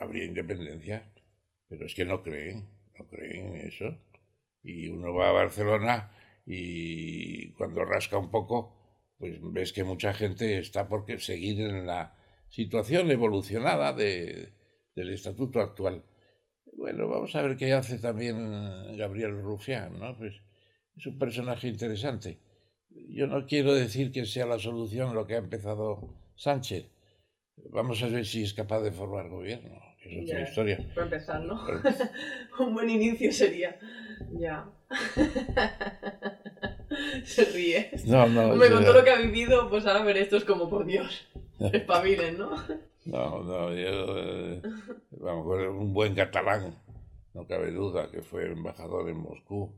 habría 0.00 0.24
independencia, 0.24 1.10
pero 1.68 1.86
es 1.86 1.94
que 1.94 2.04
no 2.04 2.22
creen, 2.22 2.68
no 2.98 3.06
creen 3.06 3.54
en 3.54 3.66
eso. 3.68 3.98
Y 4.62 4.88
uno 4.88 5.12
va 5.14 5.30
a 5.30 5.32
Barcelona 5.32 6.10
y 6.46 7.52
cuando 7.52 7.84
rasca 7.84 8.18
un 8.18 8.30
poco, 8.30 8.76
pues 9.18 9.38
ves 9.40 9.72
que 9.72 9.84
mucha 9.84 10.12
gente 10.12 10.58
está 10.58 10.88
por 10.88 11.04
seguir 11.20 11.60
en 11.60 11.86
la 11.86 12.16
situación 12.48 13.10
evolucionada 13.10 13.92
de, 13.92 14.52
del 14.94 15.10
estatuto 15.10 15.60
actual. 15.60 16.04
Bueno, 16.82 17.06
vamos 17.06 17.34
a 17.36 17.42
ver 17.42 17.56
qué 17.56 17.72
hace 17.74 18.00
también 18.00 18.96
Gabriel 18.96 19.40
Rufián, 19.40 20.00
¿no? 20.00 20.18
Pues 20.18 20.34
es 20.96 21.06
un 21.06 21.16
personaje 21.16 21.68
interesante. 21.68 22.40
Yo 23.08 23.28
no 23.28 23.46
quiero 23.46 23.72
decir 23.72 24.10
que 24.10 24.26
sea 24.26 24.46
la 24.46 24.58
solución 24.58 25.14
lo 25.14 25.24
que 25.24 25.36
ha 25.36 25.38
empezado 25.38 26.12
Sánchez. 26.34 26.90
Vamos 27.70 28.02
a 28.02 28.08
ver 28.08 28.26
si 28.26 28.42
es 28.42 28.52
capaz 28.52 28.80
de 28.80 28.90
formar 28.90 29.28
gobierno, 29.28 29.80
que 30.02 30.10
es 30.10 30.24
otra 30.24 30.42
historia. 30.42 30.78
Para 30.92 31.04
empezar, 31.04 31.40
¿no? 31.42 31.64
un 32.58 32.74
buen 32.74 32.90
inicio 32.90 33.30
sería. 33.30 33.78
Ya. 34.32 34.68
Se 37.24 37.44
ríe. 37.44 37.92
No, 38.06 38.26
no. 38.26 38.56
Me 38.56 38.68
contó 38.68 38.92
lo 38.92 39.04
que 39.04 39.10
ha 39.10 39.20
vivido, 39.20 39.70
pues 39.70 39.86
ahora 39.86 40.02
ver 40.02 40.16
esto 40.16 40.36
es 40.36 40.44
como, 40.44 40.68
por 40.68 40.84
Dios, 40.84 41.28
espabilen, 41.72 42.38
¿no? 42.38 42.56
No, 43.04 43.42
no, 43.42 43.74
yo, 43.74 44.18
eh, 44.18 44.62
vamos, 45.10 45.46
un 45.68 45.92
buen 45.92 46.14
catalán, 46.14 46.76
no 47.34 47.46
cabe 47.46 47.72
duda, 47.72 48.10
que 48.10 48.22
fue 48.22 48.46
embajador 48.52 49.08
en 49.08 49.18
Moscú 49.18 49.72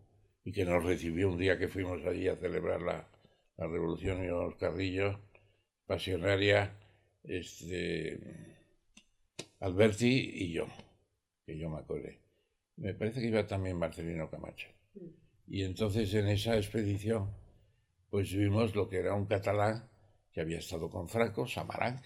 y 0.44 0.52
que 0.52 0.64
nos 0.64 0.84
recibió 0.84 1.30
un 1.30 1.38
día 1.38 1.58
que 1.58 1.68
fuimos 1.68 2.04
allí 2.04 2.28
a 2.28 2.36
celebrar 2.36 2.82
la, 2.82 3.08
la 3.56 3.66
revolución 3.66 4.22
y 4.24 4.28
los 4.28 4.56
carrillos, 4.56 5.16
pasionaria, 5.86 6.74
este, 7.24 8.20
Alberti 9.66 10.12
y 10.44 10.52
yo, 10.52 10.66
que 11.46 11.58
yo 11.58 11.68
me 11.70 11.78
acordé. 11.80 12.20
Me 12.76 12.94
parece 12.94 13.20
que 13.20 13.28
iba 13.28 13.46
también 13.46 13.78
Marcelino 13.78 14.30
Camacho. 14.30 14.68
Y 15.46 15.64
entonces 15.64 16.14
en 16.14 16.28
esa 16.28 16.56
expedición, 16.56 17.30
pues 18.10 18.32
vimos 18.34 18.74
lo 18.76 18.88
que 18.88 18.98
era 18.98 19.14
un 19.14 19.26
catalán 19.26 19.88
que 20.32 20.40
había 20.42 20.58
estado 20.58 20.90
con 20.90 21.08
Franco, 21.08 21.46
Samaranch, 21.46 22.04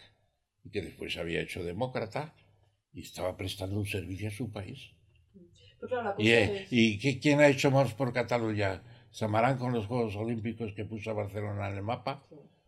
y 0.69 0.71
que 0.71 0.83
después 0.83 1.17
había 1.17 1.41
hecho 1.41 1.65
demócrata 1.65 2.35
y 2.93 3.01
estaba 3.01 3.37
prestando 3.37 3.79
un 3.79 3.87
servicio 3.87 4.29
a 4.29 4.31
su 4.31 4.53
país. 4.53 4.93
y, 6.19 6.31
eh, 6.31 6.67
¿Y 6.71 7.21
quién 7.21 7.41
ha 7.41 7.49
hecho 7.49 7.71
más 7.71 7.95
por 7.95 8.13
Cataluña? 8.13 8.83
¿Samarán 9.11 9.57
con 9.57 9.73
los 9.73 9.87
Juegos 9.87 10.15
Olímpicos 10.17 10.73
que 10.75 10.85
puso 10.85 11.11
a 11.11 11.15
Barcelona 11.15 11.71
en 11.71 11.77
el 11.77 11.83
mapa? 11.83 12.23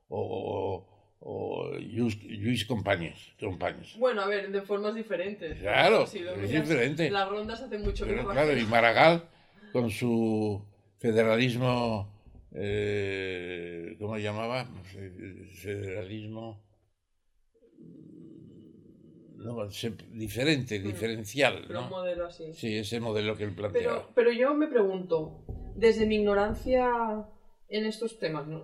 ¿O, 0.08 0.86
o 1.20 1.70
Luis 1.78 2.64
Compañes, 2.64 3.18
Bueno, 3.98 4.22
a 4.22 4.26
ver, 4.26 4.50
de 4.50 4.62
formas 4.62 4.94
diferentes. 4.94 5.58
Claro, 5.58 6.04
es 6.04 6.50
diferente. 6.50 7.10
Las 7.10 7.28
rondas 7.28 7.60
hacen 7.60 7.82
mucho 7.82 8.06
Pero, 8.06 8.26
Claro, 8.30 8.56
y 8.56 8.64
Maragall 8.64 9.24
con 9.72 9.90
su 9.90 10.64
federalismo, 10.98 12.10
eh, 12.54 13.96
¿cómo 14.00 14.16
llamaba? 14.16 14.66
Federalismo 15.62 16.69
no, 19.40 19.66
diferente, 20.12 20.78
mm. 20.78 20.82
diferencial. 20.82 21.66
¿no? 21.68 21.84
Un 21.84 21.90
modelo 21.90 22.26
así. 22.26 22.52
Sí, 22.54 22.76
ese 22.76 23.00
modelo 23.00 23.36
que 23.36 23.44
él 23.44 23.54
planteaba. 23.54 24.02
Pero, 24.02 24.10
pero 24.14 24.32
yo 24.32 24.54
me 24.54 24.68
pregunto, 24.68 25.44
desde 25.74 26.06
mi 26.06 26.16
ignorancia 26.16 27.24
en 27.68 27.86
estos 27.86 28.18
temas, 28.18 28.46
¿no? 28.46 28.58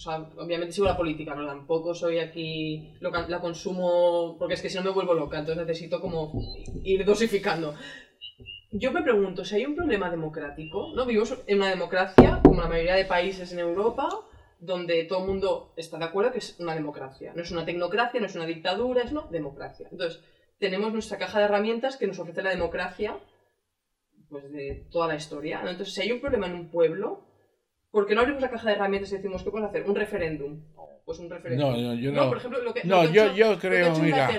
o 0.00 0.02
sea, 0.02 0.26
obviamente 0.38 0.72
sigo 0.72 0.86
la 0.86 0.96
política, 0.96 1.34
pero 1.34 1.46
tampoco 1.46 1.94
soy 1.94 2.18
aquí, 2.20 2.94
la 3.00 3.40
consumo, 3.40 4.36
porque 4.38 4.54
es 4.54 4.62
que 4.62 4.70
si 4.70 4.76
no 4.76 4.82
me 4.82 4.90
vuelvo 4.90 5.12
loca, 5.12 5.38
entonces 5.38 5.66
necesito 5.66 6.00
como 6.00 6.32
ir 6.84 7.04
dosificando. 7.04 7.74
Yo 8.72 8.92
me 8.92 9.02
pregunto 9.02 9.44
si 9.44 9.56
hay 9.56 9.66
un 9.66 9.74
problema 9.74 10.10
democrático, 10.10 10.92
¿no? 10.94 11.04
Vivimos 11.04 11.36
en 11.46 11.58
una 11.58 11.68
democracia, 11.68 12.40
como 12.42 12.62
la 12.62 12.68
mayoría 12.68 12.94
de 12.94 13.04
países 13.04 13.52
en 13.52 13.58
Europa, 13.58 14.08
donde 14.60 15.04
todo 15.04 15.20
el 15.20 15.26
mundo 15.26 15.72
está 15.76 15.98
de 15.98 16.04
acuerdo 16.04 16.32
que 16.32 16.38
es 16.38 16.56
una 16.60 16.74
democracia. 16.74 17.32
No 17.34 17.42
es 17.42 17.50
una 17.50 17.64
tecnocracia, 17.64 18.20
no 18.20 18.26
es 18.26 18.34
una 18.34 18.46
dictadura, 18.46 19.02
es 19.02 19.12
una 19.12 19.26
democracia. 19.30 19.88
Entonces, 19.90 20.22
tenemos 20.58 20.92
nuestra 20.92 21.18
caja 21.18 21.38
de 21.38 21.46
herramientas 21.46 21.96
que 21.96 22.06
nos 22.06 22.18
ofrece 22.18 22.42
la 22.42 22.50
democracia 22.50 23.18
pues, 24.28 24.50
de 24.52 24.86
toda 24.90 25.08
la 25.08 25.16
historia. 25.16 25.60
Entonces, 25.60 25.94
si 25.94 26.02
hay 26.02 26.12
un 26.12 26.20
problema 26.20 26.46
en 26.46 26.54
un 26.54 26.70
pueblo, 26.70 27.26
¿por 27.90 28.06
qué 28.06 28.14
no 28.14 28.20
abrimos 28.20 28.42
la 28.42 28.50
caja 28.50 28.68
de 28.68 28.74
herramientas 28.74 29.10
y 29.12 29.16
decimos 29.16 29.42
qué 29.42 29.50
podemos 29.50 29.70
hacer? 29.70 29.88
Un 29.88 29.96
referéndum. 29.96 30.60
Pues 31.06 31.18
un 31.18 31.30
referéndum. 31.30 31.70
No, 31.70 31.76
no, 31.76 31.94
yo 31.94 32.12
no. 32.12 32.28
por 32.28 32.36
ejemplo, 32.36 32.62
lo 32.62 32.74
que, 32.74 32.84
no, 32.84 33.04
yo, 33.10 33.34
yo 33.34 33.58
creo, 33.58 33.96
mira, 33.98 34.30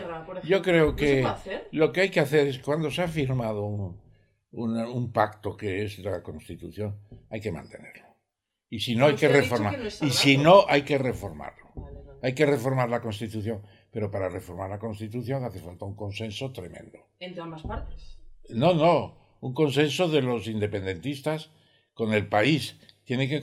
yo 0.44 0.62
creo 0.62 0.96
que 0.96 1.28
lo 1.72 1.92
que 1.92 2.02
hay 2.02 2.10
que 2.10 2.20
hacer 2.20 2.48
es 2.48 2.60
cuando 2.60 2.92
se 2.92 3.02
ha 3.02 3.08
firmado 3.08 3.66
un, 3.66 4.00
un, 4.52 4.78
un 4.78 5.12
pacto 5.12 5.58
que 5.58 5.84
es 5.84 6.00
la 6.00 6.22
Constitución, 6.22 6.98
hay 7.30 7.42
que 7.42 7.52
mantenerlo. 7.52 8.11
Y 8.72 8.80
si 8.80 8.96
no, 8.96 9.08
hay 9.08 9.16
que 9.16 9.28
reformar. 9.28 9.78
y 10.02 10.10
si 10.12 10.38
no, 10.38 10.66
hay 10.70 10.84
que 10.84 10.98
reformarlo. 10.98 11.68
Hay 12.24 12.34
que 12.34 12.46
reformar 12.46 12.90
la 12.90 13.02
Constitución. 13.02 13.62
Pero 13.92 14.10
para 14.10 14.30
reformar 14.30 14.70
la 14.70 14.80
Constitución 14.80 15.44
hace 15.44 15.60
falta 15.60 15.84
un 15.84 15.94
consenso 15.94 16.54
tremendo. 16.54 16.98
¿Entre 17.20 17.42
ambas 17.42 17.64
partes? 17.64 18.18
No, 18.50 18.74
no. 18.74 19.18
Un 19.42 19.54
consenso 19.54 20.08
de 20.08 20.22
los 20.22 20.48
independentistas 20.48 21.50
con 21.94 22.14
el 22.14 22.28
país. 22.28 22.78
Tienen 23.04 23.28
que, 23.28 23.42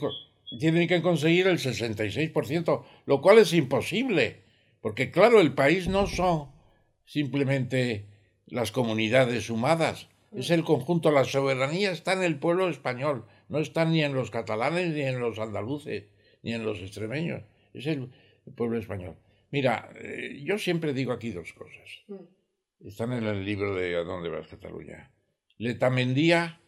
tienen 0.59 0.87
que 0.87 1.03
conseguir 1.03 1.45
el 1.45 1.59
66%, 1.59 2.83
lo 3.05 3.21
cual 3.21 3.37
es 3.37 3.53
imposible. 3.53 4.41
Porque, 4.81 5.11
claro, 5.11 5.41
el 5.41 5.53
país 5.53 5.87
no 5.87 6.07
son 6.07 6.49
simplemente 7.05 8.07
las 8.47 8.71
comunidades 8.71 9.45
sumadas. 9.45 10.07
Es 10.31 10.49
el 10.49 10.63
conjunto. 10.63 11.11
La 11.11 11.23
soberanía 11.23 11.91
está 11.91 12.13
en 12.13 12.23
el 12.23 12.39
pueblo 12.39 12.67
español 12.67 13.27
no 13.49 13.59
están 13.59 13.91
ni 13.91 14.03
en 14.03 14.13
los 14.13 14.31
catalanes, 14.31 14.93
ni 14.93 15.01
en 15.01 15.19
los 15.19 15.37
andaluces, 15.39 16.05
ni 16.43 16.53
en 16.53 16.63
los 16.63 16.79
extremeños. 16.79 17.43
Es 17.73 17.87
el, 17.87 18.09
pueblo 18.55 18.79
español. 18.79 19.15
Mira, 19.51 19.91
eh, 19.95 20.41
yo 20.43 20.57
siempre 20.57 20.93
digo 20.93 21.11
aquí 21.11 21.31
dos 21.31 21.53
cosas. 21.53 22.03
Mm. 22.07 22.87
Están 22.87 23.13
en 23.13 23.25
el 23.25 23.43
libro 23.43 23.75
de 23.75 23.95
¿A 23.97 24.03
dónde 24.03 24.29
vas, 24.29 24.47
Cataluña? 24.47 25.11
Letamendía, 25.57 26.61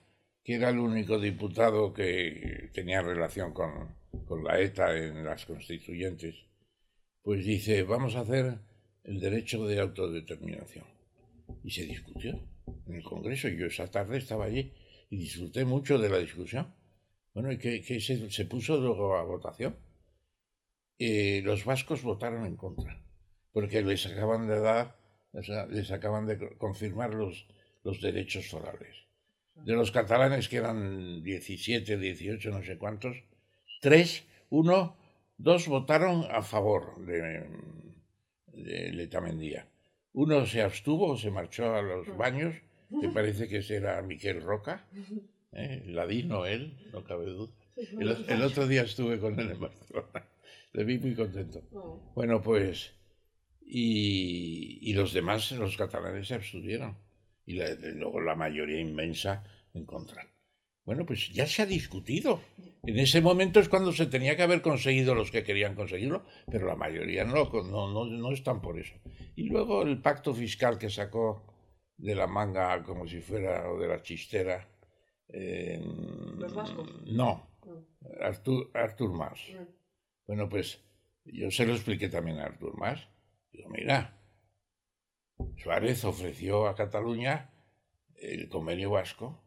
que 0.43 0.55
era 0.55 0.69
el 0.69 0.79
único 0.79 1.17
diputado 1.17 1.93
que 1.93 2.69
tenía 2.73 3.01
relación 3.01 3.53
con, 3.53 3.95
con 4.25 4.43
la 4.43 4.59
ETA 4.59 4.97
en 4.97 5.23
las 5.23 5.45
constituyentes, 5.45 6.35
pues 7.23 7.45
dice, 7.45 7.83
vamos 7.83 8.15
a 8.15 8.21
hacer 8.21 8.59
el 9.03 9.19
derecho 9.19 9.65
de 9.65 9.79
autodeterminación. 9.79 10.85
Y 11.63 11.71
se 11.71 11.85
discutió 11.85 12.39
en 12.87 12.95
el 12.95 13.03
Congreso. 13.03 13.47
Yo 13.47 13.67
esa 13.67 13.89
tarde 13.89 14.17
estaba 14.17 14.45
allí 14.45 14.73
y 15.11 15.17
disfruté 15.17 15.65
mucho 15.65 15.99
de 15.99 16.09
la 16.09 16.17
discusión. 16.17 16.73
Bueno, 17.33 17.51
¿y 17.51 17.57
qué, 17.57 17.99
se, 17.99 18.45
puso 18.45 18.77
luego 18.77 19.15
a 19.15 19.23
votación? 19.23 19.75
Eh, 20.97 21.41
los 21.43 21.65
vascos 21.65 22.01
votaron 22.01 22.45
en 22.45 22.55
contra, 22.55 22.97
porque 23.51 23.81
les 23.81 24.05
acaban 24.05 24.47
de 24.47 24.59
dar, 24.59 24.97
les 25.69 25.91
acaban 25.91 26.25
de 26.27 26.55
confirmar 26.57 27.13
los, 27.13 27.45
los 27.83 28.01
derechos 28.01 28.47
forales. 28.47 28.95
De 29.55 29.73
los 29.73 29.91
catalanes, 29.91 30.47
que 30.47 30.57
eran 30.57 31.21
17, 31.21 31.97
18, 31.97 32.49
no 32.49 32.63
sé 32.63 32.77
cuántos, 32.77 33.17
tres, 33.81 34.23
uno, 34.49 34.95
dos 35.37 35.67
votaron 35.67 36.25
a 36.31 36.41
favor 36.41 37.05
de, 37.05 37.49
de 38.53 38.91
Letamendía. 38.93 39.67
Uno 40.13 40.45
se 40.45 40.61
abstuvo, 40.61 41.17
se 41.17 41.31
marchó 41.31 41.75
a 41.75 41.81
los 41.81 42.15
baños 42.15 42.55
que 42.99 43.09
parece 43.13 43.47
que 43.47 43.61
será 43.61 44.01
Miquel 44.01 44.41
Roca, 44.41 44.87
¿eh? 45.53 45.83
ladino 45.85 46.45
él, 46.45 46.77
no 46.91 47.03
cabe 47.03 47.25
duda. 47.25 47.53
El, 47.77 48.41
otro 48.43 48.67
día 48.67 48.83
estuve 48.83 49.19
con 49.19 49.39
él 49.39 49.51
en 49.51 49.59
Barcelona, 49.59 50.27
le 50.73 50.83
vi 50.83 50.99
muy 50.99 51.15
contento. 51.15 51.61
Oh. 51.73 52.11
Bueno, 52.15 52.41
pues, 52.41 52.93
y, 53.65 54.93
los 54.93 55.13
demás, 55.13 55.51
los 55.53 55.77
catalanes, 55.77 56.27
se 56.27 56.35
abstuvieron, 56.35 56.97
y 57.45 57.53
luego 57.55 58.19
la 58.21 58.35
mayoría 58.35 58.79
inmensa 58.79 59.43
en 59.73 59.85
contra. 59.85 60.27
Bueno, 60.83 61.05
pues 61.05 61.31
ya 61.31 61.45
se 61.45 61.61
ha 61.61 61.65
discutido. 61.65 62.41
En 62.83 62.97
ese 62.97 63.21
momento 63.21 63.59
es 63.59 63.69
cuando 63.69 63.91
se 63.93 64.07
tenía 64.07 64.35
que 64.35 64.41
haber 64.41 64.61
conseguido 64.61 65.13
los 65.13 65.31
que 65.31 65.43
querían 65.43 65.75
conseguirlo, 65.75 66.25
pero 66.51 66.67
la 66.67 66.75
mayoría 66.75 67.23
no, 67.23 67.45
no, 67.45 67.91
no, 67.91 68.05
no 68.05 68.31
están 68.31 68.61
por 68.61 68.79
eso. 68.79 68.95
Y 69.35 69.43
luego 69.43 69.83
el 69.83 70.01
pacto 70.01 70.33
fiscal 70.33 70.79
que 70.79 70.89
sacó 70.89 71.50
de 72.01 72.15
la 72.15 72.27
manga 72.27 72.83
como 72.83 73.07
si 73.07 73.21
fuera 73.21 73.69
o 73.69 73.79
de 73.79 73.87
la 73.87 74.01
chistera. 74.01 74.67
¿Los 75.29 76.53
vascos? 76.53 76.89
No, 77.05 77.47
mm. 77.65 78.23
Artur, 78.23 78.71
Artur 78.73 79.13
Mas. 79.13 79.39
Mm. 79.49 79.65
Bueno, 80.27 80.49
pues 80.49 80.83
yo 81.25 81.51
se 81.51 81.65
lo 81.65 81.73
expliqué 81.73 82.09
también 82.09 82.39
a 82.39 82.45
Artur 82.45 82.75
Mas. 82.77 83.07
Digo, 83.51 83.69
mira, 83.69 84.17
Suárez 85.57 86.03
ofreció 86.03 86.67
a 86.67 86.75
Cataluña 86.75 87.51
el 88.15 88.49
convenio 88.49 88.89
vasco 88.91 89.43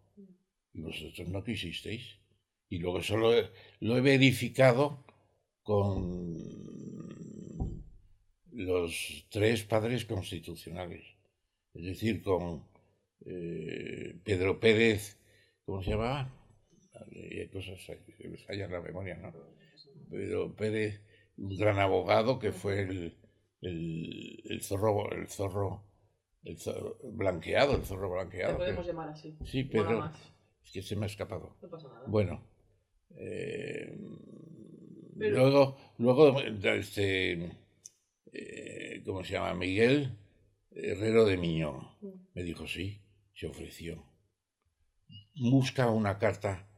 y 0.73 0.81
vosotros 0.81 1.29
no 1.29 1.43
quisisteis. 1.43 2.21
Y 2.69 2.79
luego 2.79 3.01
eso 3.01 3.17
lo 3.17 3.97
he 3.97 4.01
verificado 4.01 5.05
con 5.62 6.37
los 8.53 9.27
tres 9.31 9.64
padres 9.64 10.05
constitucionales 10.05 11.13
es 11.75 11.83
decir, 11.85 12.23
con 12.23 12.65
eh, 13.27 14.19
Pedro 14.25 14.61
Pérez 14.61 15.19
¿cómo 15.65 15.83
se 15.83 15.91
llamaba? 15.91 16.31
Hay 17.11 17.49
cosas 17.49 17.79
que 18.19 18.29
me 18.29 18.39
fallan 18.39 18.71
la 18.73 18.81
memoria, 18.81 19.17
¿no? 19.17 19.33
Pero 20.11 20.55
Pérez, 20.55 21.01
un 21.37 21.57
gran 21.57 21.79
abogado 21.79 22.39
que 22.39 22.53
fue 22.53 22.81
el, 22.83 23.17
el, 23.63 24.43
el 24.45 24.63
zorro, 24.63 25.11
el 25.13 25.27
zorro, 25.29 25.85
el 26.45 26.59
zorro 26.59 26.99
blanqueado, 27.03 27.77
el 27.77 27.83
zorro 27.83 28.11
blanqueado. 28.13 28.59
podemos 28.59 28.83
que- 28.85 28.93
llamar 28.93 29.09
así. 29.09 29.37
sí, 29.45 29.65
pero 29.65 30.05
es 30.63 30.71
que 30.73 30.83
se 30.83 30.95
me 30.97 31.05
ha 31.05 31.07
escapado. 31.07 31.57
No 31.63 31.69
pasa 31.69 31.89
nada. 31.89 32.05
Bueno, 32.07 32.47
eh, 33.17 33.99
Pero- 35.19 35.37
luego, 35.37 35.77
luego, 35.99 36.41
este, 36.41 37.51
eh, 38.33 39.03
¿cómo 39.05 39.25
se 39.25 39.33
llama? 39.33 39.55
Miguel 39.55 40.17
Herrero 40.75 41.25
de 41.25 41.37
Miñón. 41.37 41.89
Mm. 42.01 42.09
Me 42.35 42.43
dijo, 42.43 42.67
sí, 42.67 43.01
se 43.35 43.47
ofreció. 43.47 44.05
Busca 45.37 45.91
una 45.91 46.19
carta, 46.19 46.69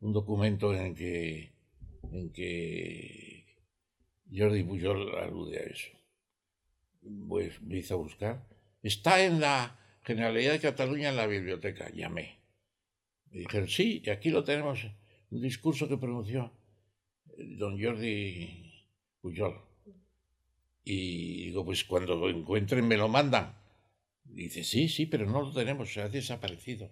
un 0.00 0.12
documento 0.12 0.74
en 0.74 0.94
que, 0.94 1.52
en 2.12 2.32
que 2.32 3.46
Jordi 4.32 4.62
Pujol 4.62 5.16
alude 5.18 5.58
a 5.58 5.62
eso. 5.62 5.88
Pues 7.28 7.60
me 7.62 7.78
hizo 7.78 7.94
a 7.94 7.98
buscar. 7.98 8.46
Está 8.82 9.24
en 9.24 9.40
la 9.40 9.76
Generalidad 10.02 10.52
de 10.52 10.60
Cataluña 10.60 11.10
en 11.10 11.16
la 11.16 11.26
biblioteca. 11.26 11.90
Llamé. 11.90 12.38
Me 13.30 13.40
dijeron, 13.40 13.68
sí, 13.68 14.02
y 14.04 14.10
aquí 14.10 14.30
lo 14.30 14.42
tenemos, 14.42 14.86
un 15.30 15.40
discurso 15.40 15.88
que 15.88 15.96
pronunció 15.96 16.52
eh, 17.36 17.56
don 17.56 17.80
Jordi 17.80 18.72
Pujol. 19.20 19.69
Y 20.92 21.44
digo, 21.44 21.64
pues 21.64 21.84
cuando 21.84 22.16
lo 22.16 22.28
encuentren 22.28 22.84
me 22.84 22.96
lo 22.96 23.08
mandan. 23.08 23.54
Dice, 24.24 24.64
sí, 24.64 24.88
sí, 24.88 25.06
pero 25.06 25.24
no 25.24 25.40
lo 25.40 25.52
tenemos, 25.52 25.92
se 25.92 26.00
ha 26.02 26.08
desaparecido. 26.08 26.90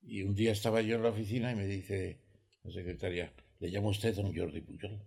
Y 0.00 0.22
un 0.22 0.34
día 0.34 0.52
estaba 0.52 0.80
yo 0.80 0.96
en 0.96 1.02
la 1.02 1.10
oficina 1.10 1.52
y 1.52 1.54
me 1.54 1.66
dice 1.66 2.18
la 2.64 2.70
secretaria, 2.72 3.30
le 3.58 3.70
llama 3.70 3.88
usted 3.88 4.14
don 4.14 4.34
Jordi 4.34 4.62
Pujol. 4.62 5.02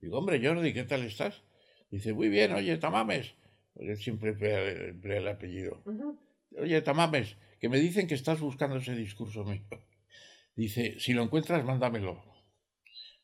Digo, 0.00 0.16
hombre, 0.16 0.40
Jordi, 0.42 0.72
¿qué 0.72 0.84
tal 0.84 1.02
estás? 1.02 1.42
Dice, 1.90 2.14
muy 2.14 2.30
bien, 2.30 2.52
oye, 2.52 2.78
Tamames. 2.78 3.34
Porque 3.74 3.90
él 3.90 3.98
siempre 3.98 4.30
emplea, 4.30 5.18
el 5.18 5.28
apellido. 5.28 5.82
Ujú. 5.84 6.18
Oye, 6.56 6.80
Tamames, 6.80 7.36
que 7.60 7.68
me 7.68 7.80
dicen 7.80 8.06
que 8.06 8.14
estás 8.14 8.40
buscando 8.40 8.78
ese 8.78 8.94
discurso 8.94 9.44
mío. 9.44 9.60
Dice, 10.56 10.98
si 10.98 11.12
lo 11.12 11.22
encuentras, 11.22 11.62
mándamelo. 11.66 12.24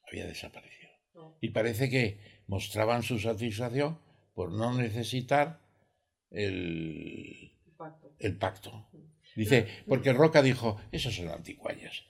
Había 0.06 0.26
desaparecido. 0.26 0.90
No. 1.14 1.38
Y 1.40 1.48
parece 1.48 1.88
que 1.88 2.18
mostraban 2.46 3.02
su 3.02 3.18
satisfacción 3.18 4.04
por 4.34 4.52
no 4.52 4.72
necesitar 4.74 5.60
el, 6.30 7.52
Pacto. 7.76 8.12
el 8.18 8.36
pacto. 8.36 8.86
Dice, 9.36 9.66
porque 9.88 10.12
Roca 10.12 10.42
dijo, 10.42 10.80
esos 10.92 11.14
son 11.14 11.28
anticuallas. 11.28 12.04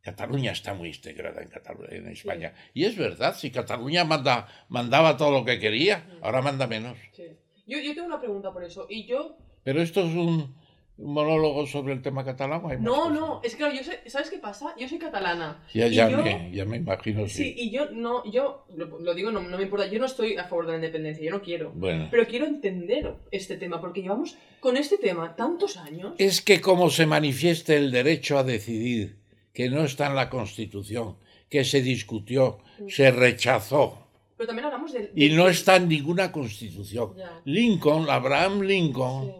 Cataluña 0.00 0.52
está 0.52 0.74
muy 0.74 0.88
integrada 0.88 1.42
en, 1.42 1.50
Catalu- 1.50 1.90
en 1.92 2.08
España. 2.08 2.54
Y 2.74 2.84
es 2.84 2.96
verdad, 2.96 3.36
si 3.36 3.50
Cataluña 3.50 4.04
manda, 4.04 4.48
mandaba 4.68 5.16
todo 5.16 5.30
lo 5.30 5.44
que 5.44 5.58
quería, 5.60 6.18
ahora 6.22 6.42
manda 6.42 6.66
menos. 6.66 6.98
Sí. 7.12 7.24
Yo, 7.66 7.78
yo 7.78 7.94
tengo 7.94 8.06
una 8.08 8.18
pregunta 8.18 8.52
por 8.52 8.64
eso. 8.64 8.86
Y 8.90 9.06
yo. 9.06 9.36
Pero 9.62 9.80
esto 9.80 10.00
es 10.00 10.14
un, 10.14 10.56
un 10.98 11.14
monólogo 11.14 11.66
sobre 11.66 11.92
el 11.94 12.02
tema 12.02 12.24
catalán. 12.24 12.60
¿o 12.64 12.68
hay 12.68 12.78
No, 12.80 12.94
cosas? 12.94 13.12
no. 13.14 13.40
Es 13.42 13.52
que 13.52 13.58
claro, 13.58 13.74
yo 13.74 13.82
sé, 13.82 14.00
¿sabes 14.08 14.30
qué 14.30 14.38
pasa? 14.38 14.74
Yo 14.78 14.88
soy 14.88 14.98
catalana. 14.98 15.62
Ya, 15.74 15.86
ya, 15.88 16.08
yo- 16.08 16.18
me, 16.22 16.50
ya 16.52 16.64
me 16.64 16.76
imagino, 16.76 17.26
sí. 17.26 17.44
Sí, 17.44 17.54
y 17.56 17.70
yo 17.70 17.90
no. 17.90 18.24
Yo 18.30 18.66
lo, 18.76 18.98
lo 19.00 19.14
digo, 19.14 19.30
no, 19.30 19.40
no 19.40 19.56
me 19.56 19.64
importa. 19.64 19.86
Yo 19.86 19.98
no 19.98 20.06
estoy 20.06 20.36
a 20.36 20.44
favor 20.44 20.66
de 20.66 20.72
la 20.72 20.76
independencia. 20.78 21.24
Yo 21.24 21.30
no 21.30 21.42
quiero. 21.42 21.72
Bueno. 21.74 22.08
Pero 22.10 22.26
quiero 22.26 22.46
entender 22.46 23.14
este 23.30 23.56
tema. 23.56 23.80
Porque 23.80 24.02
llevamos 24.02 24.36
con 24.60 24.76
este 24.76 24.98
tema 24.98 25.34
tantos 25.34 25.76
años. 25.76 26.14
Es 26.18 26.40
que 26.42 26.60
como 26.60 26.90
se 26.90 27.06
manifieste 27.06 27.76
el 27.76 27.90
derecho 27.90 28.38
a 28.38 28.44
decidir, 28.44 29.16
que 29.52 29.68
no 29.70 29.84
está 29.84 30.06
en 30.06 30.14
la 30.14 30.28
Constitución, 30.30 31.16
que 31.48 31.64
se 31.64 31.82
discutió, 31.82 32.58
se 32.88 33.10
rechazó 33.10 34.06
Pero 34.36 34.46
también 34.46 34.66
hablamos 34.66 34.92
del. 34.92 35.10
y 35.14 35.30
no 35.30 35.48
está 35.48 35.76
en 35.76 35.88
ninguna 35.88 36.30
Constitución. 36.32 37.14
Ya. 37.16 37.40
Lincoln, 37.44 38.08
Abraham 38.08 38.60
Lincoln, 38.62 39.26
Sí. 39.26 39.32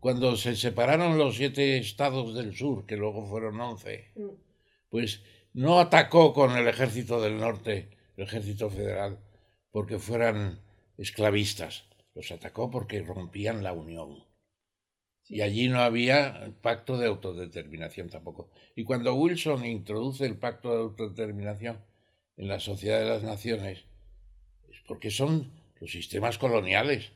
Cuando 0.00 0.36
se 0.36 0.54
separaron 0.56 1.18
los 1.18 1.36
siete 1.36 1.78
estados 1.78 2.34
del 2.34 2.54
sur, 2.56 2.86
que 2.86 2.96
luego 2.96 3.26
fueron 3.26 3.60
once, 3.60 4.12
pues 4.88 5.22
no 5.52 5.80
atacó 5.80 6.32
con 6.32 6.56
el 6.56 6.68
ejército 6.68 7.20
del 7.20 7.38
norte, 7.38 7.90
el 8.16 8.24
ejército 8.24 8.70
federal, 8.70 9.18
porque 9.70 9.98
fueran 9.98 10.60
esclavistas. 10.96 11.84
Los 12.14 12.30
atacó 12.32 12.70
porque 12.70 13.02
rompían 13.02 13.62
la 13.62 13.72
unión. 13.72 14.24
Y 15.28 15.42
allí 15.42 15.68
no 15.68 15.80
había 15.80 16.54
pacto 16.62 16.96
de 16.96 17.06
autodeterminación 17.06 18.08
tampoco. 18.08 18.50
Y 18.74 18.84
cuando 18.84 19.14
Wilson 19.14 19.64
introduce 19.66 20.24
el 20.24 20.38
pacto 20.38 20.70
de 20.70 20.80
autodeterminación 20.80 21.84
en 22.36 22.48
la 22.48 22.60
Sociedad 22.60 23.00
de 23.00 23.08
las 23.08 23.22
Naciones, 23.22 23.84
es 24.70 24.80
porque 24.86 25.10
son 25.10 25.52
los 25.80 25.90
sistemas 25.90 26.38
coloniales. 26.38 27.12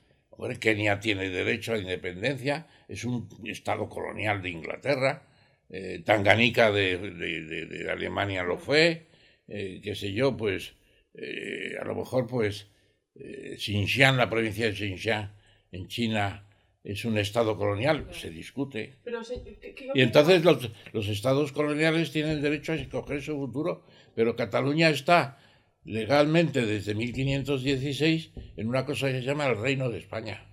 Kenia 0.61 1.01
tiene 1.01 1.29
derecho 1.31 1.73
a 1.75 1.79
independencia, 1.79 2.67
es 2.89 3.05
un 3.05 3.29
estado 3.47 3.89
colonial 3.89 4.43
de 4.43 4.51
Inglaterra, 4.51 5.27
eh, 5.71 6.03
Tanganica 6.05 6.71
de, 6.71 6.99
de- 6.99 7.43
de- 7.45 7.67
de 7.67 7.91
Alemania 7.91 8.43
lo 8.43 8.59
fue, 8.59 9.07
eh, 9.49 9.81
qué 9.83 9.95
sé 9.95 10.13
yo, 10.13 10.37
pues 10.37 10.75
eh, 11.15 11.77
a 11.81 11.85
lo 11.85 11.95
mejor 11.95 12.27
pues 12.27 12.69
eh, 13.15 13.57
Xinjiang, 13.59 14.17
la 14.17 14.29
provincia 14.31 14.67
de 14.67 14.75
Xinjiang 14.75 15.31
en 15.71 15.87
China 15.89 16.47
es 16.85 17.05
un 17.05 17.17
estado 17.19 17.57
colonial, 17.57 18.09
se 18.13 18.31
discute. 18.31 18.97
Pero, 19.05 19.23
se- 19.23 19.43
¿qué- 19.45 19.75
qué- 19.75 19.91
Y 19.95 20.01
entonces 20.03 20.45
los, 20.45 20.71
los 20.93 21.09
estados 21.09 21.53
coloniales 21.53 22.11
tienen 22.11 22.43
derecho 22.43 22.73
a 22.73 22.77
escoger 22.77 23.23
su 23.23 23.35
futuro, 23.37 23.85
pero 24.15 24.35
Cataluña 24.37 24.89
está 24.91 25.39
legalmente 25.85 26.65
desde 26.65 26.95
1516 26.95 28.31
en 28.57 28.69
una 28.69 28.85
cosa 28.87 29.09
que 29.09 29.21
se 29.21 29.23
llama 29.27 29.47
el 29.47 29.59
Reino 29.59 29.91
de 29.91 29.99
España. 29.99 30.45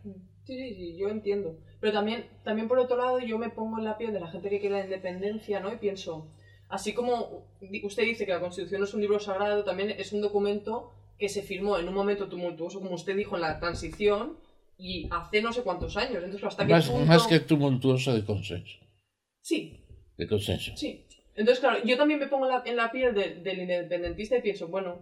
Sí, 0.45 0.57
sí, 0.57 0.75
sí, 0.75 0.97
yo 0.97 1.09
entiendo. 1.09 1.59
Pero 1.79 1.93
también, 1.93 2.25
también 2.43 2.67
por 2.67 2.79
otro 2.79 2.97
lado, 2.97 3.19
yo 3.19 3.37
me 3.37 3.49
pongo 3.49 3.77
en 3.77 3.85
la 3.85 3.97
piel 3.97 4.11
de 4.13 4.19
la 4.19 4.27
gente 4.31 4.49
que 4.49 4.59
quiere 4.59 4.77
la 4.79 4.83
independencia, 4.85 5.59
¿no? 5.59 5.71
Y 5.71 5.77
pienso, 5.77 6.27
así 6.69 6.93
como 6.93 7.45
usted 7.83 8.03
dice 8.03 8.25
que 8.25 8.33
la 8.33 8.39
Constitución 8.41 8.81
no 8.81 8.85
es 8.85 8.93
un 8.93 9.01
libro 9.01 9.19
sagrado, 9.19 9.63
también 9.63 9.91
es 9.91 10.11
un 10.11 10.21
documento 10.21 10.91
que 11.17 11.29
se 11.29 11.41
firmó 11.43 11.77
en 11.77 11.87
un 11.87 11.93
momento 11.93 12.27
tumultuoso, 12.27 12.79
como 12.79 12.95
usted 12.95 13.15
dijo, 13.15 13.35
en 13.35 13.41
la 13.41 13.59
transición, 13.59 14.37
y 14.77 15.07
hace 15.11 15.41
no 15.41 15.51
sé 15.53 15.61
cuántos 15.63 15.95
años. 15.97 16.15
Entonces, 16.23 16.43
¿hasta 16.45 16.65
qué 16.65 16.71
Más, 16.71 16.89
punto...? 16.89 17.05
más 17.05 17.27
que 17.27 17.39
tumultuoso 17.41 18.13
de 18.15 18.23
consenso. 18.25 18.77
Sí, 19.41 19.79
De 20.17 20.27
consenso. 20.27 20.71
sí. 20.75 21.05
Entonces, 21.35 21.59
claro, 21.61 21.79
yo 21.85 21.95
también 21.95 22.19
me 22.19 22.27
pongo 22.27 22.45
en 22.47 22.51
la, 22.51 22.63
en 22.65 22.75
la 22.75 22.91
piel 22.91 23.13
de- 23.13 23.35
del 23.35 23.59
independentista 23.59 24.35
y 24.37 24.41
pienso, 24.41 24.67
bueno, 24.67 24.99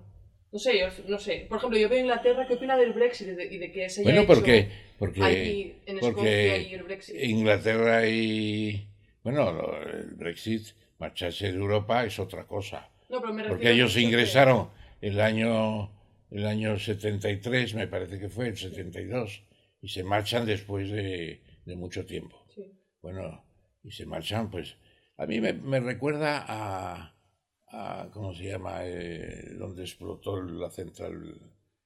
no 0.51 0.59
sé, 0.59 0.79
yo, 0.79 0.87
no 1.07 1.19
sé. 1.19 1.45
Por 1.49 1.57
ejemplo, 1.57 1.77
yo 1.79 1.89
veo 1.89 1.99
Inglaterra, 1.99 2.45
¿qué 2.47 2.53
opina 2.55 2.77
del 2.77 2.93
Brexit 2.93 3.27
y 3.27 3.31
de, 3.31 3.45
y 3.45 3.57
de 3.57 3.71
que 3.71 3.89
se 3.89 4.01
haya 4.01 4.09
Bueno, 4.09 4.21
hecho 4.21 4.33
porque, 4.33 4.69
porque 4.97 5.23
allí 5.23 5.75
en 5.85 5.99
porque 5.99 6.67
y 6.69 6.73
el 6.73 6.83
Brexit? 6.83 7.15
Inglaterra 7.23 8.07
y... 8.07 8.87
Bueno, 9.23 9.75
el 9.81 10.15
Brexit, 10.15 10.67
marcharse 10.99 11.51
de 11.51 11.57
Europa 11.57 12.05
es 12.05 12.17
otra 12.19 12.45
cosa. 12.47 12.89
No, 13.09 13.19
pero 13.21 13.33
me 13.33 13.43
Porque 13.45 13.71
ellos 13.71 13.93
que- 13.93 14.01
ingresaron 14.01 14.69
el 15.01 15.19
año, 15.19 15.91
el 16.31 16.45
año 16.47 16.77
73, 16.79 17.73
me 17.75 17.87
parece 17.87 18.19
que 18.19 18.29
fue, 18.29 18.47
el 18.47 18.57
72, 18.57 19.43
y 19.81 19.87
se 19.89 20.03
marchan 20.03 20.45
después 20.45 20.89
de, 20.89 21.41
de 21.65 21.75
mucho 21.75 22.05
tiempo. 22.05 22.45
Sí. 22.55 22.63
Bueno, 23.01 23.43
y 23.83 23.91
se 23.91 24.05
marchan, 24.05 24.49
pues, 24.49 24.75
a 25.17 25.25
mí 25.25 25.39
me, 25.41 25.53
me 25.53 25.79
recuerda 25.81 26.43
a, 26.47 27.13
a, 27.69 28.09
¿cómo 28.13 28.33
se 28.33 28.45
llama?, 28.45 28.79
Eh, 28.85 29.55
donde 29.57 29.83
explotó 29.83 30.41
la 30.41 30.69
central 30.69 31.39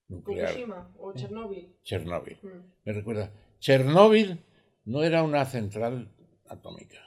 nuclear, 0.08 0.50
Fukushima 0.50 0.91
o 1.00 1.13
Chernóbil. 1.13 1.76
Chernóbil. 1.84 2.38
Mm. 2.44 2.48
Me 2.86 2.94
recuerda, 2.94 3.32
Chernóbil 3.60 4.39
no 4.86 5.04
era 5.04 5.24
una 5.24 5.46
central 5.46 6.12
atómica, 6.47 6.99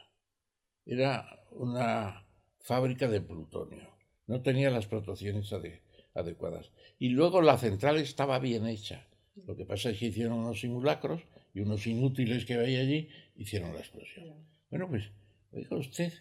era 0.87 1.45
una 1.53 2.25
fábrica 2.61 3.09
de 3.09 3.21
plutonio. 3.21 3.89
No 4.27 4.41
tenía 4.43 4.71
las 4.71 4.87
protecciones 4.87 5.53
ade- 5.53 5.81
adecuadas. 6.15 6.71
Y 6.99 7.11
luego 7.11 7.43
la 7.43 7.59
central 7.59 7.99
estaba 7.99 8.39
bien 8.39 8.67
hecha. 8.67 9.07
Lo 9.47 9.55
que 9.57 9.65
pasa 9.67 9.91
es 9.91 9.99
que 9.99 10.07
hicieron 10.07 10.39
unos 10.39 10.61
simulacros 10.61 11.23
y 11.53 11.61
unos 11.61 11.87
inútiles 11.87 12.45
que 12.47 12.55
había 12.55 12.81
allí 12.81 13.09
hicieron 13.37 13.75
la 13.75 13.81
explosión. 13.81 14.33
Bueno, 14.71 14.89
pues, 14.89 15.11
oiga 15.53 15.77
usted, 15.77 16.13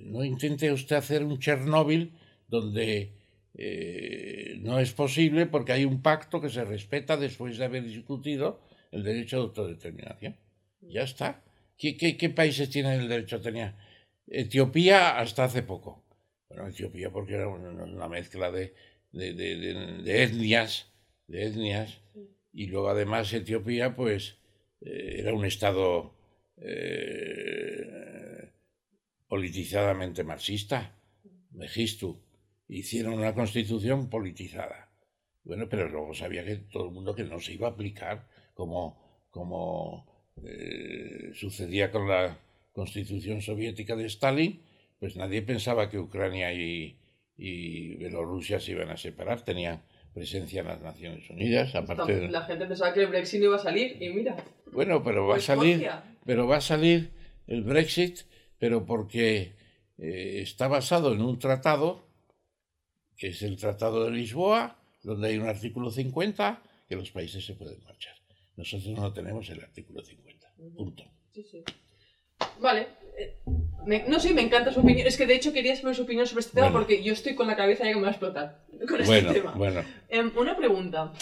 no 0.00 0.24
intente 0.24 0.72
usted 0.72 0.96
hacer 0.96 1.24
un 1.24 1.38
Chernóbil 1.38 2.12
donde 2.48 3.12
eh, 3.54 4.58
no 4.60 4.78
es 4.78 4.92
posible 4.92 5.46
porque 5.46 5.72
hay 5.72 5.84
un 5.84 6.02
pacto 6.02 6.40
que 6.40 6.50
se 6.50 6.64
respeta 6.64 7.16
después 7.16 7.58
de 7.58 7.64
haber 7.64 7.84
discutido 7.84 8.60
el 8.90 9.02
derecho 9.02 9.36
de 9.36 9.42
autodeterminación. 9.42 10.36
Ya 10.80 11.02
está. 11.02 11.42
¿Qué, 11.76 11.96
qué, 11.96 12.30
países 12.30 12.68
tienen 12.70 13.00
el 13.00 13.08
derecho 13.08 13.36
a 13.36 13.38
determinar? 13.38 13.76
Etiopía 14.26 15.18
hasta 15.18 15.44
hace 15.44 15.62
poco. 15.62 16.04
Bueno, 16.48 16.68
Etiopía 16.68 17.10
porque 17.10 17.34
era 17.34 17.48
una, 17.48 18.08
mezcla 18.08 18.50
de- 18.50 18.74
de- 19.12 19.34
de 19.34 20.22
etnias, 20.22 20.90
de 21.26 21.46
etnias, 21.46 22.00
y 22.52 22.66
luego 22.66 22.88
además 22.88 23.32
Etiopía 23.32 23.94
pues 23.94 24.36
eh, 24.80 25.16
era 25.20 25.32
un 25.34 25.44
estado 25.44 26.14
eh, 26.56 27.69
politizadamente 29.30 30.24
marxista, 30.24 30.78
Mejistu. 31.52 32.10
Hicieron 32.68 33.14
una 33.14 33.32
constitución 33.32 34.10
politizada. 34.10 34.90
Bueno, 35.44 35.68
pero 35.68 35.88
luego 35.88 36.12
sabía 36.14 36.44
que 36.44 36.56
todo 36.56 36.86
el 36.86 36.90
mundo 36.90 37.14
que 37.14 37.24
no 37.24 37.38
se 37.38 37.54
iba 37.54 37.68
a 37.68 37.70
aplicar 37.70 38.26
como, 38.54 39.26
como 39.30 40.34
eh, 40.44 41.30
sucedía 41.34 41.92
con 41.92 42.08
la 42.08 42.38
constitución 42.72 43.40
soviética 43.40 43.94
de 43.94 44.06
Stalin, 44.06 44.62
pues 44.98 45.16
nadie 45.16 45.42
pensaba 45.42 45.88
que 45.88 45.98
Ucrania 45.98 46.52
y, 46.52 46.98
y 47.36 47.94
Bielorrusia 47.96 48.58
se 48.58 48.72
iban 48.72 48.90
a 48.90 48.96
separar, 48.96 49.44
tenían 49.44 49.82
presencia 50.12 50.60
en 50.62 50.66
las 50.66 50.82
Naciones 50.82 51.30
Unidas. 51.30 51.74
Aparte 51.76 52.28
La 52.28 52.42
gente 52.42 52.66
pensaba 52.66 52.92
que 52.92 53.02
el 53.02 53.06
Brexit 53.06 53.40
no 53.40 53.46
iba 53.46 53.56
a 53.56 53.60
salir 53.60 53.96
y 54.02 54.08
mira. 54.10 54.36
Bueno, 54.72 55.02
pero 55.04 55.26
va 55.28 55.36
a 55.36 55.40
salir, 55.40 55.88
pero 56.24 56.48
va 56.48 56.56
a 56.56 56.60
salir 56.60 57.12
el 57.46 57.62
Brexit, 57.62 58.20
pero 58.60 58.86
porque 58.86 59.54
eh, 59.98 60.40
está 60.42 60.68
basado 60.68 61.12
en 61.12 61.22
un 61.22 61.38
tratado, 61.40 62.04
que 63.16 63.28
es 63.28 63.42
el 63.42 63.56
Tratado 63.56 64.04
de 64.04 64.12
Lisboa, 64.12 64.76
donde 65.02 65.28
hay 65.28 65.38
un 65.38 65.48
artículo 65.48 65.90
50 65.90 66.62
que 66.88 66.94
los 66.94 67.10
países 67.10 67.44
se 67.44 67.54
pueden 67.54 67.82
marchar. 67.82 68.14
Nosotros 68.56 68.96
no 68.96 69.12
tenemos 69.12 69.48
el 69.50 69.60
artículo 69.60 70.04
50. 70.04 70.52
Punto. 70.76 71.04
Sí, 71.34 71.42
sí. 71.42 71.64
Vale. 72.60 72.86
Eh, 73.18 73.38
no 74.06 74.20
sé, 74.20 74.34
me 74.34 74.42
encanta 74.42 74.72
su 74.72 74.80
opinión. 74.80 75.06
Es 75.06 75.16
que 75.16 75.26
de 75.26 75.34
hecho 75.34 75.52
quería 75.52 75.74
saber 75.74 75.96
su 75.96 76.02
opinión 76.02 76.26
sobre 76.26 76.40
este 76.40 76.54
tema 76.54 76.70
porque 76.70 77.02
yo 77.02 77.14
estoy 77.14 77.34
con 77.34 77.46
la 77.46 77.56
cabeza 77.56 77.84
ya 77.84 77.90
que 77.90 77.96
me 77.96 78.02
va 78.02 78.08
a 78.08 78.12
explotar 78.12 78.66
con 78.86 79.00
este 79.00 79.22
tema. 79.22 79.54
Bueno. 79.56 79.82
Em, 80.08 80.30
una 80.36 80.56
pregunta. 80.56 81.12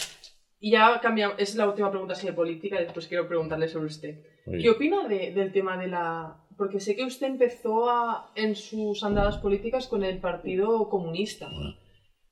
Y 0.60 0.72
ya 0.72 1.00
cambia, 1.00 1.34
es 1.38 1.54
la 1.54 1.68
última 1.68 1.90
pregunta 1.90 2.16
sobre 2.16 2.32
política, 2.32 2.80
después 2.80 3.06
quiero 3.06 3.28
preguntarle 3.28 3.68
sobre 3.68 3.86
usted. 3.86 4.24
¿Qué 4.44 4.68
opina 4.70 5.06
del 5.06 5.52
tema 5.52 5.76
de 5.76 5.86
la... 5.86 6.36
Porque 6.58 6.80
sé 6.80 6.96
que 6.96 7.04
usted 7.04 7.28
empezó 7.28 7.88
a, 7.88 8.32
en 8.34 8.56
sus 8.56 9.04
andadas 9.04 9.38
políticas 9.38 9.86
con 9.86 10.02
el 10.02 10.18
Partido 10.18 10.88
Comunista. 10.90 11.48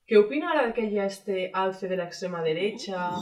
¿Qué 0.05 0.19
opina 0.19 0.51
ahora 0.51 0.67
de 0.67 0.75
que 0.75 0.83
haya 0.83 1.07
este 1.07 1.51
alce 1.55 1.87
de 1.87 1.97
la 1.97 2.07
extrema 2.07 2.43
derecha? 2.43 3.13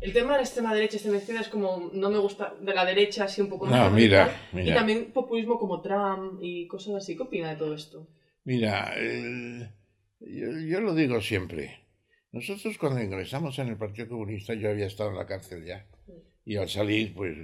El 0.00 0.12
tema 0.12 0.32
de 0.32 0.38
la 0.38 0.42
extrema 0.42 0.74
derecha, 0.74 0.96
este 0.96 1.10
menciona 1.10 1.40
es 1.40 1.48
como, 1.48 1.90
no 1.92 2.10
me 2.10 2.18
gusta, 2.18 2.54
de 2.60 2.74
la 2.74 2.84
derecha 2.84 3.24
así 3.24 3.40
un 3.40 3.48
poco... 3.48 3.68
No, 3.68 3.88
mira, 3.90 4.36
Y 4.52 4.74
también 4.74 5.12
populismo 5.12 5.58
como 5.58 5.80
Trump 5.80 6.40
y 6.42 6.66
cosas 6.66 6.96
así. 6.96 7.16
¿Qué 7.16 7.22
opina 7.22 7.50
de 7.50 7.56
todo 7.56 7.74
esto? 7.74 8.08
Mira, 8.42 8.94
yo, 10.20 10.80
lo 10.80 10.94
digo 10.94 11.20
siempre. 11.20 11.84
Nosotros 12.32 12.76
cuando 12.78 13.00
ingresamos 13.00 13.56
en 13.60 13.68
el 13.68 13.76
Partido 13.76 14.08
Comunista, 14.08 14.54
yo 14.54 14.70
había 14.70 14.86
estado 14.86 15.10
en 15.10 15.16
la 15.16 15.26
cárcel 15.26 15.64
ya. 15.64 15.86
Y 16.44 16.56
al 16.56 16.68
salir, 16.68 17.14
pues, 17.14 17.36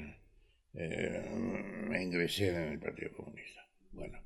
eh, 0.74 1.30
me 1.88 2.02
ingresé 2.02 2.48
en 2.48 2.72
el 2.72 2.78
Partido 2.78 3.12
Comunista. 3.12 3.66
Bueno. 3.92 4.18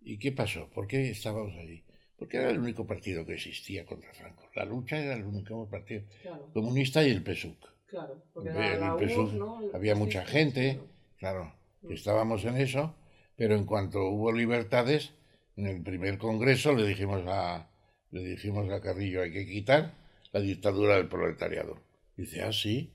¿Y 0.00 0.18
qué 0.18 0.32
pasó? 0.32 0.68
¿Por 0.70 0.86
qué 0.86 1.10
estábamos 1.10 1.54
allí? 1.56 1.82
Porque 2.16 2.36
era 2.36 2.50
el 2.50 2.58
único 2.58 2.86
partido 2.86 3.24
que 3.24 3.34
existía 3.34 3.84
contra 3.84 4.12
Franco. 4.14 4.48
La 4.54 4.64
lucha 4.64 4.98
era 4.98 5.14
el 5.14 5.24
único 5.24 5.68
partido 5.68 6.04
comunista 6.52 7.06
y 7.06 7.10
el 7.10 7.22
PSUC. 7.22 7.74
Claro, 7.86 8.22
porque 8.32 8.50
el, 8.50 9.74
había 9.74 9.94
mucha 9.94 10.24
gente, 10.24 10.80
claro, 11.18 11.54
que 11.80 11.88
mm. 11.88 11.92
estábamos 11.92 12.44
en 12.44 12.56
eso, 12.56 12.94
pero 13.36 13.54
en 13.54 13.64
cuanto 13.64 14.08
hubo 14.08 14.32
libertades, 14.32 15.12
en 15.56 15.66
el 15.66 15.82
primer 15.82 16.18
congreso 16.18 16.72
le 16.72 16.86
dijimos 16.86 17.22
a, 17.26 17.70
le 18.10 18.24
dijimos 18.24 18.70
a 18.70 18.80
Carrillo, 18.80 19.22
hay 19.22 19.32
que 19.32 19.46
quitar 19.46 19.94
la 20.32 20.40
dictadura 20.40 20.96
del 20.96 21.08
proletariado. 21.08 21.78
Dice, 22.16 22.42
ah, 22.42 22.52
sí, 22.52 22.92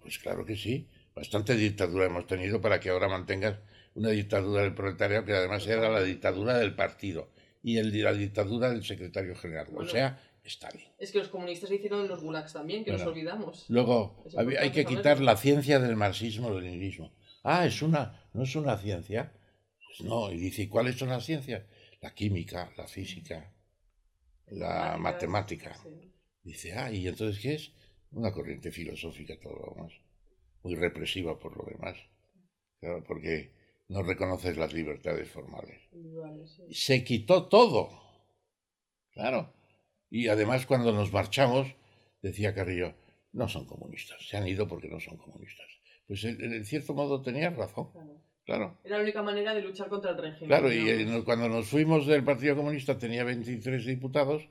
pues 0.00 0.18
claro 0.18 0.44
que 0.44 0.56
sí, 0.56 0.88
bastante 1.16 1.56
dictadura 1.56 2.04
hemos 2.04 2.26
tenido 2.26 2.60
para 2.60 2.78
que 2.78 2.90
ahora 2.90 3.08
mantengas 3.08 3.58
una 3.94 4.10
dictadura 4.10 4.62
del 4.62 4.74
proletariado 4.74 5.24
que 5.24 5.32
además 5.32 5.66
era 5.66 5.88
la 5.88 6.02
dictadura 6.02 6.58
del 6.58 6.74
partido 6.74 7.30
y 7.62 7.78
el, 7.78 8.02
la 8.02 8.12
dictadura 8.12 8.70
del 8.70 8.84
secretario 8.84 9.34
general, 9.34 9.66
o 9.74 9.86
sea, 9.86 10.20
Stalin. 10.44 10.84
Es 10.98 11.10
que 11.10 11.18
los 11.18 11.28
comunistas 11.28 11.70
hicieron 11.72 12.06
los 12.06 12.22
gulags 12.22 12.52
también, 12.52 12.84
que 12.84 12.92
nos 12.92 13.02
olvidamos. 13.02 13.64
Luego, 13.68 14.24
hay 14.36 14.70
que 14.70 14.84
quitar 14.84 15.20
la 15.20 15.36
ciencia 15.36 15.80
del 15.80 15.96
marxismo-leninismo. 15.96 17.10
Ah, 17.42 17.66
es 17.66 17.82
una, 17.82 18.28
no 18.32 18.44
es 18.44 18.54
una 18.54 18.76
ciencia. 18.76 19.32
Pues 19.84 20.08
no, 20.08 20.30
y 20.30 20.36
dice, 20.36 20.68
¿cuáles 20.68 20.96
son 20.96 21.08
las 21.08 21.24
ciencias? 21.24 21.64
La 22.00 22.14
química, 22.14 22.70
la 22.76 22.86
física, 22.86 23.52
la 24.48 24.96
matemática. 24.98 25.76
Dice, 26.44 26.74
ah, 26.74 26.92
¿y 26.92 27.08
entonces 27.08 27.42
qué 27.42 27.54
es? 27.54 27.72
Una 28.12 28.30
corriente 28.32 28.70
filosófica, 28.70 29.34
todo 29.40 29.54
lo 29.54 29.74
demás. 29.74 29.92
Muy 30.66 30.74
represiva 30.74 31.38
por 31.38 31.56
lo 31.56 31.64
demás. 31.64 31.96
Claro, 32.80 33.04
porque 33.06 33.52
no 33.86 34.02
reconoces 34.02 34.56
las 34.56 34.72
libertades 34.72 35.30
formales. 35.30 35.80
Se 36.72 37.04
quitó 37.04 37.46
todo. 37.46 37.90
Claro. 39.12 39.52
Y 40.10 40.26
además 40.26 40.66
cuando 40.66 40.92
nos 40.92 41.12
marchamos, 41.12 41.68
decía 42.20 42.52
Carrillo, 42.52 42.94
no 43.32 43.46
son 43.48 43.64
comunistas, 43.64 44.26
se 44.26 44.36
han 44.36 44.48
ido 44.48 44.66
porque 44.66 44.88
no 44.88 44.98
son 44.98 45.16
comunistas. 45.18 45.66
Pues 46.08 46.24
en, 46.24 46.64
cierto 46.64 46.94
modo 46.94 47.22
tenía 47.22 47.50
razón. 47.50 47.90
Claro. 48.44 48.76
Era 48.82 48.96
la 48.96 49.04
única 49.04 49.22
manera 49.22 49.54
de 49.54 49.62
luchar 49.62 49.88
contra 49.88 50.10
el 50.10 50.18
régimen. 50.18 50.48
Claro, 50.48 50.72
y 50.72 51.22
cuando 51.22 51.48
nos 51.48 51.68
fuimos 51.68 52.08
del 52.08 52.24
Partido 52.24 52.56
Comunista 52.56 52.98
tenía 52.98 53.22
23 53.22 53.86
diputados 53.86 54.48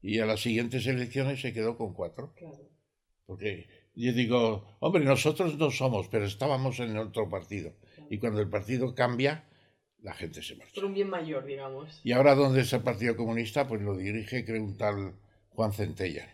y 0.00 0.18
a 0.18 0.24
las 0.24 0.40
siguientes 0.40 0.86
elecciones 0.86 1.42
se 1.42 1.52
quedó 1.52 1.76
con 1.76 1.92
cuatro. 1.92 2.32
Claro. 2.36 2.70
Porque 3.26 3.66
yo 4.04 4.12
digo, 4.12 4.64
hombre, 4.80 5.04
nosotros 5.04 5.56
no 5.58 5.70
somos, 5.70 6.08
pero 6.08 6.24
estábamos 6.24 6.78
en 6.80 6.96
otro 6.96 7.28
partido. 7.28 7.72
Y 8.10 8.18
cuando 8.18 8.40
el 8.40 8.48
partido 8.48 8.94
cambia, 8.94 9.44
la 10.02 10.14
gente 10.14 10.42
se 10.42 10.54
marcha. 10.54 10.74
Por 10.74 10.84
un 10.84 10.94
bien 10.94 11.10
mayor, 11.10 11.44
digamos. 11.44 12.00
Y 12.04 12.12
ahora, 12.12 12.34
¿dónde 12.34 12.60
es 12.60 12.72
el 12.72 12.82
Partido 12.82 13.16
Comunista? 13.16 13.66
Pues 13.66 13.82
lo 13.82 13.96
dirige, 13.96 14.44
creo, 14.44 14.62
un 14.62 14.76
tal 14.76 15.14
Juan 15.48 15.72
Centella. 15.72 16.28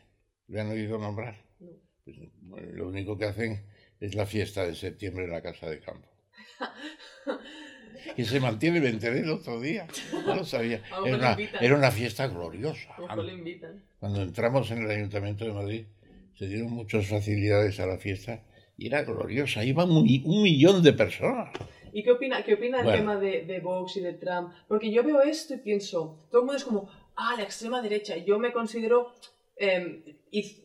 ¿Le 0.49 0.61
han 0.61 0.71
oído 0.71 0.99
nombrar? 0.99 1.43
No. 1.59 1.71
Pues, 2.05 2.19
lo 2.75 2.89
único 2.89 3.17
que 3.17 3.25
hacen 3.25 3.65
es 3.99 4.15
la 4.15 4.27
fiesta 4.27 4.67
de 4.67 4.75
septiembre 4.75 5.25
en 5.25 5.31
la 5.31 5.41
Casa 5.41 5.69
de 5.69 5.81
Campo. 5.81 6.09
y 8.17 8.25
se 8.25 8.41
mantiene, 8.41 8.81
me 8.81 8.91
enteré 8.91 9.21
el 9.21 9.31
otro 9.31 9.59
día. 9.61 9.87
No 10.13 10.37
lo 10.37 10.45
sabía. 10.45 10.83
Era 11.07 11.17
una, 11.17 11.37
era 11.61 11.77
una, 11.77 11.91
fiesta 11.91 12.27
gloriosa. 12.29 12.95
Cuando 13.99 14.23
entramos 14.23 14.71
en 14.71 14.83
el 14.83 14.91
Ayuntamiento 14.91 15.47
de 15.47 15.53
Madrid, 15.55 15.87
se 16.35 16.47
dieron 16.47 16.73
muchas 16.73 17.07
facilidades 17.07 17.81
a 17.81 17.87
la 17.87 17.99
fiesta 17.99 18.45
y 18.77 18.87
era 18.89 19.03
gloriosa. 19.03 19.65
Iban 19.65 19.91
un, 19.91 20.09
un 20.25 20.43
millón 20.43 20.83
de 20.83 20.93
personas. 20.93 21.51
¿Y 21.93 22.03
qué 22.03 22.11
opina, 22.11 22.43
qué 22.43 22.55
opina 22.55 22.83
del 22.83 22.93
tema 22.93 23.17
de, 23.17 23.45
de, 23.45 23.61
Vox 23.61 23.97
y 23.97 24.01
de 24.01 24.15
Trump? 24.15 24.53
Porque 24.67 24.91
yo 24.91 25.05
veo 25.05 25.23
esto 25.23 25.55
y 25.55 25.59
pienso, 25.59 26.27
todo 26.31 26.41
el 26.41 26.47
mundo 26.47 26.57
es 26.57 26.65
como, 26.65 26.89
ah, 27.15 27.35
la 27.37 27.45
extrema 27.45 27.81
derecha. 27.81 28.17
Yo 28.17 28.39
me 28.41 28.53
considero 28.53 29.13
Em, 29.57 30.03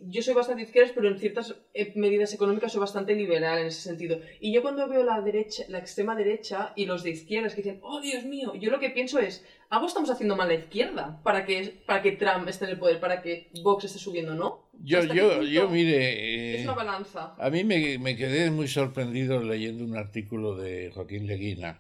yo 0.08 0.22
soy 0.22 0.34
bastante 0.34 0.64
izquierda, 0.64 0.92
pero 0.96 1.10
en 1.10 1.20
ciertas 1.20 1.56
eh, 1.74 1.94
medidas 1.96 2.34
económicas 2.34 2.72
soy 2.72 2.82
bastante 2.82 3.14
liberal 3.14 3.60
en 3.60 3.68
ese 3.68 3.82
sentido. 3.82 4.20
Y 4.40 4.52
yo 4.52 4.62
cuando 4.62 4.88
veo 4.88 5.04
la 5.04 5.22
derecha, 5.22 5.64
la 5.70 5.78
extrema 5.78 6.16
derecha 6.16 6.74
y 6.76 6.86
los 6.86 7.04
de 7.04 7.12
izquierdas 7.12 7.54
que 7.54 7.62
dicen, 7.62 7.80
oh 7.84 8.02
Dios 8.02 8.26
mío, 8.26 8.54
yo 8.56 8.72
lo 8.72 8.80
que 8.80 8.90
pienso 8.90 9.20
es, 9.20 9.46
algo 9.70 9.88
estamos 9.88 10.10
haciendo 10.10 10.36
mal 10.36 10.50
a 10.50 10.54
la 10.54 10.60
izquierda 10.60 11.22
para 11.24 11.46
que, 11.46 11.82
para 11.86 12.02
que 12.02 12.14
Trump 12.14 12.48
esté 12.48 12.66
en 12.66 12.72
el 12.72 12.80
poder, 12.80 13.00
para 13.00 13.22
que 13.22 13.52
Vox 13.62 13.86
esté 13.86 14.00
subiendo, 14.00 14.34
¿no? 14.34 14.70
Yo, 14.82 15.04
yo, 15.04 15.44
yo, 15.44 15.70
mire. 15.70 16.56
es 16.56 16.64
una 16.64 16.74
balanza. 16.74 17.36
A 17.38 17.50
mí 17.50 17.64
me, 17.64 18.00
me, 18.00 18.16
quedé 18.16 18.50
muy 18.50 18.68
sorprendido 18.68 19.44
leyendo 19.44 19.84
un 19.84 19.98
artículo 19.98 20.56
de 20.56 20.90
Joaquín 20.92 21.28
Leguina, 21.28 21.80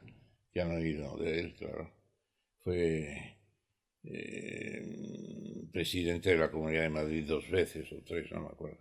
que 0.51 0.61
han 0.61 0.71
oído 0.71 1.17
de 1.17 1.39
él, 1.39 1.55
claro. 1.55 1.89
Fue 2.59 3.38
eh, 4.03 5.67
presidente 5.71 6.29
de 6.29 6.37
la 6.37 6.51
Comunidad 6.51 6.83
de 6.83 6.89
Madrid 6.89 7.25
dos 7.27 7.49
veces 7.49 7.91
o 7.91 8.01
tres, 8.03 8.31
no 8.31 8.41
me 8.41 8.47
acuerdo. 8.47 8.79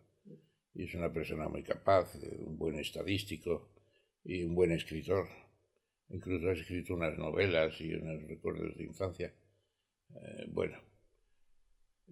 Y 0.74 0.84
es 0.84 0.94
una 0.94 1.12
persona 1.12 1.48
muy 1.48 1.62
capaz, 1.62 2.14
un 2.46 2.56
buen 2.56 2.78
estadístico 2.78 3.70
y 4.24 4.42
un 4.42 4.54
buen 4.54 4.72
escritor. 4.72 5.28
Incluso 6.10 6.48
ha 6.48 6.52
escrito 6.52 6.94
unas 6.94 7.18
novelas 7.18 7.80
y 7.80 7.94
unos 7.94 8.22
recuerdos 8.28 8.76
de 8.76 8.84
infancia. 8.84 9.34
Eh, 10.14 10.46
bueno, 10.48 10.78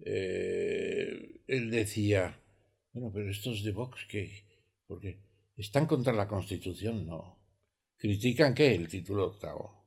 eh, 0.05 1.41
él 1.47 1.71
decía, 1.71 2.39
bueno, 2.93 3.11
pero 3.13 3.29
estos 3.29 3.63
de 3.63 3.71
Vox, 3.71 4.05
¿qué? 4.07 4.43
Porque 4.85 5.19
están 5.55 5.87
contra 5.87 6.13
la 6.13 6.27
Constitución, 6.27 7.05
no. 7.07 7.39
¿Critican 7.97 8.53
qué? 8.53 8.75
El 8.75 8.87
título 8.87 9.25
octavo. 9.27 9.85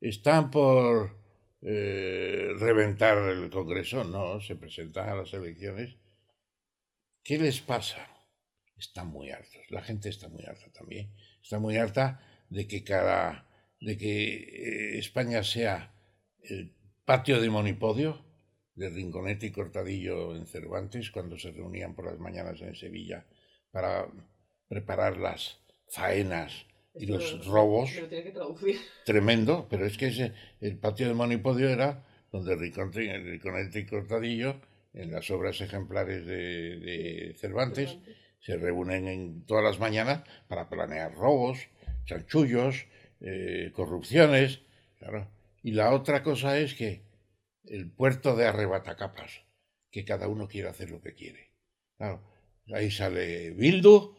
Están 0.00 0.50
por 0.50 1.21
eh, 1.62 2.54
reventar 2.58 3.18
el 3.18 3.48
Congreso, 3.50 4.04
no, 4.04 4.40
se 4.40 4.56
presentan 4.56 5.08
a 5.08 5.14
las 5.14 5.32
elecciones. 5.32 5.96
¿Qué 7.22 7.38
les 7.38 7.60
pasa? 7.60 8.08
Están 8.76 9.08
muy 9.08 9.30
hartos, 9.30 9.62
la 9.70 9.82
gente 9.82 10.08
está 10.08 10.28
muy 10.28 10.44
harta 10.44 10.70
también. 10.72 11.14
Está 11.40 11.58
muy 11.58 11.76
harta 11.76 12.20
de 12.48 12.66
que 12.66 12.82
cada, 12.82 13.48
de 13.80 13.96
que 13.96 14.34
eh, 14.34 14.98
España 14.98 15.44
sea 15.44 15.94
el 16.42 16.74
patio 17.04 17.40
de 17.40 17.48
monipodio 17.48 18.24
de 18.74 18.88
Rinconete 18.90 19.46
y 19.46 19.52
Cortadillo 19.52 20.34
en 20.34 20.46
Cervantes 20.46 21.10
cuando 21.10 21.38
se 21.38 21.52
reunían 21.52 21.94
por 21.94 22.06
las 22.06 22.18
mañanas 22.18 22.60
en 22.62 22.74
Sevilla 22.74 23.26
para 23.70 24.10
preparar 24.68 25.16
las 25.18 25.60
faenas 25.88 26.66
y 26.94 27.04
Esto 27.04 27.14
los 27.14 27.46
robos 27.46 27.94
lo 27.96 28.08
que 28.08 28.30
traducir. 28.30 28.76
tremendo, 29.04 29.66
pero 29.70 29.86
es 29.86 29.96
que 29.96 30.08
ese, 30.08 30.32
el 30.60 30.76
patio 30.76 31.08
de 31.08 31.14
Monipodio 31.14 31.68
era 31.68 32.04
donde 32.30 32.56
Riconete 32.56 33.80
y 33.80 33.86
Cortadillo, 33.86 34.60
en 34.94 35.12
las 35.12 35.30
obras 35.30 35.60
ejemplares 35.60 36.26
de, 36.26 36.78
de 36.78 37.34
Cervantes, 37.38 37.98
se 38.40 38.56
reúnen 38.56 39.06
en 39.06 39.44
todas 39.46 39.62
las 39.62 39.78
mañanas 39.78 40.22
para 40.48 40.68
planear 40.68 41.14
robos, 41.14 41.68
chanchullos, 42.04 42.86
eh, 43.20 43.70
corrupciones, 43.74 44.62
claro. 44.98 45.30
Y 45.62 45.72
la 45.72 45.92
otra 45.92 46.22
cosa 46.22 46.58
es 46.58 46.74
que 46.74 47.04
el 47.64 47.90
puerto 47.90 48.34
de 48.34 48.46
arrebatacapas, 48.46 49.42
que 49.90 50.04
cada 50.04 50.26
uno 50.26 50.48
quiere 50.48 50.68
hacer 50.68 50.90
lo 50.90 51.00
que 51.00 51.14
quiere. 51.14 51.52
Claro, 51.96 52.22
ahí 52.72 52.90
sale 52.90 53.50
Bildu, 53.50 54.16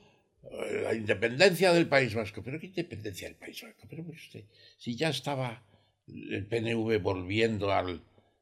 la 0.51 0.93
independencia 0.93 1.73
del 1.73 1.87
País 1.87 2.13
Vasco. 2.13 2.41
¿Pero 2.43 2.59
qué 2.59 2.67
independencia 2.67 3.27
del 3.27 3.37
País 3.37 3.61
Vasco? 3.61 3.87
Pero 3.89 4.03
usted, 4.03 4.43
si 4.77 4.95
ya 4.95 5.09
estaba 5.09 5.63
el 6.07 6.45
PNV 6.45 7.01
volviendo 7.01 7.71
al, 7.71 8.01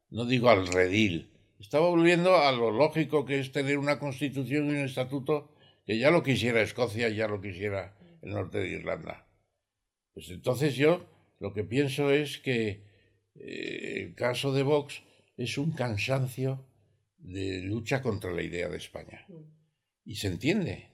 no 0.10 0.26
digo 0.26 0.50
al 0.50 0.68
redil, 0.68 1.30
estaba 1.60 1.90
volviendo 1.90 2.38
a 2.38 2.52
lo 2.52 2.72
lógico 2.72 3.26
que 3.26 3.40
es 3.40 3.52
tener 3.52 3.78
una 3.78 4.00
constitución 4.00 4.68
y 4.68 4.70
un 4.72 4.86
estatuto 4.86 5.52
que 5.86 5.98
ya 5.98 6.10
lo 6.10 6.24
quisiera 6.24 6.62
Escocia 6.62 7.10
ya 7.10 7.28
lo 7.28 7.42
quisiera 7.42 7.96
el 8.22 8.32
norte 8.32 8.60
de 8.60 8.70
Irlanda. 8.70 9.28
Pues 10.14 10.30
entonces 10.30 10.76
yo 10.76 11.06
lo 11.40 11.54
que 11.54 11.64
pienso 11.64 12.12
es 12.12 12.40
que 12.40 12.84
eh, 13.36 13.94
el 13.98 14.16
caso 14.16 14.54
de 14.54 14.64
Vox 14.64 15.04
es 15.38 15.58
un 15.58 15.72
cansancio 15.72 16.66
de 17.18 17.62
lucha 17.62 18.02
contra 18.02 18.32
la 18.32 18.44
idea 18.44 18.68
de 18.70 18.78
España. 18.78 19.26
Y 20.04 20.16
se 20.16 20.28
entiende, 20.28 20.91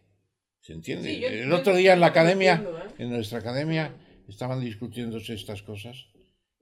se 0.67 0.73
entiende. 0.73 1.13
Sí, 1.15 1.21
yo- 1.21 1.27
el 1.29 1.49
yo 1.49 1.55
otro 1.55 1.75
día 1.75 1.93
en 1.93 2.01
la 2.01 2.07
academia, 2.07 2.55
¿eh? 2.65 2.93
en 3.03 3.09
nuestra 3.09 3.39
academia, 3.39 3.95
estaban 4.27 4.59
discutiéndose 4.59 5.33
estas 5.33 5.61
cosas 5.63 5.95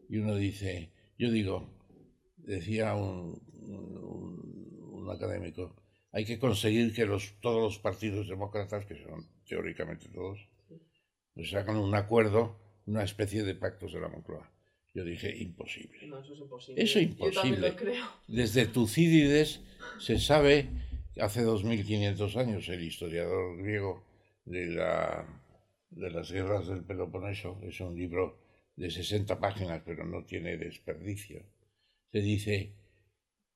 y 0.08 0.18
uno 0.18 0.36
dice, 0.36 0.92
yo 1.18 1.32
digo, 1.32 1.68
decía 2.38 2.94
un, 2.96 3.42
un- 3.64 4.90
un 4.94 5.10
académico, 5.10 5.76
hay 6.12 6.24
que 6.26 6.38
conseguir 6.40 6.94
que 6.94 7.06
los, 7.06 7.34
todos 7.42 7.62
los 7.62 7.80
partidos 7.80 8.28
demócratas, 8.30 8.86
que 8.86 8.96
son 9.04 9.28
teóricamente 9.48 10.08
todos, 10.10 10.40
pues 11.34 11.54
hagan 11.56 11.78
un 11.78 11.94
acuerdo, 11.96 12.58
una 12.86 13.04
especie 13.04 13.44
de 13.44 13.56
pactos 13.56 13.92
de 13.94 14.00
la 14.02 14.08
Moncloa. 14.08 14.50
Yo 14.94 15.04
dije, 15.04 15.36
imposible. 15.36 16.08
No, 16.08 16.20
eso 16.20 16.34
es 16.34 16.40
imposible. 16.40 16.84
Eso 16.84 17.00
es 17.00 17.06
Yo 17.06 17.12
imposible. 17.12 17.70
lo 17.70 17.76
creo. 17.76 18.06
Desde 18.28 18.66
Tucídides 18.68 19.60
se 20.00 20.20
sabe, 20.20 20.70
hace 21.20 21.42
2500 21.44 22.38
años, 22.38 22.70
el 22.70 22.84
historiador 22.84 23.58
griego 23.58 24.04
de, 24.46 24.68
la, 24.68 25.26
de 25.90 26.10
las 26.10 26.32
guerras 26.32 26.68
del 26.68 26.84
Peloponeso, 26.84 27.60
es 27.64 27.80
un 27.80 27.96
libro 27.96 28.40
de 28.76 28.90
60 28.92 29.40
páginas, 29.40 29.82
pero 29.86 30.06
no 30.06 30.24
tiene 30.26 30.58
desperdicio, 30.58 31.44
se 32.12 32.22
dice, 32.22 32.74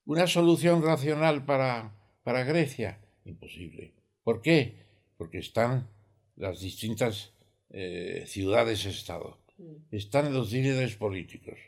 una 0.05 0.27
solución 0.27 0.81
racional 0.81 1.45
para, 1.45 1.93
para 2.23 2.43
Grecia, 2.43 2.99
imposible. 3.25 3.93
¿Por 4.23 4.41
qué? 4.41 4.75
Porque 5.17 5.39
están 5.39 5.89
las 6.35 6.61
distintas 6.61 7.33
eh, 7.69 8.23
ciudades-estado, 8.25 9.37
están 9.91 10.33
los 10.33 10.51
líderes 10.51 10.95
políticos 10.95 11.59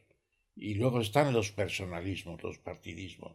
y 0.56 0.76
luego 0.76 1.02
están 1.02 1.34
los 1.34 1.52
personalismos, 1.52 2.42
los 2.42 2.58
partidismos. 2.58 3.34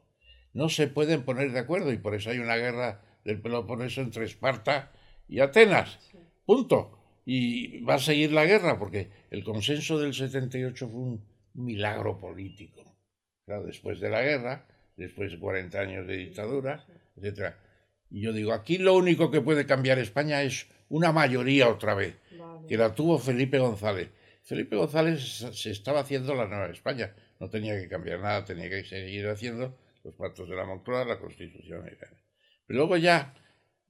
No 0.57 0.71
se 0.71 0.87
pueden 0.87 1.23
poner 1.23 1.53
de 1.53 1.59
acuerdo 1.59 1.93
y 1.93 1.99
por 1.99 2.15
eso 2.15 2.31
hay 2.31 2.39
una 2.39 2.57
guerra 2.57 3.03
del 3.27 3.43
Peloponeso 3.43 4.01
entre 4.01 4.25
Esparta 4.25 4.91
y 5.29 5.41
Atenas. 5.41 5.99
Punto. 6.47 6.99
Y 7.27 7.83
va 7.83 7.97
a 7.97 7.99
seguir 7.99 8.33
la 8.33 8.47
guerra 8.47 8.79
porque 8.79 9.11
el 9.31 9.45
consenso 9.45 9.99
del 9.99 10.15
78 10.15 10.89
fue 10.89 10.99
un 10.99 11.27
milagro 11.53 12.19
político. 12.19 12.97
Claro, 13.45 13.65
después 13.65 14.01
de 14.01 14.09
la 14.09 14.23
guerra, 14.23 14.67
después 14.97 15.31
de 15.31 15.39
40 15.39 15.79
años 15.79 16.07
de 16.07 16.17
dictadura, 16.17 16.87
etc. 17.17 17.53
Y 18.09 18.23
yo 18.23 18.33
digo, 18.33 18.55
aquí 18.55 18.79
lo 18.79 18.95
único 18.95 19.31
que 19.31 19.43
puede 19.43 19.67
cambiar 19.67 19.99
España 19.99 20.43
es 20.43 20.69
una 20.89 21.13
mayoría 21.13 21.69
otra 21.69 21.93
vez 21.93 22.17
que 22.67 22.79
la 22.79 22.95
tuvo 22.95 23.19
Felipe 23.19 23.59
González. 23.59 24.09
Felipe 24.43 24.77
González 24.77 25.21
se 25.53 25.71
estaba 25.71 26.01
haciendo 26.01 26.35
la 26.35 26.47
Nueva 26.47 26.71
España, 26.71 27.15
no 27.41 27.51
tenía 27.51 27.79
que 27.79 27.91
cambiar 27.91 28.21
nada, 28.21 28.47
tenía 28.47 28.71
que 28.71 28.85
seguir 28.85 29.29
haciendo 29.29 29.77
los 30.07 30.15
pactos 30.15 30.49
de 30.49 30.55
la 30.55 30.65
Moncloa, 30.65 31.05
la 31.05 31.19
Constitución 31.19 31.85
tal. 31.99 32.11
Pero 32.67 32.79
luego 32.79 32.97
ya, 32.97 33.35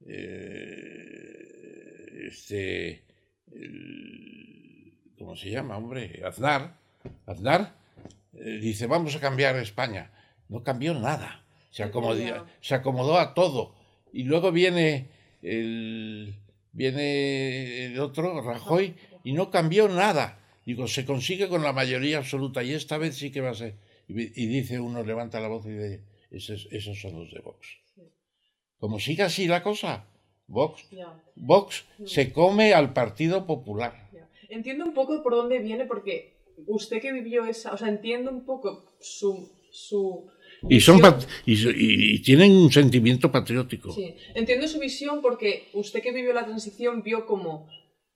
eh, 0.07 1.37
este, 2.27 3.03
el- 3.51 4.93
¿cómo 5.17 5.35
se 5.35 5.51
llama, 5.51 5.77
hombre? 5.77 6.21
Aznar, 6.25 6.75
Aznar 7.27 7.75
eh, 8.33 8.59
dice, 8.61 8.87
vamos 8.87 9.15
a 9.15 9.19
cambiar 9.19 9.55
España. 9.57 10.11
No 10.49 10.63
cambió 10.63 10.93
nada, 10.95 11.43
se 11.71 11.83
acomodó, 11.83 12.47
se 12.61 12.75
acomodó 12.75 13.19
a 13.19 13.33
todo. 13.33 13.75
Y 14.11 14.23
luego 14.23 14.51
viene 14.51 15.09
el, 15.43 16.35
viene 16.71 17.85
el 17.85 17.99
otro, 17.99 18.41
Rajoy, 18.41 18.95
y 19.23 19.33
no 19.33 19.51
cambió 19.51 19.87
nada. 19.87 20.39
Digo, 20.65 20.87
se 20.87 21.05
consigue 21.05 21.47
con 21.47 21.63
la 21.63 21.73
mayoría 21.73 22.17
absoluta 22.17 22.63
y 22.63 22.73
esta 22.73 22.97
vez 22.97 23.15
sí 23.17 23.31
que 23.31 23.41
va 23.41 23.51
a 23.51 23.55
ser. 23.55 23.75
Y, 24.07 24.21
y 24.41 24.47
dice 24.47 24.79
uno, 24.79 25.03
levanta 25.03 25.39
la 25.39 25.47
voz 25.49 25.65
y 25.65 25.69
dice, 25.71 26.01
esos, 26.31 26.67
esos 26.71 26.99
son 26.99 27.19
los 27.19 27.31
de 27.31 27.39
Vox. 27.39 27.67
Como 28.79 28.99
siga 28.99 29.25
así 29.25 29.47
la 29.47 29.63
cosa, 29.63 30.07
Vox, 30.47 30.87
Vox 31.35 31.85
se 32.05 32.31
come 32.31 32.73
al 32.73 32.93
Partido 32.93 33.45
Popular. 33.45 34.09
Entiendo 34.49 34.85
un 34.85 34.93
poco 34.93 35.21
por 35.23 35.33
dónde 35.33 35.59
viene 35.59 35.85
porque 35.85 36.37
usted 36.67 37.01
que 37.01 37.11
vivió 37.11 37.45
esa, 37.45 37.73
o 37.73 37.77
sea, 37.77 37.89
entiendo 37.89 38.31
un 38.31 38.45
poco 38.45 38.95
su, 38.99 39.51
su 39.71 40.29
Y, 40.69 40.79
son 40.79 41.01
y 41.45 42.21
tienen 42.21 42.55
un 42.55 42.71
sentimiento 42.71 43.31
patriótico. 43.31 43.91
Sí, 43.91 44.15
entiendo 44.35 44.67
su 44.67 44.79
visión 44.79 45.21
porque 45.21 45.67
usted 45.73 46.01
que 46.01 46.13
vivió 46.13 46.33
la 46.33 46.45
transición 46.45 47.03
vio 47.03 47.25
como, 47.25 47.67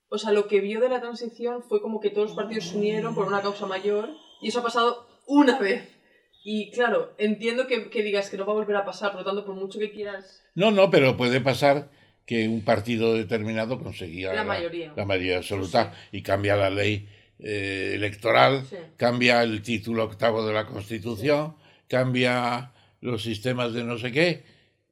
o 0.09 0.18
sea, 0.18 0.32
lo 0.32 0.47
que 0.47 0.62
vio 0.62 0.80
de 0.80 0.89
la 0.89 1.01
transición 1.01 1.64
fue 1.64 1.82
como 1.82 1.99
que 1.99 2.09
todos 2.09 2.30
los 2.30 2.36
partidos 2.36 2.66
se 2.66 2.78
unieron 2.78 3.14
por 3.14 3.28
una 3.28 3.41
causa 3.41 3.66
mayor 3.66 4.09
y 4.41 4.47
eso 4.47 4.59
ha 4.59 4.64
pasado 4.64 5.07
una 5.28 5.59
vez. 5.59 6.01
Y 6.43 6.71
claro, 6.71 7.13
entiendo 7.17 7.67
que, 7.67 7.89
que 7.89 8.01
digas 8.03 8.29
que 8.29 8.37
no 8.37 8.45
va 8.45 8.53
a 8.53 8.55
volver 8.55 8.75
a 8.75 8.85
pasar, 8.85 9.11
por 9.11 9.21
lo 9.21 9.25
tanto, 9.25 9.45
por 9.45 9.55
mucho 9.55 9.77
que 9.79 9.91
quieras... 9.91 10.43
No, 10.55 10.71
no, 10.71 10.89
pero 10.89 11.15
puede 11.17 11.39
pasar 11.41 11.89
que 12.25 12.47
un 12.47 12.63
partido 12.63 13.13
determinado 13.13 13.79
conseguía 13.79 14.33
La 14.33 14.43
mayoría. 14.43 14.93
la 14.95 15.05
mayoría 15.05 15.37
absoluta 15.37 15.93
y 16.11 16.21
cambia 16.23 16.55
la 16.55 16.69
ley 16.69 17.07
eh, 17.39 17.91
electoral, 17.95 18.65
Sí. 18.65 18.77
cambia 18.97 19.43
el 19.43 19.61
título 19.61 20.03
octavo 20.05 20.45
de 20.45 20.53
la 20.53 20.65
Constitución, 20.65 21.55
cambia 21.87 22.71
los 23.01 23.21
sistemas 23.23 23.73
de 23.73 23.83
no 23.83 23.97
sé 23.97 24.11
qué 24.11 24.43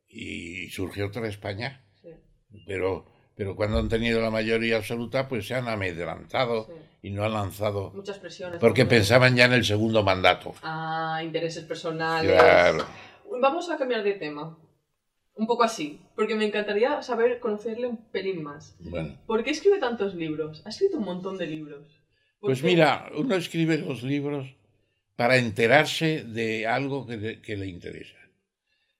y 0.09 0.69
surge 0.69 1.03
otra 1.03 1.27
España. 1.27 1.81
Pero, 2.65 3.05
pero 3.35 3.55
cuando 3.55 3.77
han 3.77 3.89
tenido 3.89 4.19
la 4.21 4.31
mayoría 4.31 4.77
absoluta, 4.77 5.27
pues 5.27 5.47
se 5.47 5.53
han 5.55 5.67
amedrantado 5.67 6.65
sí. 6.65 6.73
Y 7.01 7.11
no 7.11 7.23
han 7.23 7.33
lanzado 7.33 7.91
Muchas 7.95 8.17
presiones. 8.19 8.59
porque 8.59 8.85
pensaban 8.85 9.35
ya 9.35 9.45
en 9.45 9.53
el 9.53 9.63
segundo 9.65 10.03
mandato. 10.03 10.53
Ah, 10.63 11.21
intereses 11.23 11.63
personales. 11.63 12.31
Claro. 12.33 12.85
Vamos 13.41 13.69
a 13.69 13.77
cambiar 13.77 14.03
de 14.03 14.13
tema. 14.13 14.57
Un 15.35 15.47
poco 15.47 15.63
así, 15.63 16.01
porque 16.15 16.35
me 16.35 16.45
encantaría 16.45 17.01
saber, 17.01 17.39
conocerle 17.39 17.87
un 17.87 18.09
pelín 18.11 18.43
más. 18.43 18.75
Bueno. 18.79 19.15
¿Por 19.25 19.41
qué 19.45 19.51
escribe 19.51 19.77
tantos 19.77 20.13
libros? 20.13 20.61
Ha 20.65 20.69
escrito 20.69 20.97
un 20.97 21.05
montón 21.05 21.37
de 21.37 21.47
libros. 21.47 21.85
¿Por 22.41 22.49
Pues 22.49 22.61
qué? 22.61 22.67
mira, 22.67 23.09
uno 23.15 23.35
escribe 23.35 23.77
los 23.77 24.03
libros 24.03 24.47
para 25.15 25.37
enterarse 25.37 26.23
de 26.25 26.67
algo 26.67 27.07
que 27.07 27.55
le 27.57 27.67
interesa. 27.67 28.15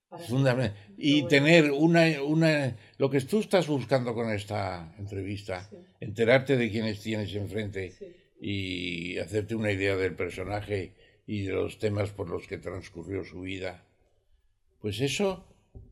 Para- 0.10 0.24
Fundament- 0.26 0.74
Y 0.98 1.28
tener 1.28 1.72
una, 1.72 2.22
una... 2.24 2.76
Lo 2.98 3.10
que 3.10 3.22
tú 3.22 3.40
estás 3.40 3.68
buscando 3.68 4.14
con 4.14 4.32
esta 4.32 4.94
entrevista, 4.98 5.68
Sí. 5.70 5.78
enterarte 6.00 6.58
de 6.58 6.70
quiénes 6.72 7.00
tienes 7.02 7.34
enfrente 7.36 7.92
Sí. 7.92 8.06
y 8.42 9.18
hacerte 9.20 9.56
una 9.56 9.72
idea 9.72 9.96
del 9.96 10.16
personaje 10.16 10.94
y 11.28 11.44
de 11.44 11.54
los 11.54 11.78
temas 11.78 12.10
por 12.12 12.28
los 12.30 12.48
que 12.48 12.58
transcurrió 12.58 13.24
su 13.24 13.42
vida, 13.42 13.84
pues 14.82 15.00
eso 15.00 15.46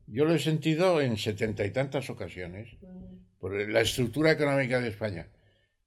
yo 0.08 0.24
lo 0.24 0.34
he 0.34 0.38
sentido 0.40 1.00
en 1.00 1.16
setenta 1.16 1.64
y 1.64 1.70
tantas 1.70 2.10
ocasiones 2.10 2.68
Mm, 2.82 3.38
por 3.38 3.54
la 3.70 3.80
estructura 3.82 4.32
económica 4.32 4.80
de 4.80 4.88
España. 4.88 5.28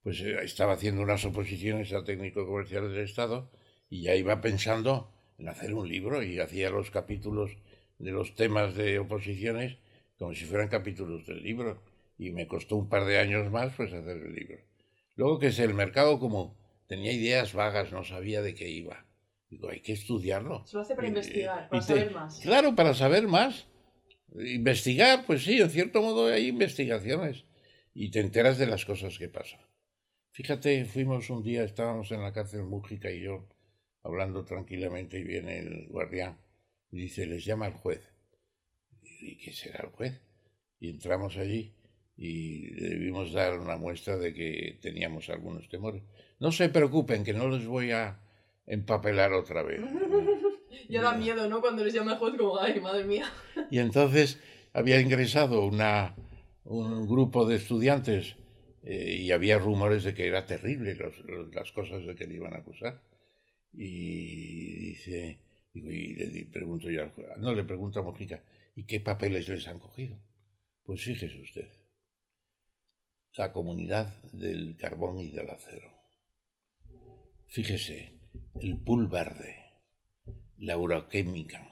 Pues 0.04 0.22
eh, 0.22 0.38
estaba 0.44 0.74
haciendo 0.74 1.02
unas 1.02 1.26
oposiciones 1.26 1.92
a 1.92 2.04
técnico 2.06 2.46
comercial 2.48 2.90
del 2.90 3.04
Estado 3.04 3.52
y 3.90 4.04
ya 4.04 4.16
iba 4.16 4.40
pensando 4.40 5.12
en 5.38 5.50
hacer 5.50 5.74
un 5.74 5.90
libro 5.90 6.24
y 6.24 6.40
hacía 6.40 6.70
los 6.70 6.92
capítulos 6.92 7.52
de 8.02 8.12
los 8.12 8.36
temas 8.36 8.76
de 8.76 9.00
oposiciones 9.00 9.78
como 10.18 10.34
si 10.34 10.46
fueran 10.46 10.68
capítulos 10.70 11.26
del 11.26 11.42
libro 11.44 11.82
y 12.18 12.32
me 12.32 12.48
costó 12.48 12.76
un 12.76 12.90
par 12.90 13.06
de 13.06 13.18
años 13.20 13.50
más 13.52 13.74
pues 13.76 13.92
hacer 13.94 14.18
el 14.18 14.34
libro. 14.36 14.58
Luego 15.16 15.40
que 15.40 15.48
es 15.48 15.60
el 15.60 15.74
mercado 15.74 16.20
como 16.20 16.56
tenía 16.88 17.12
ideas 17.14 17.54
vagas, 17.54 17.92
no 17.92 18.04
sabía 18.04 18.42
de 18.42 18.54
qué 18.54 18.70
iba. 18.70 19.06
Digo, 19.50 19.70
hay 19.70 19.82
que 19.82 19.94
estudiarlo. 19.94 20.66
Se 20.66 20.76
lo 20.78 20.82
hace 20.84 20.96
para 20.96 21.08
Y- 21.08 21.10
investigar, 21.10 21.70
para 21.70 21.82
te- 21.82 21.88
saber 21.88 22.12
más. 22.12 22.40
Claro, 22.40 22.76
para 22.76 22.94
saber 22.94 23.28
más. 23.28 23.68
Investigar, 24.36 25.26
pues 25.26 25.44
sí, 25.44 25.60
en 25.60 25.70
cierto 25.70 26.02
modo 26.02 26.28
hay 26.28 26.48
investigaciones 26.48 27.44
y 27.94 28.12
te 28.12 28.22
enteras 28.22 28.58
de 28.58 28.68
las 28.68 28.86
cosas 28.86 29.18
que 29.18 29.28
pasan. 29.28 29.60
Fíjate, 30.32 30.86
fuimos 30.86 31.30
un 31.30 31.44
día, 31.44 31.64
estábamos 31.64 32.12
en 32.12 32.22
la 32.22 32.32
cárcel 32.32 32.64
Mújica 32.64 33.12
y 33.12 33.20
yo, 33.22 33.46
hablando 34.04 34.46
tranquilamente, 34.46 35.20
y 35.20 35.24
viene 35.24 35.60
el 35.60 35.88
guardián 35.90 36.38
y 36.92 37.02
dice, 37.02 37.26
les 37.26 37.46
llama 37.46 37.68
el 37.68 37.74
juez. 37.74 38.02
¿Y 39.02 39.38
qué 39.38 39.52
será 39.54 39.84
el 39.84 39.92
juez? 39.92 40.22
Y 40.80 40.90
entramos 40.90 41.38
allí 41.38 41.74
y 42.18 42.72
debimos 42.74 43.32
dar 43.32 43.60
una 43.60 43.78
muestra 43.78 44.18
de 44.18 44.34
que 44.34 44.78
teníamos 44.82 45.30
algunos 45.30 45.70
temores. 45.70 46.04
No 46.40 46.52
se 46.52 46.70
preocupen, 46.70 47.24
que 47.24 47.34
no 47.34 47.50
les 47.50 47.66
voy 47.66 47.92
a 47.92 48.20
empapelar 48.66 49.34
otra 49.34 49.64
vez. 49.64 49.82
ya 50.90 51.02
da 51.02 51.14
miedo, 51.14 51.48
¿no? 51.48 51.62
Cuando 51.62 51.84
les 51.84 51.94
llama 51.94 52.14
el 52.14 52.18
juez 52.20 52.36
como, 52.38 52.60
ay, 52.60 52.80
madre 52.80 53.06
mía. 53.06 53.32
Y 53.70 53.80
entonces 53.80 54.40
había 54.74 55.00
ingresado 55.00 55.66
una, 55.66 56.16
un 56.66 57.08
grupo 57.08 57.46
de 57.46 57.56
estudiantes 57.56 58.36
eh, 58.84 59.18
y 59.20 59.32
había 59.32 59.58
rumores 59.60 60.04
de 60.04 60.14
que 60.14 60.28
era 60.28 60.46
terrible 60.46 60.98
las 61.54 61.72
cosas 61.72 62.06
de 62.06 62.16
que 62.16 62.28
le 62.28 62.36
iban 62.36 62.54
a 62.54 62.58
acusar. 62.58 63.02
Y 63.74 64.90
dice, 64.90 65.40
y 65.74 65.82
le 65.82 66.46
pregunto 66.46 66.90
yo, 66.90 67.12
no 67.38 67.54
le 67.54 67.64
pregunto 67.64 68.00
a 68.00 68.04
Mojica, 68.04 68.44
¿y 68.76 68.86
qué 68.86 69.00
papeles 69.00 69.48
les 69.48 69.68
han 69.68 69.80
cogido? 69.80 70.18
Pues 70.84 71.04
fíjese 71.04 71.40
usted, 71.42 71.70
la 73.38 73.54
comunidad 73.54 74.22
del 74.34 74.76
carbón 74.78 75.20
y 75.20 75.32
del 75.32 75.50
acero. 75.50 75.90
Fíjese, 77.48 78.20
el 78.62 78.78
pool 78.78 79.08
verde, 79.08 79.56
la 80.58 80.78
uroquímica. 80.78 81.68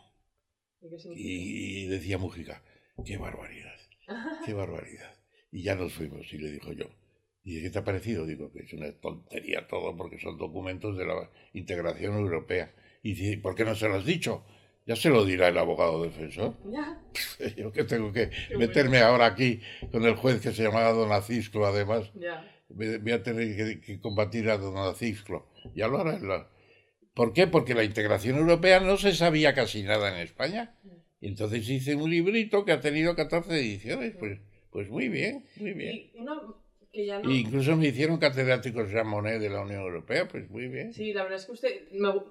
Y, 1.16 1.88
decía 1.88 2.18
Mujica, 2.18 2.64
qué 3.06 3.18
barbaridad, 3.18 3.76
qué 4.46 4.54
barbaridad. 4.54 5.16
Y 5.52 5.64
ya 5.64 5.76
nos 5.76 5.94
fuimos 5.94 6.32
y 6.34 6.38
le 6.38 6.52
dijo 6.52 6.72
yo, 6.74 6.86
¿y 7.44 7.62
qué 7.62 7.70
te 7.70 7.80
ha 7.80 7.84
parecido? 7.84 8.26
Digo 8.26 8.52
que 8.52 8.60
es 8.60 8.74
una 8.74 8.92
tontería 9.00 9.68
todo 9.68 9.96
porque 9.98 10.20
son 10.20 10.38
documentos 10.38 10.98
de 10.98 11.06
la 11.06 11.30
integración 11.54 12.16
europea. 12.16 12.74
Y 13.02 13.14
dice, 13.14 13.38
¿por 13.38 13.56
qué 13.56 13.66
no 13.66 13.76
se 13.76 13.88
lo 13.88 13.96
has 13.96 14.06
dicho? 14.06 14.44
Ya 14.86 14.96
se 14.96 15.10
lo 15.10 15.24
dirá 15.24 15.50
el 15.50 15.58
abogado 15.58 16.02
defensor. 16.04 16.56
Ya. 16.66 17.00
Yo 17.58 17.72
que 17.72 17.84
tengo 17.84 18.12
que 18.12 18.32
meterme 18.58 19.00
ahora 19.00 19.28
aquí 19.28 19.62
con 19.92 20.04
el 20.04 20.16
juez 20.16 20.42
que 20.42 20.52
se 20.52 20.64
llamaba 20.64 20.92
Don 20.94 21.12
Acisclo, 21.12 21.66
además. 21.66 22.12
Ya. 22.16 22.44
Voy 22.70 23.12
a 23.12 23.24
tener 23.24 23.82
que, 23.82 24.00
combatir 24.00 24.50
a 24.50 24.58
Don 24.58 24.78
Acisclo. 24.78 25.48
Ya 25.76 25.88
lo 25.88 26.00
hará. 26.00 26.50
¿Por 27.14 27.34
qué? 27.34 27.48
Porque 27.48 27.74
la 27.74 27.84
integración 27.84 28.38
europea 28.38 28.80
no 28.80 28.98
se 28.98 29.14
sabía 29.14 29.54
casi 29.54 29.84
nada 29.84 30.10
en 30.10 30.22
España. 30.22 30.76
Y 31.22 31.28
entonces 31.28 31.68
hice 31.70 31.96
un 31.96 32.10
librito 32.10 32.66
que 32.66 32.72
ha 32.72 32.80
tenido 32.80 33.16
14 33.16 33.60
ediciones. 33.60 34.16
Pues, 34.18 34.40
pues 34.72 34.90
muy 34.90 35.10
bien, 35.10 35.46
muy 35.58 35.74
bien. 35.74 36.12
Incluso 36.94 37.76
me 37.76 37.88
hicieron 37.88 38.18
catedrático 38.18 38.86
Jean 38.86 39.08
Monnet 39.08 39.40
de 39.40 39.50
la 39.50 39.62
Unión 39.62 39.82
Europea, 39.82 40.28
pues 40.28 40.50
muy 40.50 40.68
bien. 40.68 40.94
Sí, 40.94 41.14
la 41.14 41.24
verdad 41.24 41.40
es 41.40 41.46
que 41.46 41.52
usted, 41.52 41.70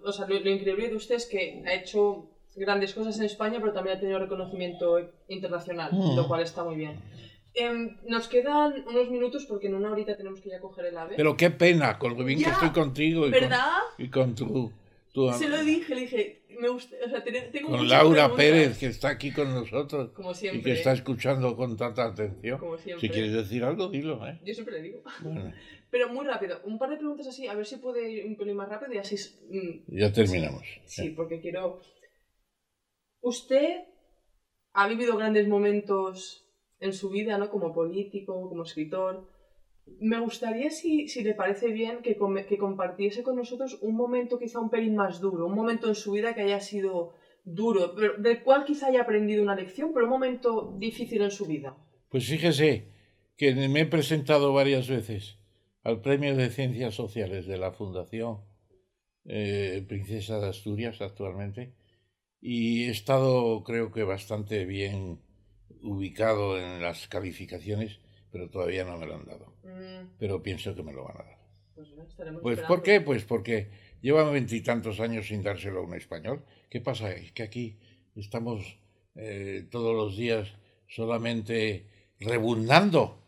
o 0.03 0.13
sea, 0.13 0.27
lo, 0.27 0.37
increíble 0.37 0.89
de 0.89 0.97
usted 0.97 1.17
es 1.17 1.27
que 1.27 1.63
ha 1.67 1.75
hecho 1.75 2.31
grandes 2.57 2.95
cosas 2.95 3.19
en 3.19 3.25
España, 3.25 3.59
pero 3.61 3.73
también 3.73 3.97
ha 3.97 4.01
tenido 4.01 4.19
reconocimiento 4.19 4.99
internacional, 5.29 5.93
mm. 5.93 6.17
lo 6.17 6.27
cual 6.27 6.43
está 6.43 6.65
muy 6.65 6.77
bien. 6.77 6.97
Em, 7.55 7.97
nos 8.07 8.29
quedan 8.29 8.85
unos 8.87 9.11
minutos 9.11 9.47
porque 9.47 9.67
en 9.67 9.75
una 9.75 9.91
horita 9.91 10.17
tenemos 10.17 10.41
que 10.41 10.51
ya 10.51 10.61
coger 10.61 10.87
el 10.87 10.99
ave. 10.99 11.15
Pero 11.17 11.37
qué 11.37 11.51
pena, 11.51 11.99
con 11.99 12.17
lo 12.17 12.25
bien 12.25 12.43
que 12.43 12.51
estoy 12.51 12.71
contigo 12.71 13.27
y 13.27 13.31
¿verdad? 13.31 13.73
con, 13.97 14.05
y 14.05 14.09
con 14.11 14.35
tu, 14.35 14.73
tu, 15.13 15.33
Se 15.33 15.49
lo 15.49 15.63
dije, 15.65 15.95
le 15.95 16.01
dije, 16.03 16.43
me 16.59 16.69
gusta, 16.69 16.97
o 17.05 17.09
sea, 17.09 17.23
tengo 17.23 17.71
Con 17.71 17.89
Laura 17.89 18.35
Pérez, 18.35 18.79
que 18.79 18.87
está 18.87 19.09
aquí 19.11 19.33
con 19.33 19.53
nosotros. 19.53 20.11
Como 20.11 20.35
siempre. 20.35 20.61
Y 20.61 20.63
que 20.63 20.73
está 20.73 20.93
escuchando 20.93 21.57
con 21.57 21.77
tanta 21.77 22.05
atención. 22.05 22.59
Como 22.59 22.77
siempre. 22.77 23.07
Si 23.07 23.13
quieres 23.13 23.33
decir 23.33 23.65
algo, 23.65 23.89
dilo, 23.89 24.27
¿eh? 24.27 24.41
Yo 24.45 24.55
siempre 24.55 24.75
le 24.75 24.83
digo. 24.83 25.03
Pero 25.91 26.09
muy 26.11 26.27
rápido, 26.27 26.61
un 26.65 26.79
par 26.79 26.91
de 26.91 26.99
preguntas 26.99 27.27
así, 27.27 27.47
a 27.47 27.55
ver 27.55 27.65
si 27.65 27.77
puede 27.77 28.11
ir 28.11 28.27
un 28.27 28.37
pelín 28.37 28.57
más 28.57 28.69
rápido 28.69 28.93
y 28.93 28.99
así... 28.99 29.17
Mm, 29.49 29.97
ya 29.99 30.13
terminamos. 30.13 30.63
Sí, 30.85 31.11
porque 31.11 31.41
quiero... 31.41 31.81
Usted 33.21 33.85
ha 34.75 34.87
vivido 34.87 35.17
grandes 35.17 35.49
momentos 35.49 36.47
en 36.79 36.93
su 36.93 37.09
vida, 37.09 37.39
¿no? 37.39 37.49
Como 37.49 37.73
político, 37.73 38.49
como 38.49 38.65
escritor. 38.65 39.27
Me 40.01 40.21
gustaría, 40.21 40.71
si, 40.71 41.09
si 41.09 41.23
le 41.23 41.35
parece 41.35 41.69
bien, 41.69 42.03
que, 42.03 42.17
que 42.49 42.59
compartiese 42.59 43.23
con 43.23 43.37
nosotros 43.37 43.79
un 43.83 43.97
momento 43.97 44.39
quizá 44.39 44.61
un 44.61 44.71
pelín 44.71 44.97
más 44.97 45.21
duro, 45.21 45.47
un 45.47 45.55
momento 45.55 45.89
en 45.89 45.95
su 45.95 46.13
vida 46.13 46.35
que 46.35 46.43
haya 46.43 46.61
sido 46.61 47.15
duro, 47.45 47.95
del 47.95 48.43
cual 48.43 48.65
quizá 48.65 48.89
haya 48.89 49.03
aprendido 49.03 49.43
una 49.43 49.55
lección, 49.55 49.93
pero 49.93 50.07
un 50.07 50.11
momento 50.11 50.75
difícil 50.79 51.23
en 51.23 51.31
su 51.31 51.47
vida. 51.47 51.77
Pues 52.09 52.27
fíjese 52.27 52.89
que 53.37 53.55
me 53.55 53.81
he 53.81 53.87
presentado 53.87 54.53
varias 54.53 54.89
veces 54.89 55.39
al 55.83 56.01
Premio 56.01 56.37
de 56.37 56.51
Ciencias 56.51 56.95
Sociales 56.95 57.47
de 57.47 57.57
la 57.57 57.73
Fundación 57.73 58.41
eh, 59.25 59.85
Princesa 59.87 60.39
de 60.39 60.49
Asturias 60.49 61.01
actualmente 61.01 61.75
y 62.41 62.85
he 62.85 62.91
estado 62.91 63.63
creo 63.65 63.93
que 63.93 64.03
bastante 64.03 64.65
bien 64.65 65.21
ubicado 65.83 66.59
en 66.59 66.83
las 66.83 67.09
calificaciones, 67.09 68.01
pero 68.31 68.49
todavía 68.49 68.85
no 68.85 68.99
me 68.99 69.07
lo 69.07 69.17
han 69.17 69.27
dado. 69.27 69.55
Mm. 69.65 70.17
Pero 70.19 70.43
pienso 70.43 70.75
que 70.75 70.83
me 70.83 70.93
lo 70.93 71.05
van 71.05 71.17
a 71.17 71.25
dar. 71.25 71.39
Pues, 71.75 71.89
estaremos 72.09 72.43
pues 72.43 72.61
¿por 72.61 72.83
qué? 72.83 73.01
Pues 73.01 73.25
porque 73.25 73.71
llevan 74.01 74.33
veintitantos 74.33 75.01
años 75.01 75.29
sin 75.29 75.43
dárselo 75.43 75.81
a 75.81 75.83
un 75.83 75.95
español. 75.95 76.45
¿Qué 76.69 76.81
pasa? 76.81 77.13
Es 77.13 77.33
que 77.33 77.43
aquí 77.43 77.79
estamos 78.17 78.79
eh, 79.15 79.67
todos 79.71 79.95
los 79.95 80.17
días 80.17 80.49
solamente 80.89 81.87
rebundando, 82.21 83.23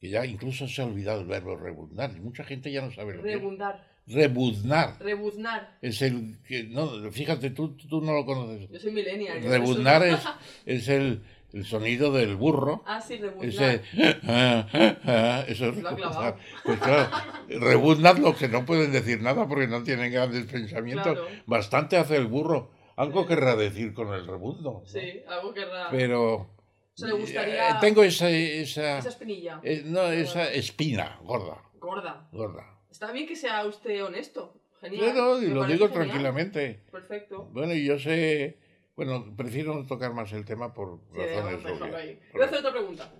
que 0.00 0.08
ya 0.08 0.24
incluso 0.24 0.66
se 0.66 0.82
ha 0.82 0.86
olvidado 0.86 1.20
el 1.20 1.26
verbo 1.26 1.56
rebundar, 1.56 2.12
y 2.16 2.20
mucha 2.20 2.44
gente 2.44 2.72
ya 2.72 2.82
no 2.82 2.90
sabe 2.92 3.14
lo 3.14 3.22
Rebundar. 3.22 3.76
que 4.06 4.12
es. 4.12 4.14
Rebuznar. 4.14 4.96
Rebuznar. 4.98 5.78
Es 5.82 6.02
el 6.02 6.38
que, 6.42 6.64
no, 6.64 7.10
fíjate, 7.12 7.50
tú, 7.50 7.76
tú 7.76 8.00
no 8.00 8.12
lo 8.12 8.24
conoces. 8.24 8.68
Yo 8.70 8.78
soy 8.80 8.92
millennial. 8.92 9.42
Rebuznar 9.42 10.02
es, 10.04 10.20
es 10.66 10.88
el, 10.88 11.22
el 11.52 11.64
sonido 11.64 12.12
del 12.12 12.36
burro. 12.36 12.82
Ah, 12.86 13.00
sí, 13.00 13.16
rebuznar. 13.16 13.48
Ese, 13.48 13.82
eso 15.52 15.66
es 15.66 15.82
rebuznar. 15.82 16.36
Pues 16.64 16.78
claro, 16.80 17.10
rebuznar 17.48 18.18
lo 18.18 18.36
que 18.36 18.48
no 18.48 18.64
pueden 18.64 18.92
decir 18.92 19.20
nada 19.20 19.48
porque 19.48 19.66
no 19.66 19.82
tienen 19.82 20.12
grandes 20.12 20.46
pensamientos. 20.46 21.18
Bastante 21.46 21.96
hace 21.96 22.16
el 22.16 22.26
burro. 22.26 22.70
Algo 22.96 23.26
querrá 23.26 23.56
decir 23.56 23.94
con 23.94 24.12
el 24.12 24.26
rebuzno. 24.26 24.82
Sí, 24.84 25.22
algo 25.26 25.54
querrá. 25.54 25.88
Pero... 25.90 26.50
Le 26.98 27.12
gustaría... 27.12 27.70
Eh, 27.70 27.74
tengo 27.80 28.02
esa... 28.02 28.28
Esa, 28.28 28.98
esa 28.98 29.08
espinilla. 29.08 29.60
Eh, 29.62 29.82
no, 29.86 30.02
esa 30.02 30.52
espina, 30.52 31.18
gorda. 31.22 31.62
Gorda. 31.78 32.28
Gorda. 32.30 32.78
Está 32.90 33.10
bien 33.10 33.26
que 33.26 33.36
sea 33.36 33.64
usted 33.64 34.04
honesto. 34.04 34.54
Genial. 34.82 35.12
Claro, 35.12 35.42
y 35.42 35.46
lo 35.46 35.64
digo 35.64 35.88
tranquilamente. 35.90 36.82
Perfecto. 36.90 37.48
Bueno, 37.52 37.72
y 37.72 37.86
yo 37.86 37.98
sé 37.98 38.58
bueno, 39.00 39.34
prefiero 39.34 39.74
no 39.74 39.86
tocar 39.86 40.12
más 40.12 40.30
el 40.34 40.44
tema 40.44 40.74
por 40.74 41.00
razones 41.14 41.64
obvias. 41.64 42.18
Voy 42.34 42.42
a 42.42 42.44
hacer 42.44 42.58
otra 42.58 42.70
pregunta. 42.70 43.10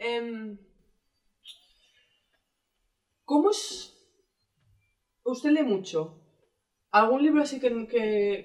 Em, 0.00 0.58
¿Cómo 3.24 3.50
es...? 3.52 3.96
Usted 5.22 5.50
lee 5.50 5.62
mucho. 5.62 6.20
¿Algún 6.90 7.22
libro 7.22 7.42
así 7.42 7.60
que, 7.60 7.86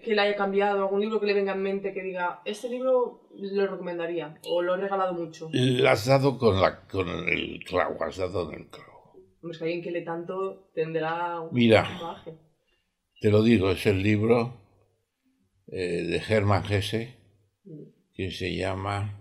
que, 0.04 0.14
le 0.14 0.22
haya 0.22 0.36
cambiado? 0.36 0.84
¿Algún 0.84 1.02
libro 1.02 1.20
que 1.20 1.26
le 1.26 1.34
venga 1.34 1.54
en 1.54 1.64
mente 1.64 1.92
que 1.92 2.04
diga, 2.04 2.44
este 2.46 2.70
libro 2.70 3.30
lo 3.34 3.66
recomendaría? 3.66 4.40
¿O 4.48 4.62
lo 4.62 4.76
he 4.76 4.82
regalado 4.82 5.16
mucho? 5.16 5.50
Le 5.52 5.90
has 5.90 6.06
dado 6.06 6.38
con, 6.38 6.62
la, 6.62 6.86
con 6.86 7.10
el 7.10 7.64
clavo, 7.64 8.04
has 8.04 8.18
dado 8.18 8.52
en 8.52 8.60
el 8.60 8.68
clavo. 8.68 9.12
Hombre, 9.42 9.54
es 9.54 9.58
que 9.58 9.64
alguien 9.64 9.82
que 9.82 9.90
lee 9.90 10.06
tanto 10.06 10.70
tendrá 10.76 11.42
un 11.42 11.50
Mira, 11.52 12.24
te 13.20 13.32
lo 13.32 13.42
digo, 13.42 13.72
es 13.72 13.84
el 13.88 14.04
libro 14.04 14.64
eh, 15.68 16.03
de 16.03 16.18
Hermann 16.18 16.63
Hesse 16.72 17.16
que 18.13 18.32
se 18.32 18.55
llama 18.55 19.20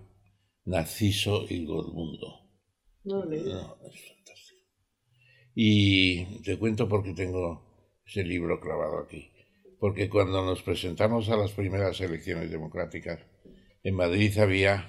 Narciso 0.67 1.47
y 1.49 1.65
Gormundo. 1.65 2.41
No, 3.05 3.25
no, 3.25 3.35
es 3.35 4.09
fantástico. 4.09 4.61
Y 5.55 6.43
te 6.43 6.59
cuento 6.59 6.89
por 6.89 7.03
qué 7.03 7.13
tengo 7.13 8.01
ese 8.07 8.23
libro 8.23 8.61
clavado 8.61 9.01
aquí. 9.01 9.31
Porque 9.81 10.09
cuando 10.09 10.45
nos 10.45 10.63
presentamos 10.63 11.29
a 11.29 11.37
las 11.37 11.53
primeras 11.53 12.01
elecciones 12.01 12.51
democráticas, 12.51 13.21
en 13.83 13.95
Madrid 13.95 14.39
había 14.39 14.89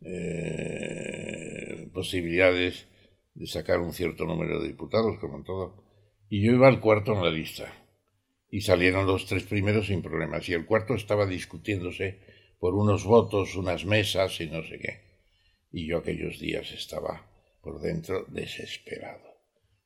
eh, 0.00 1.88
posibilidades 1.92 2.86
de 3.34 3.46
sacar 3.46 3.80
un 3.80 3.92
cierto 3.92 4.24
número 4.24 4.60
de 4.60 4.68
diputados, 4.68 5.18
como 5.20 5.36
en 5.36 5.44
todo. 5.44 5.84
Y 6.28 6.44
yo 6.44 6.52
iba 6.52 6.68
al 6.68 6.80
cuarto 6.80 7.12
en 7.12 7.22
la 7.22 7.30
lista 7.30 7.85
y 8.50 8.60
salieron 8.60 9.06
los 9.06 9.26
tres 9.26 9.44
primeros 9.44 9.86
sin 9.86 10.02
problemas. 10.02 10.48
Y 10.48 10.54
el 10.54 10.66
cuarto 10.66 10.94
estaba 10.94 11.26
discutiéndose 11.26 12.20
por 12.58 12.74
unos 12.74 13.04
votos, 13.04 13.56
unas 13.56 13.84
mesas 13.84 14.40
y 14.40 14.46
no 14.46 14.62
sé 14.62 14.78
qué. 14.78 15.00
Y 15.72 15.86
yo 15.86 15.98
aquellos 15.98 16.38
días 16.38 16.70
estaba 16.72 17.26
por 17.60 17.80
dentro 17.80 18.24
desesperado. 18.28 19.36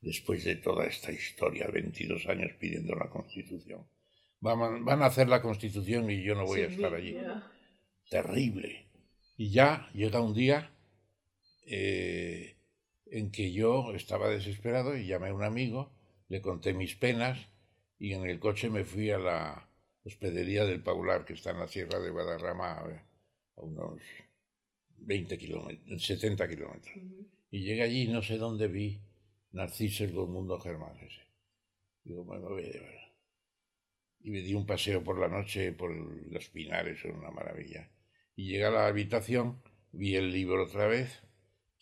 Después 0.00 0.44
de 0.44 0.56
toda 0.56 0.86
esta 0.86 1.12
historia, 1.12 1.68
22 1.68 2.26
años 2.26 2.52
pidiendo 2.58 2.94
la 2.94 3.11
Constitución. 3.11 3.86
Van, 4.40 4.84
van 4.84 5.02
a 5.02 5.06
hacer 5.06 5.28
la 5.28 5.42
Constitución 5.42 6.11
y 6.11 6.22
yo 6.22 6.34
no 6.34 6.46
voy 6.46 6.61
a 6.61 6.66
estar 6.66 6.94
allí. 6.94 7.16
Terrible. 8.08 8.86
Y 9.36 9.50
ya 9.50 9.90
llega 9.94 10.20
un 10.20 10.34
día, 10.34 10.70
eh, 11.66 12.56
en 13.06 13.30
que 13.30 13.52
yo 13.52 13.92
estaba 13.94 14.28
desesperado 14.30 14.96
y 14.96 15.06
llamé 15.06 15.28
a 15.28 15.34
un 15.34 15.42
amigo, 15.42 15.92
le 16.28 16.40
conté 16.40 16.72
mis 16.72 16.94
penas 16.94 17.49
y 18.01 18.14
en 18.14 18.24
el 18.24 18.40
coche 18.40 18.70
me 18.70 18.82
fui 18.82 19.11
a 19.11 19.18
la 19.18 19.68
hospedería 20.05 20.64
del 20.64 20.82
Paular, 20.82 21.26
que 21.26 21.34
está 21.34 21.51
en 21.51 21.59
la 21.59 21.68
Sierra 21.68 22.01
de 22.01 22.11
Guadarrama, 22.11 22.78
a 22.78 23.61
unos 23.61 24.01
20 24.96 25.36
kilómetros, 25.36 26.07
70 26.07 26.48
kilómetros. 26.48 26.94
Y 27.51 27.62
llegué 27.62 27.82
allí 27.82 28.09
no 28.09 28.22
sé 28.22 28.38
dónde 28.38 28.68
vi 28.68 28.98
Narciso 29.53 30.05
el 30.05 30.14
mundo 30.14 30.59
Germán 30.61 30.96
ese. 31.01 31.20
Digo, 32.05 32.24
bueno, 32.24 32.48
voy 32.48 32.64
a 32.64 32.72
llevar. 32.72 32.94
Y 34.22 34.30
me 34.30 34.40
di 34.40 34.55
un 34.55 34.64
paseo 34.64 35.05
por 35.05 35.18
la 35.18 35.28
noche 35.28 35.72
por 35.72 35.92
los 35.92 36.48
pinares, 36.48 37.05
era 37.05 37.14
una 37.14 37.30
maravilla. 37.30 37.90
Y 38.34 38.46
llegué 38.46 38.64
a 38.64 38.70
la 38.70 38.86
habitación, 38.86 39.61
vi 39.92 40.16
el 40.16 40.32
libro 40.32 40.64
otra 40.64 40.86
vez, 40.86 41.20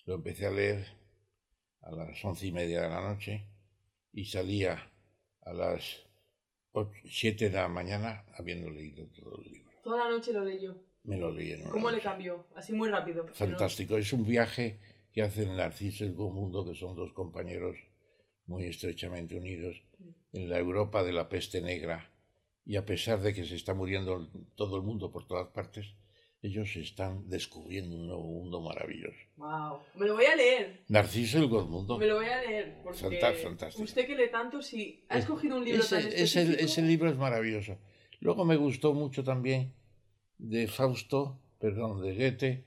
lo 0.04 0.14
empecé 0.14 0.46
a 0.46 0.50
leer 0.50 0.84
a 1.82 1.92
las 1.92 2.24
once 2.24 2.46
y 2.46 2.52
media 2.52 2.82
de 2.82 2.88
la 2.88 3.02
noche 3.02 3.46
y 4.12 4.24
salía 4.24 4.90
a 5.42 5.52
las 5.52 6.07
siete 7.04 7.50
de 7.50 7.56
la 7.56 7.68
mañana 7.68 8.24
habiendo 8.36 8.70
leído 8.70 9.06
todo 9.08 9.40
el 9.42 9.52
libro. 9.52 9.72
Toda 9.82 10.04
la 10.04 10.10
noche 10.10 10.32
lo 10.32 10.44
leyó. 10.44 10.76
Me 11.04 11.16
lo 11.16 11.30
leí 11.30 11.52
en 11.52 11.62
una 11.62 11.70
¿Cómo 11.70 11.90
le 11.90 11.96
noche. 11.96 12.08
cambió? 12.08 12.46
Así 12.54 12.72
muy 12.72 12.88
rápido. 12.88 13.26
Fantástico. 13.32 13.96
Es 13.96 14.12
un 14.12 14.26
viaje 14.26 14.78
que 15.12 15.22
hacen 15.22 15.56
Narciso 15.56 16.04
y 16.04 16.10
Mundo, 16.10 16.64
que 16.64 16.74
son 16.74 16.94
dos 16.94 17.12
compañeros 17.12 17.76
muy 18.46 18.64
estrechamente 18.64 19.36
unidos, 19.36 19.82
en 20.32 20.48
la 20.48 20.58
Europa 20.58 21.02
de 21.02 21.12
la 21.12 21.28
peste 21.28 21.60
negra. 21.60 22.10
Y 22.64 22.76
a 22.76 22.84
pesar 22.84 23.20
de 23.20 23.32
que 23.32 23.44
se 23.44 23.56
está 23.56 23.72
muriendo 23.74 24.30
todo 24.54 24.76
el 24.76 24.82
mundo 24.82 25.10
por 25.10 25.26
todas 25.26 25.48
partes, 25.48 25.94
ellos 26.40 26.76
están 26.76 27.28
descubriendo 27.28 27.96
un 27.96 28.06
nuevo 28.06 28.22
mundo 28.22 28.60
maravilloso. 28.60 29.18
Wow. 29.36 29.80
Me 29.96 30.06
lo 30.06 30.14
voy 30.14 30.26
a 30.26 30.36
leer. 30.36 30.84
Narciso 30.88 31.38
el 31.38 31.48
Mundo. 31.48 31.98
Me 31.98 32.06
lo 32.06 32.16
voy 32.16 32.26
a 32.26 32.40
leer. 32.42 32.76
Porque 32.82 32.98
Fanta- 33.00 33.34
fantástico. 33.34 33.82
usted 33.82 34.06
que 34.06 34.14
lee 34.16 34.30
tanto, 34.30 34.62
si 34.62 35.04
ha 35.08 35.18
escogido 35.18 35.56
un 35.56 35.64
libro 35.64 35.84
tan 35.84 35.98
Ese, 35.98 36.08
ese, 36.08 36.22
específico... 36.40 36.64
ese 36.64 36.82
libro 36.82 37.10
es 37.10 37.16
maravilloso. 37.16 37.78
Luego 38.20 38.44
me 38.44 38.56
gustó 38.56 38.94
mucho 38.94 39.24
también 39.24 39.72
de 40.38 40.68
Fausto, 40.68 41.40
perdón, 41.58 42.02
de 42.02 42.14
Goethe, 42.14 42.64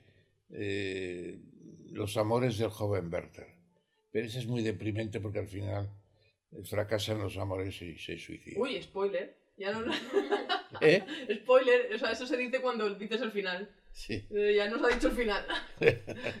eh, 0.50 1.40
Los 1.90 2.16
amores 2.16 2.58
del 2.58 2.70
joven 2.70 3.10
Werther. 3.12 3.46
Pero 4.10 4.26
ese 4.26 4.38
es 4.40 4.46
muy 4.46 4.62
deprimente 4.62 5.20
porque 5.20 5.38
al 5.38 5.48
final 5.48 5.90
eh, 6.50 6.62
fracasan 6.64 7.18
los 7.20 7.38
amores 7.38 7.80
y 7.80 7.96
se 7.96 8.18
suicida. 8.18 8.60
Uy, 8.60 8.82
spoiler. 8.82 9.41
Ya 9.62 9.72
no... 9.72 9.92
¿Eh? 10.80 11.04
spoiler. 11.42 11.94
O 11.94 11.98
sea, 11.98 12.10
eso 12.10 12.26
se 12.26 12.36
dice 12.36 12.60
cuando 12.60 12.92
dices 12.94 13.20
el 13.22 13.30
final. 13.30 13.68
Sí. 13.92 14.26
Eh, 14.34 14.54
ya 14.56 14.68
nos 14.68 14.82
ha 14.82 14.88
dicho 14.94 15.08
el 15.08 15.14
final. 15.14 15.44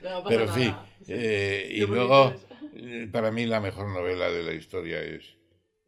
no 0.02 0.22
pasa 0.24 0.28
Pero 0.28 0.46
nada. 0.46 0.86
eh, 1.06 1.68
y 1.70 1.78
Qué 1.80 1.84
bonito 1.86 1.94
luego, 2.06 2.34
eh, 2.74 3.08
para 3.12 3.30
mí 3.30 3.46
la 3.46 3.60
mejor 3.60 3.88
novela 3.90 4.30
de 4.30 4.42
la 4.42 4.54
historia 4.54 5.00
es 5.02 5.22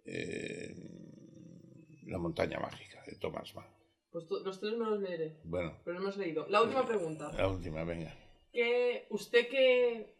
eh, 0.04 0.74
La 2.06 2.18
montaña 2.18 2.60
mágica, 2.60 3.02
de 3.06 3.16
Thomas 3.16 3.54
Mann. 3.54 3.66
Pues 4.10 4.26
los 4.30 4.60
tres 4.60 4.74
me 4.74 4.84
los 4.84 5.00
leeré. 5.00 5.40
Bueno, 5.42 5.76
Pero 5.84 5.96
no 5.96 6.02
hemos 6.02 6.16
leído. 6.16 6.46
La 6.48 6.62
última 6.62 6.86
pregunta. 6.86 7.32
la 7.32 7.48
última, 7.48 7.82
venga. 7.82 8.14
que 8.52 9.06
usted 9.10 9.48
que 9.48 10.14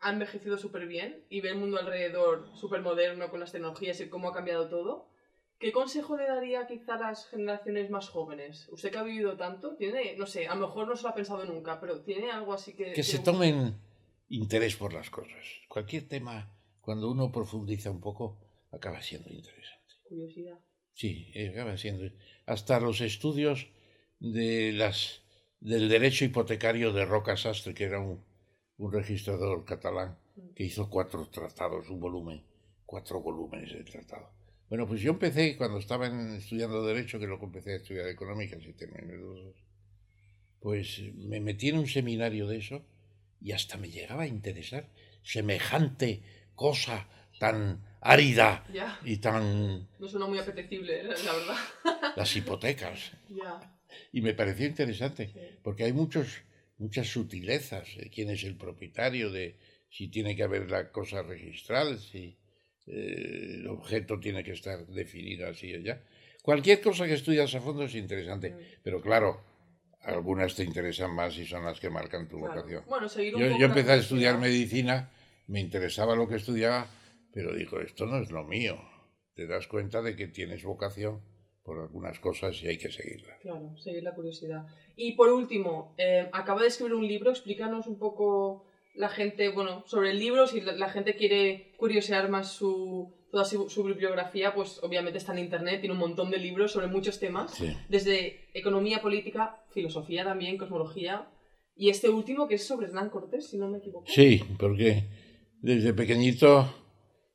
ha 0.00 0.10
envejecido 0.10 0.58
súper 0.58 0.86
bien 0.88 1.24
y 1.28 1.40
ve 1.40 1.50
el 1.50 1.58
mundo 1.58 1.78
alrededor 1.78 2.48
súper 2.56 2.80
moderno 2.80 3.30
con 3.30 3.38
las 3.38 3.52
tecnologías 3.52 4.00
y 4.00 4.08
cómo 4.08 4.30
ha 4.30 4.34
cambiado 4.34 4.68
todo, 4.68 5.11
¿qué 5.62 5.70
consejo 5.70 6.16
le 6.16 6.26
daría 6.26 6.66
quizá 6.66 6.96
a 6.96 6.98
las 6.98 7.28
generaciones 7.28 7.88
más 7.88 8.08
jóvenes? 8.08 8.68
Usted 8.70 8.90
que 8.90 8.98
ha 8.98 9.04
vivido 9.04 9.36
tanto, 9.36 9.76
tiene, 9.76 10.16
no 10.16 10.26
sé, 10.26 10.48
a 10.48 10.56
lo 10.56 10.66
mejor 10.66 10.88
no 10.88 10.96
se 10.96 11.04
lo 11.04 11.10
ha 11.10 11.14
pensado 11.14 11.44
nunca, 11.44 11.80
pero 11.80 12.02
tiene 12.02 12.32
algo 12.32 12.52
así 12.52 12.74
que... 12.74 12.92
que 12.92 13.04
se 13.04 13.20
tomen 13.20 13.78
interés 14.28 14.74
por 14.74 14.92
las 14.92 15.08
cosas. 15.08 15.44
Cualquier 15.68 16.08
tema, 16.08 16.52
cuando 16.80 17.08
uno 17.08 17.30
profundiza 17.30 17.92
un 17.92 18.00
poco, 18.00 18.40
acaba 18.72 19.00
siendo 19.00 19.30
interesante. 19.30 19.94
Curiosidad. 20.08 20.58
Sí, 20.94 21.32
acaba 21.52 21.76
siendo. 21.76 22.12
Hasta 22.44 22.80
los 22.80 23.00
estudios 23.00 23.68
de 24.18 24.72
las, 24.72 25.22
del 25.60 25.88
derecho 25.88 26.24
hipotecario 26.24 26.92
de 26.92 27.04
Roca 27.04 27.36
Sastre, 27.36 27.72
que 27.72 27.84
era 27.84 28.00
un, 28.00 28.24
un 28.78 28.92
registrador 28.92 29.64
catalán, 29.64 30.18
que 30.56 30.64
hizo 30.64 30.90
cuatro 30.90 31.28
tratados, 31.28 31.88
un 31.88 32.00
volumen, 32.00 32.44
cuatro 32.84 33.20
volúmenes 33.20 33.72
de 33.72 33.84
tratado. 33.84 34.41
Bueno, 34.72 34.86
pues 34.86 35.02
yo 35.02 35.10
empecé 35.10 35.54
cuando 35.58 35.76
estaba 35.76 36.06
en- 36.06 36.36
estudiando 36.36 36.82
Derecho, 36.86 37.18
que 37.20 37.26
luego 37.26 37.44
empecé 37.44 37.74
a 37.74 37.76
estudiar 37.76 38.08
Económicas 38.08 38.58
y 38.66 38.72
terminé 38.72 39.18
los 39.18 39.44
dos, 39.44 39.56
pues 40.60 40.98
me 41.14 41.40
metí 41.40 41.68
en 41.68 41.76
un 41.76 41.86
seminario 41.86 42.46
de 42.46 42.56
eso 42.56 42.82
y 43.38 43.52
hasta 43.52 43.76
me 43.76 43.90
llegaba 43.90 44.22
a 44.22 44.26
interesar 44.26 44.88
semejante 45.22 46.22
cosa 46.54 47.06
tan 47.38 47.84
árida 48.00 48.64
Ya, 48.72 48.98
y 49.04 49.18
tan 49.18 49.86
no 49.98 50.08
suena 50.08 50.26
muy 50.26 50.38
apetecible, 50.38 51.02
la 51.02 51.18
la 51.18 51.32
verdad. 51.34 51.56
las 52.16 52.34
hipotecas. 52.34 53.12
ya, 53.28 53.78
Y 54.10 54.22
me 54.22 54.32
pareció 54.32 54.64
interesante, 54.66 55.26
sí. 55.34 55.38
porque 55.62 55.84
hay 55.84 55.92
muchos, 55.92 56.28
muchas 56.78 57.08
sutilezas 57.08 57.94
de 57.94 58.08
quién 58.08 58.30
es 58.30 58.42
el 58.44 58.56
propietario, 58.56 59.30
de 59.30 59.58
si 59.90 60.08
tiene 60.08 60.34
que 60.34 60.44
haber 60.44 60.70
la 60.70 60.90
cosa 60.90 61.22
registral, 61.22 61.98
si 61.98 62.38
eh, 62.86 63.56
el 63.60 63.66
objeto 63.68 64.18
tiene 64.20 64.42
que 64.42 64.52
estar 64.52 64.86
definido 64.86 65.48
así 65.48 65.68
y 65.70 65.74
allá. 65.74 66.02
Cualquier 66.42 66.80
cosa 66.80 67.06
que 67.06 67.14
estudias 67.14 67.54
a 67.54 67.60
fondo 67.60 67.84
es 67.84 67.94
interesante, 67.94 68.50
Mm. 68.50 68.58
pero 68.82 69.00
claro, 69.00 69.40
algunas 70.00 70.54
te 70.56 70.64
interesan 70.64 71.14
más 71.14 71.36
y 71.38 71.46
son 71.46 71.64
las 71.64 71.78
que 71.78 71.88
marcan 71.90 72.28
tu 72.28 72.38
Claro. 72.38 72.54
vocación. 72.54 72.84
Bueno, 72.88 73.08
seguir 73.08 73.34
un 73.36 73.40
Yo, 73.40 73.46
poco 73.48 73.58
yo 73.60 73.66
la 73.68 73.72
empecé 73.74 73.92
a 73.92 73.96
estudiar 73.96 74.38
medicina, 74.38 75.10
me 75.46 75.60
interesaba 75.60 76.16
lo 76.16 76.26
que 76.28 76.36
estudiaba, 76.36 76.88
pero 77.32 77.54
digo, 77.54 77.80
esto 77.80 78.06
no 78.06 78.18
es 78.20 78.30
lo 78.32 78.42
mío. 78.44 78.76
Te 79.34 79.46
das 79.46 79.66
cuenta 79.68 80.02
de 80.02 80.16
que 80.16 80.26
tienes 80.26 80.64
vocación 80.64 81.20
por 81.62 81.78
algunas 81.80 82.18
cosas 82.18 82.60
y 82.62 82.66
hay 82.66 82.76
que 82.78 82.90
seguirla. 82.90 83.38
Claro, 83.40 83.76
seguir 83.78 84.02
la 84.02 84.12
curiosidad. 84.14 84.66
Y 84.96 85.12
por 85.12 85.30
último, 85.30 85.94
eh, 85.96 86.28
acaba 86.32 86.60
de 86.62 86.66
escribir 86.68 86.94
un 86.94 87.06
libro, 87.06 87.30
explícanos 87.30 87.86
un 87.86 87.98
poco 87.98 88.66
la 88.94 89.08
gente, 89.08 89.48
bueno, 89.48 89.84
sobre 89.86 90.10
el 90.10 90.18
libro, 90.18 90.46
si 90.46 90.60
la, 90.60 90.72
la 90.72 90.88
gente 90.90 91.16
quiere 91.16 91.72
curiosear 91.78 92.28
más 92.28 92.52
su, 92.52 93.14
toda 93.30 93.44
su, 93.44 93.70
su 93.70 93.82
bibliografía, 93.84 94.54
pues 94.54 94.80
obviamente 94.82 95.18
está 95.18 95.32
en 95.32 95.38
internet, 95.38 95.80
tiene 95.80 95.94
un 95.94 96.00
montón 96.00 96.30
de 96.30 96.38
libros 96.38 96.72
sobre 96.72 96.88
muchos 96.88 97.18
temas, 97.18 97.52
Sí. 97.54 97.74
desde 97.88 98.48
economía 98.52 99.00
política, 99.00 99.62
filosofía 99.70 100.24
también, 100.24 100.58
cosmología, 100.58 101.26
y 101.74 101.88
este 101.88 102.10
último 102.10 102.46
que 102.48 102.56
es 102.56 102.66
sobre 102.66 102.86
Hernán 102.88 103.08
Cortés, 103.08 103.48
si 103.48 103.56
no 103.56 103.68
me 103.68 103.78
equivoco. 103.78 104.04
Sí, 104.06 104.42
porque 104.58 105.04
desde 105.62 105.94
pequeñito 105.94 106.74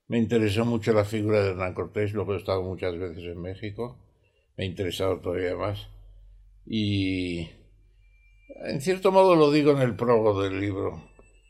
me 0.07 0.19
interesó 0.19 0.63
mucho 0.63 0.93
la 0.93 1.05
figura 1.05 1.43
de 1.43 1.49
Hernán 1.51 1.73
Cortés, 1.73 2.13
luego 2.13 2.33
he 2.35 2.37
estado 2.37 2.61
muchas 2.61 2.95
veces 2.97 3.23
en 3.23 3.41
México, 3.41 3.97
me 4.55 4.63
ha 4.63 4.67
interesado 4.67 5.19
todavía 5.21 5.55
más. 5.55 5.87
Y 6.65 7.49
en 8.65 8.79
cierto 8.81 9.11
modo 9.11 9.35
lo 9.35 9.51
digo 9.51 9.71
en 9.71 9.79
el 9.79 9.95
prólogo 9.95 10.41
del 10.43 10.59
libro. 10.59 11.01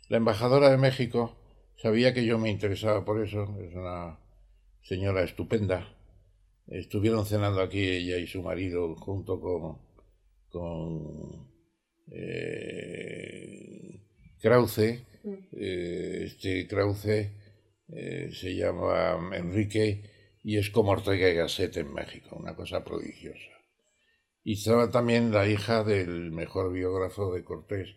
La 0.10 0.18
embajadora 0.18 0.70
de 0.70 0.78
México 0.78 1.36
sabía 1.76 2.14
que 2.14 2.26
yo 2.26 2.38
me 2.38 2.50
interesaba 2.50 3.04
por 3.04 3.22
eso, 3.22 3.58
es 3.62 3.76
una 3.76 4.20
señora 4.82 5.24
estupenda. 5.24 5.94
Estuvieron 6.68 7.26
cenando 7.26 7.62
aquí 7.62 7.86
ella 7.86 8.18
y 8.18 8.28
su 8.28 8.42
marido 8.42 8.96
junto 8.96 9.40
con, 9.42 9.80
con 10.50 11.50
eh, 12.12 14.02
Krause. 14.42 15.04
Eh, 15.52 16.24
este 16.26 16.68
Krause 16.68 17.32
eh, 17.90 18.30
se 18.32 18.56
llama 18.56 19.20
Enrique 19.34 20.04
y 20.42 20.58
es 20.58 20.70
como 20.70 20.92
Ortega 20.92 21.30
y 21.30 21.36
Gasset 21.36 21.76
en 21.76 21.94
México, 21.94 22.38
una 22.40 22.56
cosa 22.56 22.86
prodigiosa. 22.86 23.52
Y 24.42 24.54
estaba 24.54 24.90
también 24.90 25.34
la 25.34 25.46
hija 25.50 25.84
del 25.84 26.32
mejor 26.32 26.72
biógrafo 26.72 27.34
de 27.34 27.44
Cortés, 27.44 27.96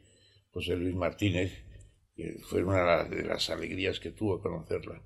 José 0.50 0.74
Luis 0.74 0.96
Martínez, 0.96 1.70
fue 2.49 2.62
una 2.62 3.05
de 3.05 3.25
las 3.25 3.51
alegrías 3.51 4.01
que 4.01 4.11
tuvo 4.11 4.41
conocerla. 4.41 5.03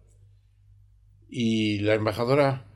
Y 1.28 1.80
la 1.80 1.94
embajadora 1.94 2.66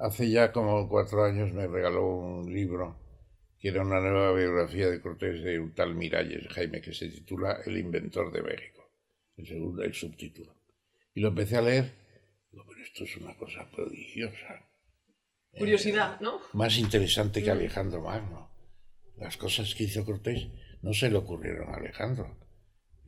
hace 0.00 0.30
ya 0.30 0.52
como 0.52 0.88
cuatro 0.88 1.24
años 1.24 1.52
me 1.52 1.66
regaló 1.66 2.06
un 2.06 2.52
libro 2.52 2.98
que 3.58 3.68
era 3.68 3.82
una 3.82 4.00
nueva 4.00 4.32
biografía 4.32 4.88
de 4.88 5.00
Cortés 5.00 5.42
de 5.42 5.58
un 5.58 5.74
tal 5.74 5.94
Miralles 5.94 6.46
Jaime 6.48 6.80
que 6.80 6.92
se 6.92 7.08
titula 7.08 7.60
El 7.64 7.78
inventor 7.78 8.30
de 8.32 8.42
México, 8.42 8.90
el 9.36 9.46
segundo, 9.46 9.82
el 9.82 9.94
subtítulo. 9.94 10.54
Y 11.14 11.20
lo 11.20 11.28
empecé 11.28 11.56
a 11.56 11.62
leer, 11.62 11.92
digo, 12.52 12.64
pero 12.68 12.82
esto 12.82 13.04
es 13.04 13.16
una 13.16 13.34
cosa 13.36 13.68
prodigiosa. 13.70 14.66
Curiosidad, 15.58 16.20
¿no? 16.20 16.40
Más 16.52 16.78
interesante 16.78 17.42
que 17.42 17.50
Mm. 17.50 17.52
Alejandro 17.52 18.02
Magno. 18.02 18.50
Las 19.16 19.38
cosas 19.38 19.74
que 19.74 19.84
hizo 19.84 20.04
Cortés 20.04 20.48
no 20.82 20.92
se 20.92 21.10
le 21.10 21.16
ocurrieron 21.16 21.70
a 21.70 21.78
Alejandro. 21.78 22.36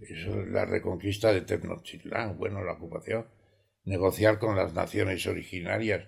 Eso 0.01 0.41
es 0.41 0.49
la 0.49 0.65
reconquista 0.65 1.33
de 1.33 1.41
Tenochtitlán, 1.43 2.39
bueno, 2.39 2.63
la 2.65 2.73
ocupación, 2.73 3.27
negociar 3.85 4.39
con 4.39 4.57
las 4.57 4.75
naciones 4.75 5.27
originarias 5.27 6.07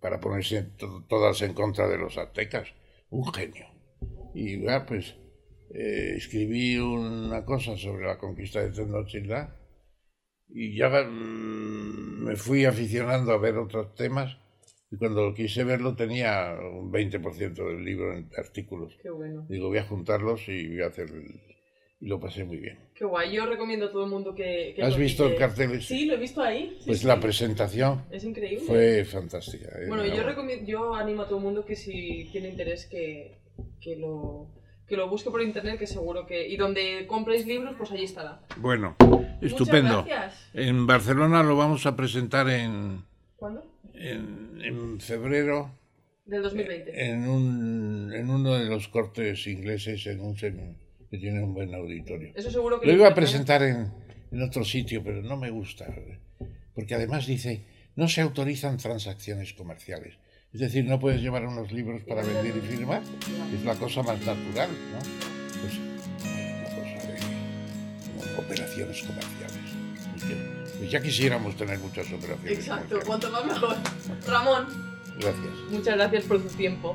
para 0.00 0.20
ponerse 0.20 0.62
to- 0.62 1.04
todas 1.08 1.42
en 1.42 1.54
contra 1.54 1.88
de 1.88 1.98
los 1.98 2.16
aztecas. 2.16 2.68
Un 3.10 3.32
genio. 3.32 3.66
Y 4.34 4.60
ya, 4.62 4.86
pues, 4.86 5.16
eh, 5.74 6.14
escribí 6.16 6.78
una 6.78 7.44
cosa 7.44 7.76
sobre 7.76 8.06
la 8.06 8.18
conquista 8.18 8.60
de 8.62 8.70
Tenochtitlán 8.70 9.54
y 10.48 10.76
ya 10.76 10.88
mm, 10.88 12.24
me 12.24 12.36
fui 12.36 12.64
aficionando 12.64 13.32
a 13.32 13.38
ver 13.38 13.56
otros 13.58 13.94
temas 13.94 14.38
y 14.90 14.96
cuando 14.96 15.34
quise 15.34 15.64
verlo 15.64 15.94
tenía 15.96 16.56
un 16.58 16.90
20% 16.90 17.66
del 17.68 17.84
libro 17.84 18.16
en 18.16 18.30
artículos. 18.38 18.96
Qué 19.02 19.10
bueno. 19.10 19.44
Digo, 19.48 19.68
voy 19.68 19.78
a 19.78 19.84
juntarlos 19.84 20.48
y 20.48 20.68
voy 20.68 20.82
a 20.82 20.86
hacer... 20.86 21.10
el- 21.10 21.57
Y 22.00 22.06
lo 22.06 22.20
pasé 22.20 22.44
muy 22.44 22.58
bien. 22.58 22.78
Qué 22.94 23.04
guay. 23.04 23.32
Yo 23.32 23.44
recomiendo 23.46 23.86
a 23.86 23.90
todo 23.90 24.04
el 24.04 24.10
mundo 24.10 24.32
que... 24.34 24.72
que 24.76 24.82
¿Has 24.82 24.96
visto 24.96 25.26
el 25.26 25.34
cartel? 25.36 25.82
Sí, 25.82 26.04
lo 26.06 26.14
he 26.14 26.18
visto 26.18 26.40
ahí. 26.42 26.76
Sí, 26.78 26.84
Pues 26.86 27.00
sí. 27.00 27.06
la 27.08 27.18
presentación 27.18 28.04
Es 28.10 28.22
increíble. 28.22 28.60
fue 28.66 29.04
fantástica. 29.04 29.66
¿eh? 29.80 29.86
Bueno, 29.88 30.04
yo, 30.06 30.22
recomiendo, 30.22 30.64
yo 30.64 30.94
animo 30.94 31.22
a 31.22 31.26
todo 31.28 31.38
el 31.38 31.44
mundo 31.44 31.64
que 31.64 31.74
si 31.74 32.28
tiene 32.30 32.50
interés 32.50 32.86
que, 32.86 33.38
que, 33.80 33.96
lo, 33.96 34.46
que 34.86 34.96
lo 34.96 35.08
busque 35.08 35.28
por 35.30 35.42
internet, 35.42 35.76
que 35.80 35.88
seguro 35.88 36.24
que... 36.24 36.46
Y 36.46 36.56
donde 36.56 37.04
compréis 37.08 37.46
libros, 37.46 37.74
pues 37.76 37.90
allí 37.90 38.04
estará. 38.04 38.42
Bueno, 38.58 38.94
estupendo. 39.42 40.02
Muchas 40.02 40.06
gracias. 40.06 40.50
En 40.54 40.86
Barcelona 40.86 41.42
lo 41.42 41.56
vamos 41.56 41.84
a 41.84 41.96
presentar 41.96 42.48
en, 42.48 43.02
¿Cuándo? 43.36 43.64
en, 43.94 44.60
en 44.62 45.00
febrero 45.00 45.72
Del 46.26 46.42
2020. 46.44 47.06
en, 47.10 47.28
un, 47.28 48.12
en 48.14 48.30
uno 48.30 48.54
de 48.54 48.66
los 48.66 48.86
cortes 48.86 49.48
ingleses 49.48 50.06
en 50.06 50.20
un 50.20 50.36
sem- 50.36 50.76
que 51.10 51.18
tiene 51.18 51.42
un 51.42 51.54
buen 51.54 51.74
auditorio. 51.74 52.32
Eso 52.34 52.50
seguro 52.50 52.80
que... 52.80 52.86
Lo 52.86 52.92
iba 52.92 53.08
a 53.08 53.14
presentar 53.14 53.62
en, 53.62 53.90
en 54.30 54.42
otro 54.42 54.64
sitio, 54.64 55.02
pero 55.02 55.22
no 55.22 55.36
me 55.36 55.50
gusta, 55.50 55.86
porque 56.74 56.94
además 56.94 57.26
dice, 57.26 57.62
no 57.96 58.08
se 58.08 58.20
autorizan 58.20 58.76
transacciones 58.76 59.52
comerciales. 59.54 60.14
Es 60.52 60.60
decir, 60.60 60.84
no 60.84 60.98
puedes 60.98 61.20
llevar 61.20 61.44
unos 61.46 61.70
libros 61.72 62.02
para 62.04 62.22
vender 62.22 62.56
y 62.56 62.60
firmar, 62.60 63.02
es 63.54 63.64
la 63.64 63.74
cosa 63.74 64.02
más 64.02 64.18
natural, 64.24 64.70
¿no? 64.92 64.98
Pues 65.60 65.74
una 66.24 66.64
cosa 66.64 67.06
de 67.12 67.18
como 68.24 68.38
operaciones 68.40 69.02
comerciales. 69.02 69.58
Pues 70.78 70.90
ya 70.90 71.02
quisiéramos 71.02 71.56
tener 71.56 71.78
muchas 71.80 72.06
operaciones 72.12 72.52
Exacto, 72.52 73.00
comerciales. 73.00 73.04
cuanto 73.06 73.30
más 73.30 73.44
mejor. 73.46 73.76
Ramón, 74.26 74.66
Gracias. 75.18 75.52
muchas 75.70 75.96
gracias 75.96 76.24
por 76.24 76.40
tu 76.42 76.48
tiempo. 76.56 76.94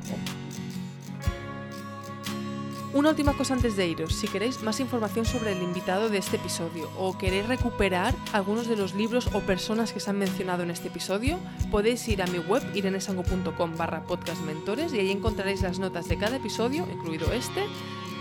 Una 2.93 3.09
última 3.09 3.33
cosa 3.33 3.55
antes 3.55 3.75
de 3.75 3.87
iros, 3.87 4.13
si 4.13 4.27
queréis 4.27 4.61
más 4.61 4.79
información 4.79 5.25
sobre 5.25 5.53
el 5.53 5.63
invitado 5.63 6.09
de 6.09 6.19
este 6.19 6.35
episodio 6.35 6.91
o 6.95 7.17
queréis 7.17 7.47
recuperar 7.47 8.13
algunos 8.33 8.67
de 8.67 8.75
los 8.75 8.93
libros 8.93 9.27
o 9.33 9.39
personas 9.39 9.91
que 9.91 9.99
se 9.99 10.11
han 10.11 10.19
mencionado 10.19 10.61
en 10.61 10.69
este 10.69 10.89
episodio, 10.89 11.39
podéis 11.71 12.07
ir 12.07 12.21
a 12.21 12.27
mi 12.27 12.37
web 12.37 12.61
irenesango.com 12.75 13.77
barra 13.77 14.03
podcastmentores 14.03 14.93
y 14.93 14.99
ahí 14.99 15.09
encontraréis 15.09 15.63
las 15.63 15.79
notas 15.79 16.07
de 16.07 16.19
cada 16.19 16.35
episodio, 16.35 16.87
incluido 16.93 17.33
este, 17.33 17.63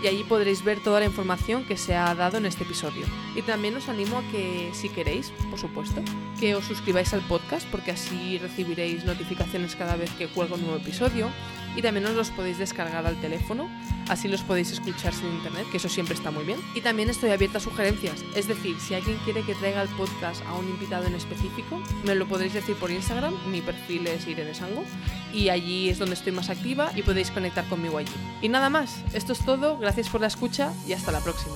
y 0.03 0.07
allí 0.07 0.23
podréis 0.23 0.63
ver 0.63 0.81
toda 0.81 1.01
la 1.01 1.05
información 1.05 1.65
que 1.65 1.77
se 1.77 1.95
ha 1.95 2.15
dado 2.15 2.37
en 2.37 2.47
este 2.47 2.63
episodio. 2.63 3.05
Y 3.35 3.43
también 3.43 3.75
os 3.75 3.89
animo 3.89 4.17
a 4.17 4.31
que, 4.31 4.71
si 4.73 4.89
queréis, 4.89 5.31
por 5.51 5.59
supuesto, 5.59 6.01
que 6.39 6.55
os 6.55 6.65
suscribáis 6.65 7.13
al 7.13 7.21
podcast 7.21 7.67
porque 7.69 7.91
así 7.91 8.39
recibiréis 8.39 9.05
notificaciones 9.05 9.75
cada 9.75 9.95
vez 9.97 10.09
que 10.17 10.27
cuelgo 10.29 10.55
un 10.55 10.61
nuevo 10.61 10.77
episodio 10.77 11.29
y 11.75 11.81
también 11.81 12.05
os 12.05 12.15
los 12.15 12.29
podéis 12.31 12.57
descargar 12.57 13.05
al 13.05 13.19
teléfono, 13.19 13.69
así 14.09 14.27
los 14.27 14.41
podéis 14.41 14.71
escuchar 14.71 15.13
sin 15.13 15.27
internet, 15.27 15.65
que 15.71 15.77
eso 15.77 15.89
siempre 15.89 16.15
está 16.15 16.31
muy 16.31 16.43
bien. 16.43 16.59
Y 16.75 16.81
también 16.81 17.09
estoy 17.09 17.31
abierta 17.31 17.57
a 17.57 17.61
sugerencias, 17.61 18.23
es 18.35 18.47
decir, 18.47 18.79
si 18.79 18.95
alguien 18.95 19.17
quiere 19.23 19.43
que 19.43 19.55
traiga 19.55 19.81
el 19.81 19.89
podcast 19.89 20.43
a 20.45 20.53
un 20.53 20.67
invitado 20.67 21.05
en 21.05 21.15
específico, 21.15 21.81
me 22.05 22.15
lo 22.15 22.27
podréis 22.27 22.53
decir 22.53 22.75
por 22.75 22.91
Instagram, 22.91 23.33
mi 23.49 23.61
perfil 23.61 24.07
es 24.07 24.27
Irene 24.27 24.53
Sango, 24.53 24.83
y 25.33 25.49
allí 25.49 25.89
es 25.89 25.99
donde 25.99 26.15
estoy 26.15 26.31
más 26.31 26.49
activa 26.49 26.91
y 26.95 27.01
podéis 27.01 27.31
conectar 27.31 27.67
conmigo 27.67 27.97
allí. 27.97 28.11
Y 28.41 28.49
nada 28.49 28.69
más, 28.69 29.03
esto 29.13 29.33
es 29.33 29.39
todo, 29.39 29.77
gracias 29.77 30.09
por 30.09 30.21
la 30.21 30.27
escucha 30.27 30.73
y 30.87 30.93
hasta 30.93 31.11
la 31.11 31.21
próxima. 31.21 31.55